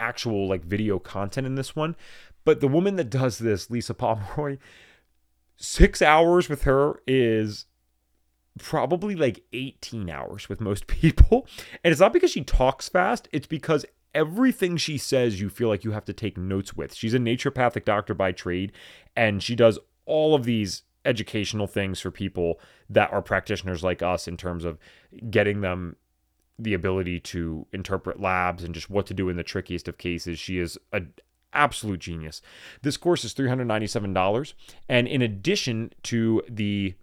actual 0.00 0.48
like 0.48 0.64
video 0.64 0.98
content 0.98 1.46
in 1.46 1.54
this 1.54 1.76
one, 1.76 1.94
but 2.44 2.60
the 2.60 2.68
woman 2.68 2.96
that 2.96 3.10
does 3.10 3.38
this, 3.38 3.70
Lisa 3.70 3.94
Pomeroy, 3.94 4.58
6 5.56 6.02
hours 6.02 6.48
with 6.48 6.62
her 6.62 7.00
is 7.06 7.66
probably 8.58 9.14
like 9.14 9.44
18 9.52 10.08
hours 10.10 10.48
with 10.48 10.60
most 10.60 10.86
people. 10.86 11.46
And 11.84 11.92
it's 11.92 12.00
not 12.00 12.12
because 12.12 12.30
she 12.30 12.44
talks 12.44 12.88
fast, 12.88 13.28
it's 13.32 13.46
because 13.46 13.84
everything 14.14 14.76
she 14.76 14.96
says 14.96 15.40
you 15.40 15.50
feel 15.50 15.68
like 15.68 15.84
you 15.84 15.92
have 15.92 16.04
to 16.06 16.12
take 16.12 16.38
notes 16.38 16.74
with. 16.74 16.94
She's 16.94 17.14
a 17.14 17.18
naturopathic 17.18 17.84
doctor 17.84 18.14
by 18.14 18.32
trade, 18.32 18.72
and 19.14 19.42
she 19.42 19.54
does 19.54 19.78
all 20.06 20.34
of 20.34 20.44
these 20.44 20.84
educational 21.04 21.66
things 21.66 22.00
for 22.00 22.10
people 22.10 22.58
that 22.90 23.12
are 23.12 23.22
practitioners 23.22 23.84
like 23.84 24.02
us 24.02 24.26
in 24.26 24.36
terms 24.36 24.64
of 24.64 24.78
getting 25.30 25.60
them 25.60 25.96
the 26.58 26.74
ability 26.74 27.20
to 27.20 27.66
interpret 27.72 28.20
labs 28.20 28.64
and 28.64 28.74
just 28.74 28.90
what 28.90 29.06
to 29.06 29.14
do 29.14 29.28
in 29.28 29.36
the 29.36 29.42
trickiest 29.42 29.88
of 29.88 29.98
cases. 29.98 30.38
She 30.38 30.58
is 30.58 30.78
an 30.92 31.12
absolute 31.52 32.00
genius. 32.00 32.40
This 32.82 32.96
course 32.96 33.24
is 33.24 33.34
$397 33.34 34.54
and 34.88 35.06
in 35.06 35.22
addition 35.22 35.92
to 36.04 36.42
the 36.48 36.94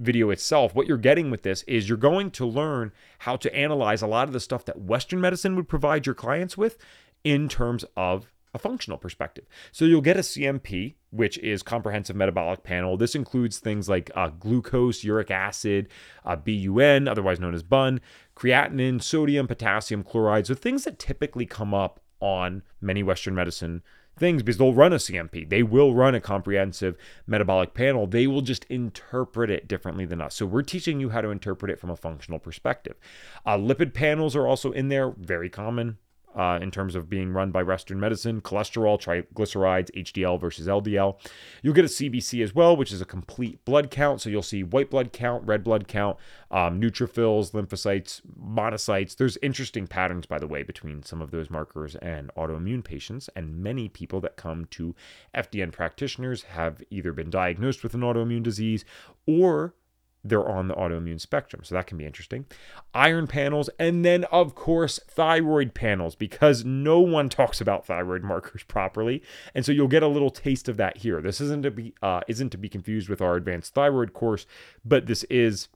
video 0.00 0.30
itself, 0.30 0.74
what 0.74 0.86
you're 0.86 0.96
getting 0.96 1.30
with 1.30 1.42
this 1.42 1.62
is 1.64 1.88
you're 1.88 1.98
going 1.98 2.30
to 2.32 2.46
learn 2.46 2.92
how 3.20 3.36
to 3.36 3.54
analyze 3.54 4.02
a 4.02 4.06
lot 4.06 4.26
of 4.26 4.32
the 4.32 4.40
stuff 4.40 4.64
that 4.64 4.80
Western 4.80 5.20
medicine 5.20 5.54
would 5.56 5.68
provide 5.68 6.06
your 6.06 6.14
clients 6.14 6.56
with 6.56 6.78
in 7.22 7.48
terms 7.48 7.84
of 7.96 8.26
a 8.52 8.58
functional 8.58 8.98
perspective. 8.98 9.44
So 9.70 9.84
you'll 9.84 10.00
get 10.00 10.16
a 10.16 10.20
CMP, 10.20 10.94
which 11.10 11.38
is 11.38 11.62
comprehensive 11.62 12.16
metabolic 12.16 12.64
panel. 12.64 12.96
This 12.96 13.14
includes 13.14 13.58
things 13.58 13.88
like 13.88 14.10
uh, 14.14 14.30
glucose, 14.30 15.04
uric 15.04 15.30
acid, 15.30 15.88
uh, 16.24 16.36
BUN, 16.36 17.06
otherwise 17.06 17.38
known 17.38 17.54
as 17.54 17.62
BUN, 17.62 18.00
creatinine, 18.34 19.02
sodium, 19.02 19.46
potassium, 19.46 20.02
chloride. 20.02 20.46
So 20.46 20.54
things 20.54 20.84
that 20.84 20.98
typically 20.98 21.46
come 21.46 21.74
up 21.74 22.00
on 22.20 22.62
many 22.80 23.02
Western 23.02 23.34
medicine 23.34 23.82
things 24.20 24.42
because 24.42 24.58
they'll 24.58 24.74
run 24.74 24.92
a 24.92 24.96
CMP. 24.96 25.48
They 25.48 25.62
will 25.62 25.94
run 25.94 26.14
a 26.14 26.20
comprehensive 26.20 26.96
metabolic 27.26 27.74
panel. 27.74 28.06
They 28.06 28.26
will 28.26 28.42
just 28.42 28.64
interpret 28.66 29.50
it 29.50 29.66
differently 29.66 30.04
than 30.04 30.20
us. 30.20 30.36
So 30.36 30.46
we're 30.46 30.62
teaching 30.62 31.00
you 31.00 31.08
how 31.08 31.22
to 31.22 31.30
interpret 31.30 31.72
it 31.72 31.80
from 31.80 31.90
a 31.90 31.96
functional 31.96 32.38
perspective. 32.38 32.96
Uh, 33.44 33.56
lipid 33.56 33.94
panels 33.94 34.36
are 34.36 34.46
also 34.46 34.70
in 34.70 34.88
there, 34.88 35.10
very 35.10 35.48
common 35.48 35.98
uh, 36.34 36.58
in 36.62 36.70
terms 36.70 36.94
of 36.94 37.08
being 37.08 37.32
run 37.32 37.50
by 37.50 37.62
Western 37.62 37.98
medicine, 37.98 38.40
cholesterol, 38.40 39.00
triglycerides, 39.00 39.90
HDL 39.96 40.40
versus 40.40 40.66
LDL. 40.66 41.18
You'll 41.62 41.74
get 41.74 41.84
a 41.84 41.88
CBC 41.88 42.42
as 42.42 42.54
well, 42.54 42.76
which 42.76 42.92
is 42.92 43.00
a 43.00 43.04
complete 43.04 43.64
blood 43.64 43.90
count. 43.90 44.20
So 44.20 44.30
you'll 44.30 44.42
see 44.42 44.62
white 44.62 44.90
blood 44.90 45.12
count, 45.12 45.46
red 45.46 45.64
blood 45.64 45.88
count, 45.88 46.16
um, 46.50 46.80
neutrophils, 46.80 47.52
lymphocytes, 47.52 48.22
monocytes. 48.40 49.16
There's 49.16 49.38
interesting 49.42 49.86
patterns, 49.86 50.26
by 50.26 50.38
the 50.38 50.46
way, 50.46 50.62
between 50.62 51.02
some 51.02 51.20
of 51.20 51.30
those 51.30 51.50
markers 51.50 51.96
and 51.96 52.30
autoimmune 52.36 52.84
patients. 52.84 53.28
And 53.34 53.62
many 53.62 53.88
people 53.88 54.20
that 54.20 54.36
come 54.36 54.66
to 54.66 54.94
FDN 55.34 55.72
practitioners 55.72 56.42
have 56.44 56.82
either 56.90 57.12
been 57.12 57.30
diagnosed 57.30 57.82
with 57.82 57.94
an 57.94 58.00
autoimmune 58.00 58.42
disease 58.42 58.84
or 59.26 59.74
they're 60.22 60.48
on 60.48 60.68
the 60.68 60.74
autoimmune 60.74 61.20
spectrum. 61.20 61.62
So 61.64 61.74
that 61.74 61.86
can 61.86 61.96
be 61.96 62.04
interesting. 62.04 62.46
Iron 62.94 63.26
panels, 63.26 63.70
and 63.78 64.04
then, 64.04 64.24
of 64.24 64.54
course, 64.54 65.00
thyroid 65.08 65.74
panels, 65.74 66.14
because 66.14 66.64
no 66.64 67.00
one 67.00 67.28
talks 67.28 67.60
about 67.60 67.86
thyroid 67.86 68.22
markers 68.22 68.62
properly. 68.62 69.22
And 69.54 69.64
so 69.64 69.72
you'll 69.72 69.88
get 69.88 70.02
a 70.02 70.08
little 70.08 70.30
taste 70.30 70.68
of 70.68 70.76
that 70.76 70.98
here. 70.98 71.20
This 71.20 71.40
isn't 71.40 71.62
to 71.62 71.70
be 71.70 71.94
uh, 72.02 72.20
isn't 72.28 72.50
to 72.50 72.58
be 72.58 72.68
confused 72.68 73.08
with 73.08 73.20
our 73.20 73.36
advanced 73.36 73.74
thyroid 73.74 74.12
course, 74.12 74.46
but 74.84 75.06
this 75.06 75.24
is 75.24 75.68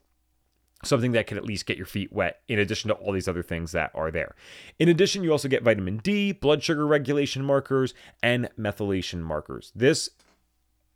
something 0.82 1.12
that 1.12 1.26
can 1.26 1.38
at 1.38 1.44
least 1.44 1.64
get 1.64 1.78
your 1.78 1.86
feet 1.86 2.12
wet 2.12 2.40
in 2.46 2.58
addition 2.58 2.88
to 2.88 2.94
all 2.94 3.12
these 3.12 3.28
other 3.28 3.42
things 3.42 3.72
that 3.72 3.90
are 3.94 4.10
there. 4.10 4.34
In 4.78 4.88
addition, 4.88 5.22
you 5.24 5.32
also 5.32 5.48
get 5.48 5.62
vitamin 5.62 5.98
D, 5.98 6.32
blood 6.32 6.62
sugar 6.62 6.86
regulation 6.86 7.42
markers, 7.42 7.94
and 8.22 8.50
methylation 8.58 9.20
markers. 9.20 9.72
This 9.74 10.10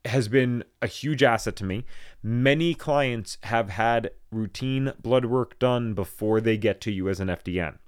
has 0.09 0.29
been 0.29 0.65
a 0.83 0.87
huge 0.87 1.23
asset 1.23 1.57
to 1.57 1.65
me. 1.65 1.85
Many 2.23 2.75
clients 2.75 3.39
have 3.45 3.71
had 3.71 4.11
routine 4.31 4.93
blood 5.01 5.25
work 5.25 5.59
done 5.59 5.95
before 5.95 6.41
they 6.41 6.57
get 6.57 6.81
to 6.83 6.93
you 6.93 7.09
as 7.09 7.21
an 7.21 7.29
FDN. 7.29 7.79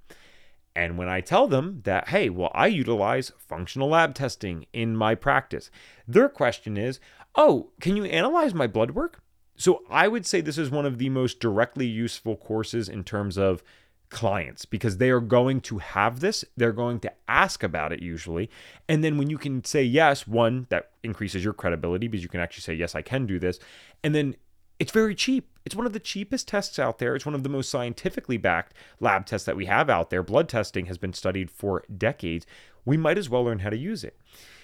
And 0.74 0.96
when 0.96 1.08
I 1.08 1.20
tell 1.20 1.48
them 1.48 1.80
that, 1.84 2.08
hey, 2.08 2.30
well, 2.30 2.52
I 2.54 2.68
utilize 2.68 3.32
functional 3.38 3.88
lab 3.88 4.14
testing 4.14 4.66
in 4.72 4.96
my 4.96 5.14
practice, 5.14 5.70
their 6.06 6.28
question 6.28 6.76
is, 6.76 7.00
oh, 7.34 7.70
can 7.80 7.96
you 7.96 8.04
analyze 8.04 8.54
my 8.54 8.66
blood 8.66 8.92
work? 8.92 9.20
So 9.56 9.82
I 9.90 10.08
would 10.08 10.24
say 10.24 10.40
this 10.40 10.58
is 10.58 10.70
one 10.70 10.86
of 10.86 10.98
the 10.98 11.10
most 11.10 11.40
directly 11.40 11.86
useful 11.86 12.36
courses 12.36 12.88
in 12.88 13.04
terms 13.04 13.36
of 13.36 13.62
clients 14.10 14.64
because 14.64 14.98
they 14.98 15.10
are 15.10 15.20
going 15.20 15.60
to 15.62 15.78
have 15.78 16.20
this. 16.20 16.44
They're 16.56 16.72
going 16.72 17.00
to 17.00 17.12
ask 17.28 17.62
about 17.62 17.92
it 17.92 18.02
usually. 18.02 18.50
And 18.88 19.02
then 19.02 19.16
when 19.16 19.30
you 19.30 19.38
can 19.38 19.64
say 19.64 19.82
yes, 19.82 20.26
one, 20.26 20.66
that 20.68 20.90
increases 21.02 21.44
your 21.44 21.52
credibility 21.52 22.08
because 22.08 22.22
you 22.22 22.28
can 22.28 22.40
actually 22.40 22.62
say, 22.62 22.74
yes, 22.74 22.94
I 22.94 23.02
can 23.02 23.26
do 23.26 23.38
this. 23.38 23.58
And 24.04 24.14
then 24.14 24.36
it's 24.78 24.92
very 24.92 25.14
cheap. 25.14 25.48
It's 25.64 25.76
one 25.76 25.86
of 25.86 25.92
the 25.92 26.00
cheapest 26.00 26.48
tests 26.48 26.78
out 26.78 26.98
there. 26.98 27.14
It's 27.14 27.26
one 27.26 27.34
of 27.34 27.42
the 27.42 27.48
most 27.48 27.70
scientifically 27.70 28.36
backed 28.36 28.74
lab 28.98 29.26
tests 29.26 29.46
that 29.46 29.56
we 29.56 29.66
have 29.66 29.88
out 29.88 30.10
there. 30.10 30.22
Blood 30.22 30.48
testing 30.48 30.86
has 30.86 30.98
been 30.98 31.12
studied 31.12 31.50
for 31.50 31.84
decades. 31.96 32.46
We 32.84 32.96
might 32.96 33.18
as 33.18 33.28
well 33.28 33.44
learn 33.44 33.60
how 33.60 33.70
to 33.70 33.76
use 33.76 34.02
it. 34.02 34.18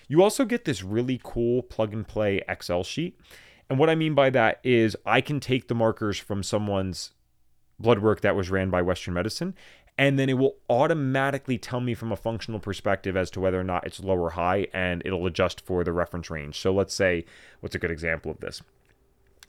You 0.09 0.23
also 0.23 0.45
get 0.45 0.65
this 0.65 0.83
really 0.83 1.21
cool 1.23 1.63
plug 1.63 1.93
and 1.93 2.07
play 2.07 2.43
Excel 2.49 2.83
sheet. 2.83 3.19
And 3.69 3.79
what 3.79 3.91
I 3.91 3.95
mean 3.95 4.15
by 4.15 4.31
that 4.31 4.61
is 4.63 4.97
I 5.05 5.21
can 5.21 5.41
take 5.41 5.69
the 5.69 5.75
markers 5.75 6.19
from 6.19 6.43
someone's 6.43 7.13
blood 7.79 8.01
work 8.01 8.21
that 8.23 8.37
was 8.37 8.51
ran 8.51 8.71
by 8.71 8.83
Western 8.83 9.15
medicine. 9.15 9.55
And 9.99 10.19
then 10.19 10.29
it 10.29 10.35
will 10.35 10.57
automatically 10.69 11.57
tell 11.57 11.81
me 11.81 11.95
from 11.95 12.13
a 12.13 12.17
functional 12.17 12.61
perspective 12.61 13.17
as 13.17 13.31
to 13.31 13.41
whether 13.41 13.59
or 13.59 13.65
not 13.65 13.87
it's 13.87 14.01
low 14.01 14.17
or 14.17 14.31
high, 14.31 14.67
and 14.75 15.03
it'll 15.07 15.27
adjust 15.27 15.63
for 15.65 15.85
the 15.85 15.93
reference 15.93 16.29
range. 16.29 16.61
So 16.61 16.73
let's 16.75 16.95
say, 16.95 17.25
what's 17.61 17.75
a 17.75 17.79
good 17.79 17.91
example 17.91 18.31
of 18.31 18.41
this? 18.41 18.63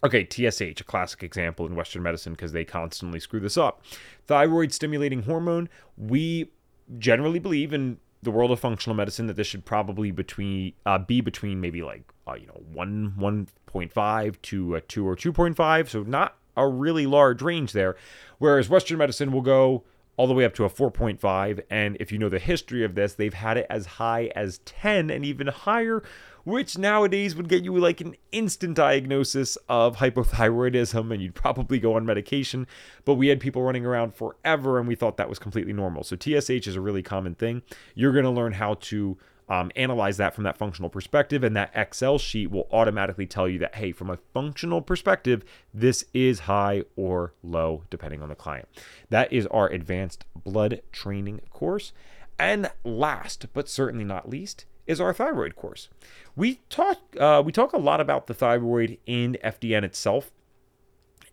Okay, 0.03 0.25
TSH, 0.25 0.79
a 0.79 0.83
classic 0.85 1.23
example 1.23 1.65
in 1.65 1.75
Western 1.75 2.03
medicine 2.03 2.33
because 2.33 2.53
they 2.53 2.63
constantly 2.63 3.19
screw 3.19 3.39
this 3.39 3.57
up. 3.57 3.83
Thyroid 4.25 4.71
stimulating 4.71 5.23
hormone, 5.23 5.67
we 5.97 6.51
generally 6.97 7.39
believe 7.39 7.73
in 7.73 7.97
the 8.21 8.31
world 8.31 8.51
of 8.51 8.59
functional 8.59 8.95
medicine 8.95 9.27
that 9.27 9.35
this 9.35 9.47
should 9.47 9.65
probably 9.65 10.11
between 10.11 10.73
uh, 10.85 10.97
be 10.97 11.21
between 11.21 11.61
maybe 11.61 11.81
like 11.83 12.03
uh, 12.27 12.33
you 12.33 12.47
know 12.47 12.61
1 12.73 13.13
1.5 13.17 14.41
to 14.41 14.75
a 14.75 14.81
2 14.81 15.07
or 15.07 15.15
2.5 15.15 15.89
so 15.89 16.03
not 16.03 16.37
a 16.57 16.67
really 16.67 17.05
large 17.05 17.41
range 17.41 17.71
there. 17.71 17.95
Whereas 18.39 18.67
Western 18.67 18.97
medicine 18.97 19.31
will 19.31 19.41
go 19.41 19.83
all 20.17 20.27
the 20.27 20.33
way 20.33 20.43
up 20.43 20.55
to 20.55 20.65
a 20.65 20.69
4.5. 20.69 21.61
And 21.69 21.95
if 21.99 22.11
you 22.11 22.17
know 22.17 22.27
the 22.27 22.39
history 22.39 22.83
of 22.83 22.95
this, 22.95 23.13
they've 23.13 23.33
had 23.33 23.57
it 23.57 23.67
as 23.69 23.85
high 23.85 24.31
as 24.35 24.57
10 24.65 25.09
and 25.09 25.23
even 25.23 25.47
higher, 25.47 26.03
which 26.43 26.77
nowadays 26.77 27.35
would 27.35 27.47
get 27.47 27.63
you 27.63 27.77
like 27.77 28.01
an 28.01 28.15
instant 28.31 28.75
diagnosis 28.75 29.57
of 29.69 29.97
hypothyroidism 29.97 31.13
and 31.13 31.21
you'd 31.21 31.35
probably 31.35 31.79
go 31.79 31.93
on 31.93 32.05
medication. 32.05 32.65
But 33.05 33.13
we 33.15 33.27
had 33.27 33.39
people 33.39 33.61
running 33.61 33.85
around 33.85 34.15
forever 34.15 34.79
and 34.79 34.87
we 34.87 34.95
thought 34.95 35.17
that 35.17 35.29
was 35.29 35.39
completely 35.39 35.73
normal. 35.73 36.03
So 36.03 36.15
TSH 36.15 36.67
is 36.67 36.75
a 36.75 36.81
really 36.81 37.03
common 37.03 37.35
thing. 37.35 37.61
You're 37.93 38.13
going 38.13 38.25
to 38.25 38.31
learn 38.31 38.53
how 38.53 38.73
to 38.75 39.17
um, 39.49 39.71
analyze 39.75 40.17
that 40.17 40.35
from 40.35 40.43
that 40.43 40.57
functional 40.57 40.89
perspective, 40.89 41.43
and 41.43 41.55
that 41.55 41.71
Excel 41.73 42.17
sheet 42.17 42.51
will 42.51 42.67
automatically 42.71 43.25
tell 43.25 43.47
you 43.47 43.59
that, 43.59 43.75
hey, 43.75 43.91
from 43.91 44.09
a 44.09 44.19
functional 44.33 44.81
perspective, 44.81 45.43
this 45.73 46.05
is 46.13 46.41
high 46.41 46.83
or 46.95 47.33
low, 47.41 47.83
depending 47.89 48.21
on 48.21 48.29
the 48.29 48.35
client. 48.35 48.67
That 49.09 49.31
is 49.31 49.47
our 49.47 49.69
advanced 49.69 50.25
blood 50.35 50.81
training 50.91 51.41
course. 51.49 51.93
And 52.39 52.69
last, 52.83 53.47
but 53.53 53.67
certainly 53.69 54.05
not 54.05 54.29
least, 54.29 54.65
is 54.85 55.01
our 55.01 55.13
thyroid 55.13 55.55
course. 55.55 55.89
We 56.35 56.61
talk 56.69 56.99
uh, 57.19 57.41
we 57.45 57.51
talk 57.51 57.73
a 57.73 57.77
lot 57.77 57.99
about 57.99 58.27
the 58.27 58.33
thyroid 58.33 58.97
in 59.05 59.37
FDN 59.43 59.83
itself, 59.83 60.31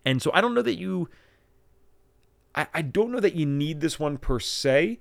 and 0.05 0.21
so 0.21 0.31
I 0.35 0.41
don't 0.41 0.55
know 0.55 0.63
that 0.63 0.75
you. 0.77 1.09
I, 2.55 2.67
I 2.75 2.83
don't 2.83 3.11
know 3.11 3.21
that 3.21 3.35
you 3.35 3.47
need 3.47 3.81
this 3.81 3.99
one 3.99 4.17
per 4.17 4.41
se, 4.41 4.99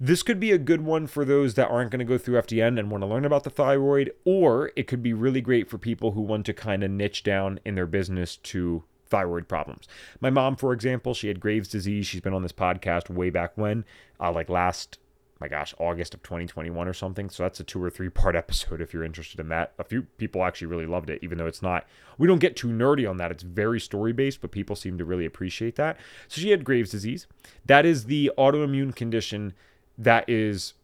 this 0.00 0.22
could 0.22 0.40
be 0.40 0.52
a 0.52 0.58
good 0.58 0.82
one 0.82 1.06
for 1.06 1.24
those 1.24 1.54
that 1.54 1.70
aren't 1.70 1.90
going 1.90 2.00
to 2.00 2.04
go 2.04 2.18
through 2.18 2.40
FDN 2.40 2.78
and 2.78 2.90
want 2.90 3.02
to 3.02 3.06
learn 3.06 3.24
about 3.24 3.44
the 3.44 3.50
thyroid, 3.50 4.12
or 4.24 4.72
it 4.76 4.86
could 4.86 5.02
be 5.02 5.12
really 5.12 5.40
great 5.40 5.68
for 5.68 5.78
people 5.78 6.12
who 6.12 6.20
want 6.20 6.46
to 6.46 6.52
kind 6.52 6.82
of 6.82 6.90
niche 6.90 7.22
down 7.22 7.60
in 7.64 7.74
their 7.74 7.86
business 7.86 8.36
to 8.36 8.84
thyroid 9.06 9.48
problems. 9.48 9.86
My 10.20 10.30
mom, 10.30 10.56
for 10.56 10.72
example, 10.72 11.14
she 11.14 11.28
had 11.28 11.38
Graves' 11.38 11.68
disease. 11.68 12.06
She's 12.06 12.20
been 12.20 12.34
on 12.34 12.42
this 12.42 12.52
podcast 12.52 13.08
way 13.08 13.30
back 13.30 13.52
when, 13.56 13.84
uh, 14.18 14.32
like 14.32 14.48
last, 14.48 14.98
my 15.40 15.46
gosh, 15.46 15.74
August 15.78 16.14
of 16.14 16.22
2021 16.24 16.88
or 16.88 16.92
something. 16.92 17.30
So 17.30 17.44
that's 17.44 17.60
a 17.60 17.64
two 17.64 17.82
or 17.82 17.90
three 17.90 18.08
part 18.08 18.34
episode 18.36 18.80
if 18.80 18.92
you're 18.92 19.04
interested 19.04 19.38
in 19.38 19.48
that. 19.50 19.74
A 19.78 19.84
few 19.84 20.02
people 20.18 20.42
actually 20.42 20.66
really 20.66 20.86
loved 20.86 21.10
it, 21.10 21.20
even 21.22 21.38
though 21.38 21.46
it's 21.46 21.62
not, 21.62 21.86
we 22.18 22.26
don't 22.26 22.40
get 22.40 22.56
too 22.56 22.68
nerdy 22.68 23.08
on 23.08 23.18
that. 23.18 23.30
It's 23.30 23.44
very 23.44 23.78
story 23.78 24.12
based, 24.12 24.40
but 24.40 24.50
people 24.50 24.74
seem 24.74 24.98
to 24.98 25.04
really 25.04 25.26
appreciate 25.26 25.76
that. 25.76 25.96
So 26.26 26.40
she 26.40 26.50
had 26.50 26.64
Graves' 26.64 26.90
disease. 26.90 27.28
That 27.64 27.86
is 27.86 28.06
the 28.06 28.32
autoimmune 28.36 28.96
condition 28.96 29.54
that 29.98 30.28
is 30.28 30.74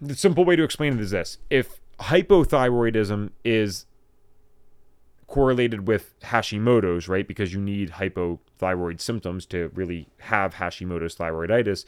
the 0.00 0.14
simple 0.14 0.44
way 0.44 0.56
to 0.56 0.62
explain 0.62 0.94
it 0.94 1.00
is 1.00 1.10
this 1.10 1.38
if 1.50 1.80
hypothyroidism 2.00 3.30
is 3.44 3.86
correlated 5.32 5.88
with 5.88 6.14
Hashimoto's, 6.20 7.08
right? 7.08 7.26
Because 7.26 7.54
you 7.54 7.60
need 7.60 7.92
hypothyroid 7.92 9.00
symptoms 9.00 9.46
to 9.46 9.70
really 9.74 10.08
have 10.18 10.56
Hashimoto's 10.56 11.16
thyroiditis. 11.16 11.86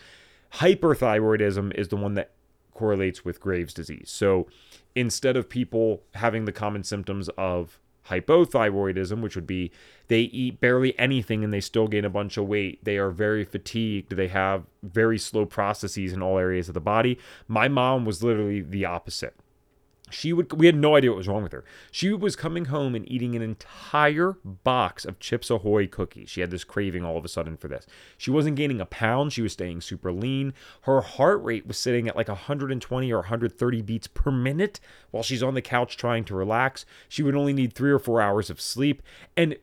Hyperthyroidism 0.55 1.75
is 1.75 1.89
the 1.89 1.97
one 1.97 2.15
that 2.15 2.31
correlates 2.73 3.23
with 3.23 3.41
Graves' 3.41 3.75
disease. 3.75 4.11
So 4.11 4.47
instead 4.95 5.37
of 5.37 5.51
people 5.51 6.03
having 6.15 6.47
the 6.47 6.53
common 6.53 6.85
symptoms 6.85 7.29
of 7.37 7.79
hypothyroidism, 8.09 9.21
which 9.21 9.35
would 9.35 9.47
be 9.47 9.71
they 10.09 10.21
eat 10.21 10.61
barely 10.61 10.99
anything 10.99 11.43
and 11.43 11.53
they 11.53 11.61
still 11.61 11.89
gain 11.89 12.05
a 12.05 12.11
bunch 12.11 12.37
of 12.37 12.47
weight. 12.47 12.85
They 12.85 12.99
are 12.99 13.11
very 13.11 13.45
fatigued. 13.45 14.17
They 14.17 14.29
have 14.29 14.65
very 14.83 15.19
slow 15.19 15.47
processes 15.47 16.13
in 16.13 16.23
all 16.23 16.39
areas 16.39 16.69
of 16.69 16.75
the 16.75 16.81
body. 16.81 17.19
My 17.49 17.69
mom 17.69 18.05
was 18.05 18.23
literally 18.23 18.61
the 18.61 18.85
opposite 18.85 19.35
she 20.15 20.33
would 20.33 20.53
we 20.53 20.67
had 20.67 20.77
no 20.77 20.95
idea 20.97 21.11
what 21.11 21.19
was 21.19 21.29
wrong 21.29 21.43
with 21.43 21.53
her. 21.53 21.65
She 21.91 22.13
was 22.13 22.37
coming 22.37 22.67
home 22.67 22.95
and 22.95 23.11
eating 23.11 23.35
an 23.35 23.43
entire 23.43 24.37
box 24.45 25.05
of 25.05 25.19
chips 25.19 25.51
ahoy 25.51 25.87
cookies. 25.87 26.31
She 26.31 26.41
had 26.41 26.51
this 26.51 26.65
craving 26.65 27.05
all 27.05 27.19
of 27.19 27.25
a 27.25 27.29
sudden 27.29 27.57
for 27.57 27.69
this. 27.69 27.87
She 28.17 28.31
wasn't 28.31 28.57
gaining 28.57 28.81
a 28.81 28.87
pound. 28.87 29.33
She 29.33 29.43
was 29.43 29.53
staying 29.53 29.81
super 29.81 30.13
lean. 30.13 30.55
Her 30.83 31.01
heart 31.01 31.43
rate 31.43 31.67
was 31.67 31.79
sitting 31.79 32.09
at 32.09 32.17
like 32.17 32.29
120 32.29 33.13
or 33.13 33.19
130 33.19 33.83
beats 33.83 34.07
per 34.07 34.31
minute 34.31 34.81
while 35.11 35.23
she's 35.23 35.43
on 35.43 35.55
the 35.55 35.63
couch 35.63 35.97
trying 35.97 36.25
to 36.25 36.35
relax. 36.35 36.87
She 37.09 37.23
would 37.23 37.35
only 37.35 37.53
need 37.53 37.73
three 37.73 37.91
or 37.91 37.99
four 37.99 38.23
hours 38.23 38.51
of 38.51 38.61
sleep. 38.61 39.03
And 39.37 39.57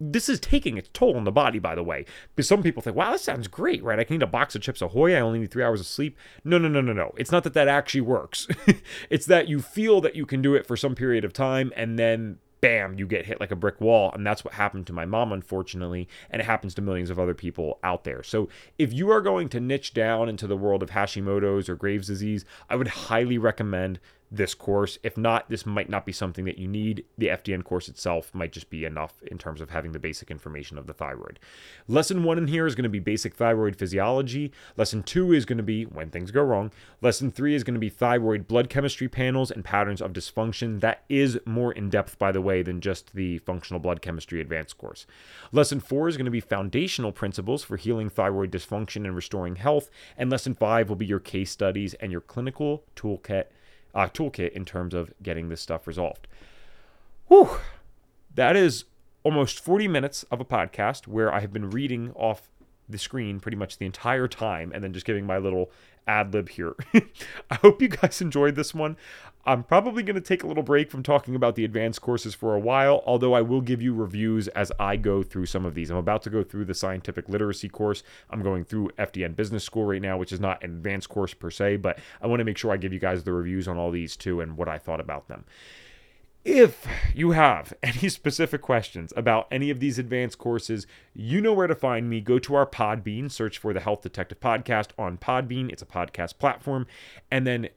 this 0.00 0.28
is 0.28 0.40
taking 0.40 0.76
its 0.76 0.90
toll 0.92 1.16
on 1.16 1.24
the 1.24 1.32
body, 1.32 1.58
by 1.58 1.74
the 1.74 1.82
way. 1.82 2.04
Because 2.34 2.48
some 2.48 2.62
people 2.62 2.82
think, 2.82 2.96
wow, 2.96 3.12
that 3.12 3.20
sounds 3.20 3.48
great, 3.48 3.82
right? 3.82 3.98
I 3.98 4.04
can 4.04 4.16
eat 4.16 4.22
a 4.22 4.26
box 4.26 4.54
of 4.54 4.62
Chips 4.62 4.82
Ahoy. 4.82 5.14
I 5.14 5.20
only 5.20 5.38
need 5.38 5.50
three 5.50 5.64
hours 5.64 5.80
of 5.80 5.86
sleep. 5.86 6.16
No, 6.44 6.58
no, 6.58 6.68
no, 6.68 6.80
no, 6.80 6.92
no. 6.92 7.12
It's 7.16 7.32
not 7.32 7.44
that 7.44 7.54
that 7.54 7.68
actually 7.68 8.02
works. 8.02 8.46
it's 9.10 9.26
that 9.26 9.48
you 9.48 9.60
feel 9.60 10.00
that 10.02 10.16
you 10.16 10.26
can 10.26 10.42
do 10.42 10.54
it 10.54 10.66
for 10.66 10.76
some 10.76 10.94
period 10.94 11.24
of 11.24 11.32
time 11.32 11.72
and 11.76 11.98
then 11.98 12.38
bam, 12.60 12.98
you 12.98 13.06
get 13.06 13.26
hit 13.26 13.38
like 13.38 13.50
a 13.50 13.56
brick 13.56 13.80
wall. 13.80 14.10
And 14.12 14.26
that's 14.26 14.44
what 14.44 14.54
happened 14.54 14.86
to 14.86 14.92
my 14.92 15.04
mom, 15.04 15.32
unfortunately. 15.32 16.08
And 16.30 16.40
it 16.40 16.46
happens 16.46 16.74
to 16.74 16.82
millions 16.82 17.10
of 17.10 17.18
other 17.18 17.34
people 17.34 17.78
out 17.82 18.04
there. 18.04 18.22
So 18.22 18.48
if 18.78 18.92
you 18.92 19.10
are 19.10 19.20
going 19.20 19.48
to 19.50 19.60
niche 19.60 19.94
down 19.94 20.28
into 20.28 20.46
the 20.46 20.56
world 20.56 20.82
of 20.82 20.90
Hashimoto's 20.90 21.68
or 21.68 21.76
Graves' 21.76 22.08
disease, 22.08 22.44
I 22.68 22.76
would 22.76 22.88
highly 22.88 23.38
recommend 23.38 24.00
this 24.30 24.54
course. 24.54 24.98
If 25.02 25.16
not, 25.16 25.48
this 25.48 25.66
might 25.66 25.88
not 25.88 26.04
be 26.04 26.12
something 26.12 26.44
that 26.46 26.58
you 26.58 26.68
need. 26.68 27.04
The 27.16 27.28
FDN 27.28 27.64
course 27.64 27.88
itself 27.88 28.34
might 28.34 28.52
just 28.52 28.70
be 28.70 28.84
enough 28.84 29.22
in 29.22 29.38
terms 29.38 29.60
of 29.60 29.70
having 29.70 29.92
the 29.92 29.98
basic 29.98 30.30
information 30.30 30.78
of 30.78 30.86
the 30.86 30.92
thyroid. 30.92 31.38
Lesson 31.86 32.24
one 32.24 32.38
in 32.38 32.48
here 32.48 32.66
is 32.66 32.74
going 32.74 32.84
to 32.84 32.88
be 32.88 32.98
basic 32.98 33.34
thyroid 33.34 33.76
physiology. 33.76 34.52
Lesson 34.76 35.02
two 35.02 35.32
is 35.32 35.44
going 35.44 35.56
to 35.56 35.62
be 35.62 35.84
when 35.84 36.10
things 36.10 36.30
go 36.30 36.42
wrong. 36.42 36.72
Lesson 37.00 37.30
three 37.30 37.54
is 37.54 37.64
going 37.64 37.74
to 37.74 37.80
be 37.80 37.88
thyroid 37.88 38.48
blood 38.48 38.68
chemistry 38.68 39.08
panels 39.08 39.50
and 39.50 39.64
patterns 39.64 40.02
of 40.02 40.12
dysfunction. 40.12 40.80
That 40.80 41.04
is 41.08 41.38
more 41.44 41.72
in 41.72 41.88
depth, 41.88 42.18
by 42.18 42.32
the 42.32 42.42
way, 42.42 42.62
than 42.62 42.80
just 42.80 43.14
the 43.14 43.38
functional 43.38 43.80
blood 43.80 44.02
chemistry 44.02 44.40
advanced 44.40 44.78
course. 44.78 45.06
Lesson 45.52 45.80
four 45.80 46.08
is 46.08 46.16
going 46.16 46.24
to 46.24 46.30
be 46.30 46.40
foundational 46.40 47.12
principles 47.12 47.62
for 47.62 47.76
healing 47.76 48.10
thyroid 48.10 48.50
dysfunction 48.50 49.04
and 49.04 49.14
restoring 49.14 49.56
health. 49.56 49.90
And 50.16 50.30
lesson 50.30 50.54
five 50.54 50.88
will 50.88 50.96
be 50.96 51.06
your 51.06 51.20
case 51.20 51.50
studies 51.50 51.94
and 51.94 52.10
your 52.10 52.20
clinical 52.20 52.84
toolkit 52.96 53.46
uh, 53.96 54.08
toolkit 54.08 54.52
in 54.52 54.64
terms 54.64 54.94
of 54.94 55.12
getting 55.22 55.48
this 55.48 55.60
stuff 55.60 55.86
resolved. 55.86 56.28
Whew. 57.28 57.48
That 58.34 58.54
is 58.54 58.84
almost 59.24 59.58
40 59.58 59.88
minutes 59.88 60.24
of 60.30 60.40
a 60.40 60.44
podcast 60.44 61.08
where 61.08 61.32
I 61.32 61.40
have 61.40 61.52
been 61.52 61.70
reading 61.70 62.12
off 62.14 62.48
the 62.88 62.98
screen 62.98 63.40
pretty 63.40 63.56
much 63.56 63.78
the 63.78 63.86
entire 63.86 64.28
time 64.28 64.70
and 64.72 64.84
then 64.84 64.92
just 64.92 65.06
giving 65.06 65.26
my 65.26 65.38
little 65.38 65.70
ad 66.06 66.32
lib 66.32 66.48
here. 66.50 66.74
I 67.50 67.56
hope 67.56 67.82
you 67.82 67.88
guys 67.88 68.20
enjoyed 68.20 68.54
this 68.54 68.74
one. 68.74 68.96
I'm 69.48 69.62
probably 69.62 70.02
going 70.02 70.16
to 70.16 70.20
take 70.20 70.42
a 70.42 70.46
little 70.46 70.64
break 70.64 70.90
from 70.90 71.04
talking 71.04 71.36
about 71.36 71.54
the 71.54 71.64
advanced 71.64 72.00
courses 72.00 72.34
for 72.34 72.56
a 72.56 72.58
while, 72.58 73.02
although 73.06 73.32
I 73.32 73.42
will 73.42 73.60
give 73.60 73.80
you 73.80 73.94
reviews 73.94 74.48
as 74.48 74.72
I 74.80 74.96
go 74.96 75.22
through 75.22 75.46
some 75.46 75.64
of 75.64 75.74
these. 75.74 75.88
I'm 75.88 75.96
about 75.96 76.22
to 76.22 76.30
go 76.30 76.42
through 76.42 76.64
the 76.64 76.74
scientific 76.74 77.28
literacy 77.28 77.68
course. 77.68 78.02
I'm 78.28 78.42
going 78.42 78.64
through 78.64 78.90
FDN 78.98 79.36
Business 79.36 79.62
School 79.62 79.84
right 79.84 80.02
now, 80.02 80.18
which 80.18 80.32
is 80.32 80.40
not 80.40 80.64
an 80.64 80.70
advanced 80.70 81.08
course 81.08 81.32
per 81.32 81.52
se, 81.52 81.76
but 81.76 82.00
I 82.20 82.26
want 82.26 82.40
to 82.40 82.44
make 82.44 82.58
sure 82.58 82.72
I 82.72 82.76
give 82.76 82.92
you 82.92 82.98
guys 82.98 83.22
the 83.22 83.32
reviews 83.32 83.68
on 83.68 83.76
all 83.76 83.92
these 83.92 84.16
too 84.16 84.40
and 84.40 84.56
what 84.56 84.68
I 84.68 84.78
thought 84.78 85.00
about 85.00 85.28
them. 85.28 85.44
If 86.46 86.86
you 87.12 87.32
have 87.32 87.74
any 87.82 88.08
specific 88.08 88.62
questions 88.62 89.12
about 89.16 89.48
any 89.50 89.68
of 89.68 89.80
these 89.80 89.98
advanced 89.98 90.38
courses, 90.38 90.86
you 91.12 91.40
know 91.40 91.52
where 91.52 91.66
to 91.66 91.74
find 91.74 92.08
me. 92.08 92.20
Go 92.20 92.38
to 92.38 92.54
our 92.54 92.64
Podbean, 92.64 93.32
search 93.32 93.58
for 93.58 93.74
the 93.74 93.80
Health 93.80 94.02
Detective 94.02 94.38
Podcast 94.38 94.90
on 94.96 95.18
Podbean. 95.18 95.72
It's 95.72 95.82
a 95.82 95.86
podcast 95.86 96.38
platform. 96.38 96.86
And 97.32 97.48
then 97.48 97.70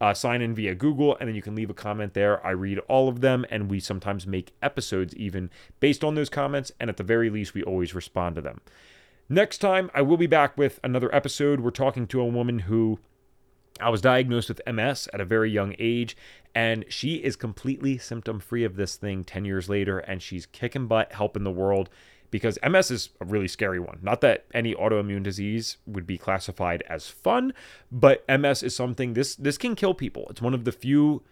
uh, 0.00 0.14
sign 0.14 0.40
in 0.40 0.54
via 0.54 0.74
Google, 0.74 1.18
and 1.18 1.28
then 1.28 1.34
you 1.34 1.42
can 1.42 1.54
leave 1.54 1.68
a 1.68 1.74
comment 1.74 2.14
there. 2.14 2.44
I 2.44 2.52
read 2.52 2.78
all 2.88 3.10
of 3.10 3.20
them, 3.20 3.44
and 3.50 3.70
we 3.70 3.78
sometimes 3.78 4.26
make 4.26 4.54
episodes 4.62 5.14
even 5.16 5.50
based 5.78 6.02
on 6.02 6.14
those 6.14 6.30
comments. 6.30 6.72
And 6.80 6.88
at 6.88 6.96
the 6.96 7.04
very 7.04 7.28
least, 7.28 7.52
we 7.52 7.62
always 7.62 7.94
respond 7.94 8.36
to 8.36 8.40
them. 8.40 8.62
Next 9.28 9.58
time, 9.58 9.90
I 9.92 10.00
will 10.00 10.16
be 10.16 10.26
back 10.26 10.56
with 10.56 10.80
another 10.82 11.14
episode. 11.14 11.60
We're 11.60 11.70
talking 11.70 12.06
to 12.06 12.22
a 12.22 12.26
woman 12.26 12.60
who 12.60 13.00
I 13.80 13.90
was 13.90 14.00
diagnosed 14.00 14.48
with 14.48 14.60
MS 14.66 15.08
at 15.12 15.20
a 15.20 15.24
very 15.24 15.50
young 15.50 15.74
age, 15.78 16.16
and 16.54 16.84
she 16.88 17.16
is 17.16 17.34
completely 17.34 17.98
symptom 17.98 18.38
free 18.38 18.64
of 18.64 18.76
this 18.76 18.96
thing 18.96 19.24
10 19.24 19.44
years 19.44 19.68
later, 19.68 19.98
and 19.98 20.22
she's 20.22 20.46
kicking 20.46 20.86
butt, 20.86 21.12
helping 21.12 21.44
the 21.44 21.50
world 21.50 21.90
because 22.30 22.58
MS 22.68 22.90
is 22.90 23.10
a 23.20 23.24
really 23.24 23.46
scary 23.46 23.78
one. 23.78 24.00
Not 24.02 24.20
that 24.22 24.46
any 24.52 24.74
autoimmune 24.74 25.22
disease 25.22 25.76
would 25.86 26.04
be 26.04 26.18
classified 26.18 26.82
as 26.88 27.08
fun, 27.08 27.52
but 27.92 28.24
MS 28.28 28.64
is 28.64 28.74
something 28.74 29.14
this 29.14 29.36
this 29.36 29.56
can 29.56 29.76
kill 29.76 29.94
people. 29.94 30.26
It's 30.30 30.42
one 30.42 30.52
of 30.52 30.64
the 30.64 30.72
few 30.72 31.22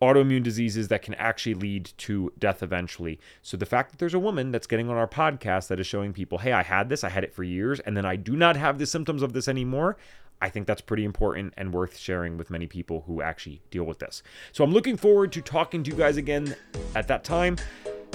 autoimmune 0.00 0.44
diseases 0.44 0.86
that 0.86 1.02
can 1.02 1.14
actually 1.14 1.54
lead 1.54 1.90
to 1.96 2.32
death 2.38 2.62
eventually. 2.62 3.18
So 3.42 3.56
the 3.56 3.66
fact 3.66 3.90
that 3.90 3.98
there's 3.98 4.14
a 4.14 4.20
woman 4.20 4.52
that's 4.52 4.68
getting 4.68 4.88
on 4.88 4.96
our 4.96 5.08
podcast 5.08 5.66
that 5.66 5.80
is 5.80 5.86
showing 5.88 6.12
people, 6.12 6.38
"Hey, 6.38 6.52
I 6.52 6.62
had 6.62 6.90
this, 6.90 7.02
I 7.02 7.08
had 7.08 7.24
it 7.24 7.34
for 7.34 7.42
years, 7.42 7.80
and 7.80 7.96
then 7.96 8.04
I 8.04 8.14
do 8.14 8.36
not 8.36 8.56
have 8.56 8.78
the 8.78 8.86
symptoms 8.86 9.22
of 9.22 9.32
this 9.32 9.48
anymore." 9.48 9.96
I 10.40 10.48
think 10.48 10.66
that's 10.66 10.80
pretty 10.80 11.04
important 11.04 11.54
and 11.56 11.72
worth 11.72 11.96
sharing 11.96 12.36
with 12.36 12.50
many 12.50 12.66
people 12.66 13.04
who 13.06 13.22
actually 13.22 13.62
deal 13.70 13.84
with 13.84 13.98
this. 13.98 14.22
So 14.52 14.64
I'm 14.64 14.72
looking 14.72 14.96
forward 14.96 15.32
to 15.32 15.40
talking 15.40 15.82
to 15.82 15.90
you 15.90 15.96
guys 15.96 16.16
again 16.16 16.54
at 16.94 17.08
that 17.08 17.24
time. 17.24 17.56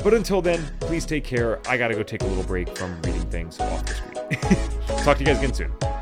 But 0.04 0.14
until 0.14 0.42
then, 0.42 0.64
please 0.80 1.06
take 1.06 1.24
care. 1.24 1.60
I 1.68 1.78
got 1.78 1.90
to 1.90 1.96
go 1.96 2.04
take 2.04 2.24
a 2.24 2.26
little 2.26 2.44
break 2.44 2.76
from 2.78 3.00
reading 3.04 3.30
things 3.30 3.60
off 3.60 3.86
the 3.86 3.94
screen. 3.94 5.04
Talk 5.04 5.18
to 5.18 5.24
you 5.24 5.28
guys 5.28 5.38
again 5.38 5.54
soon. 5.54 6.01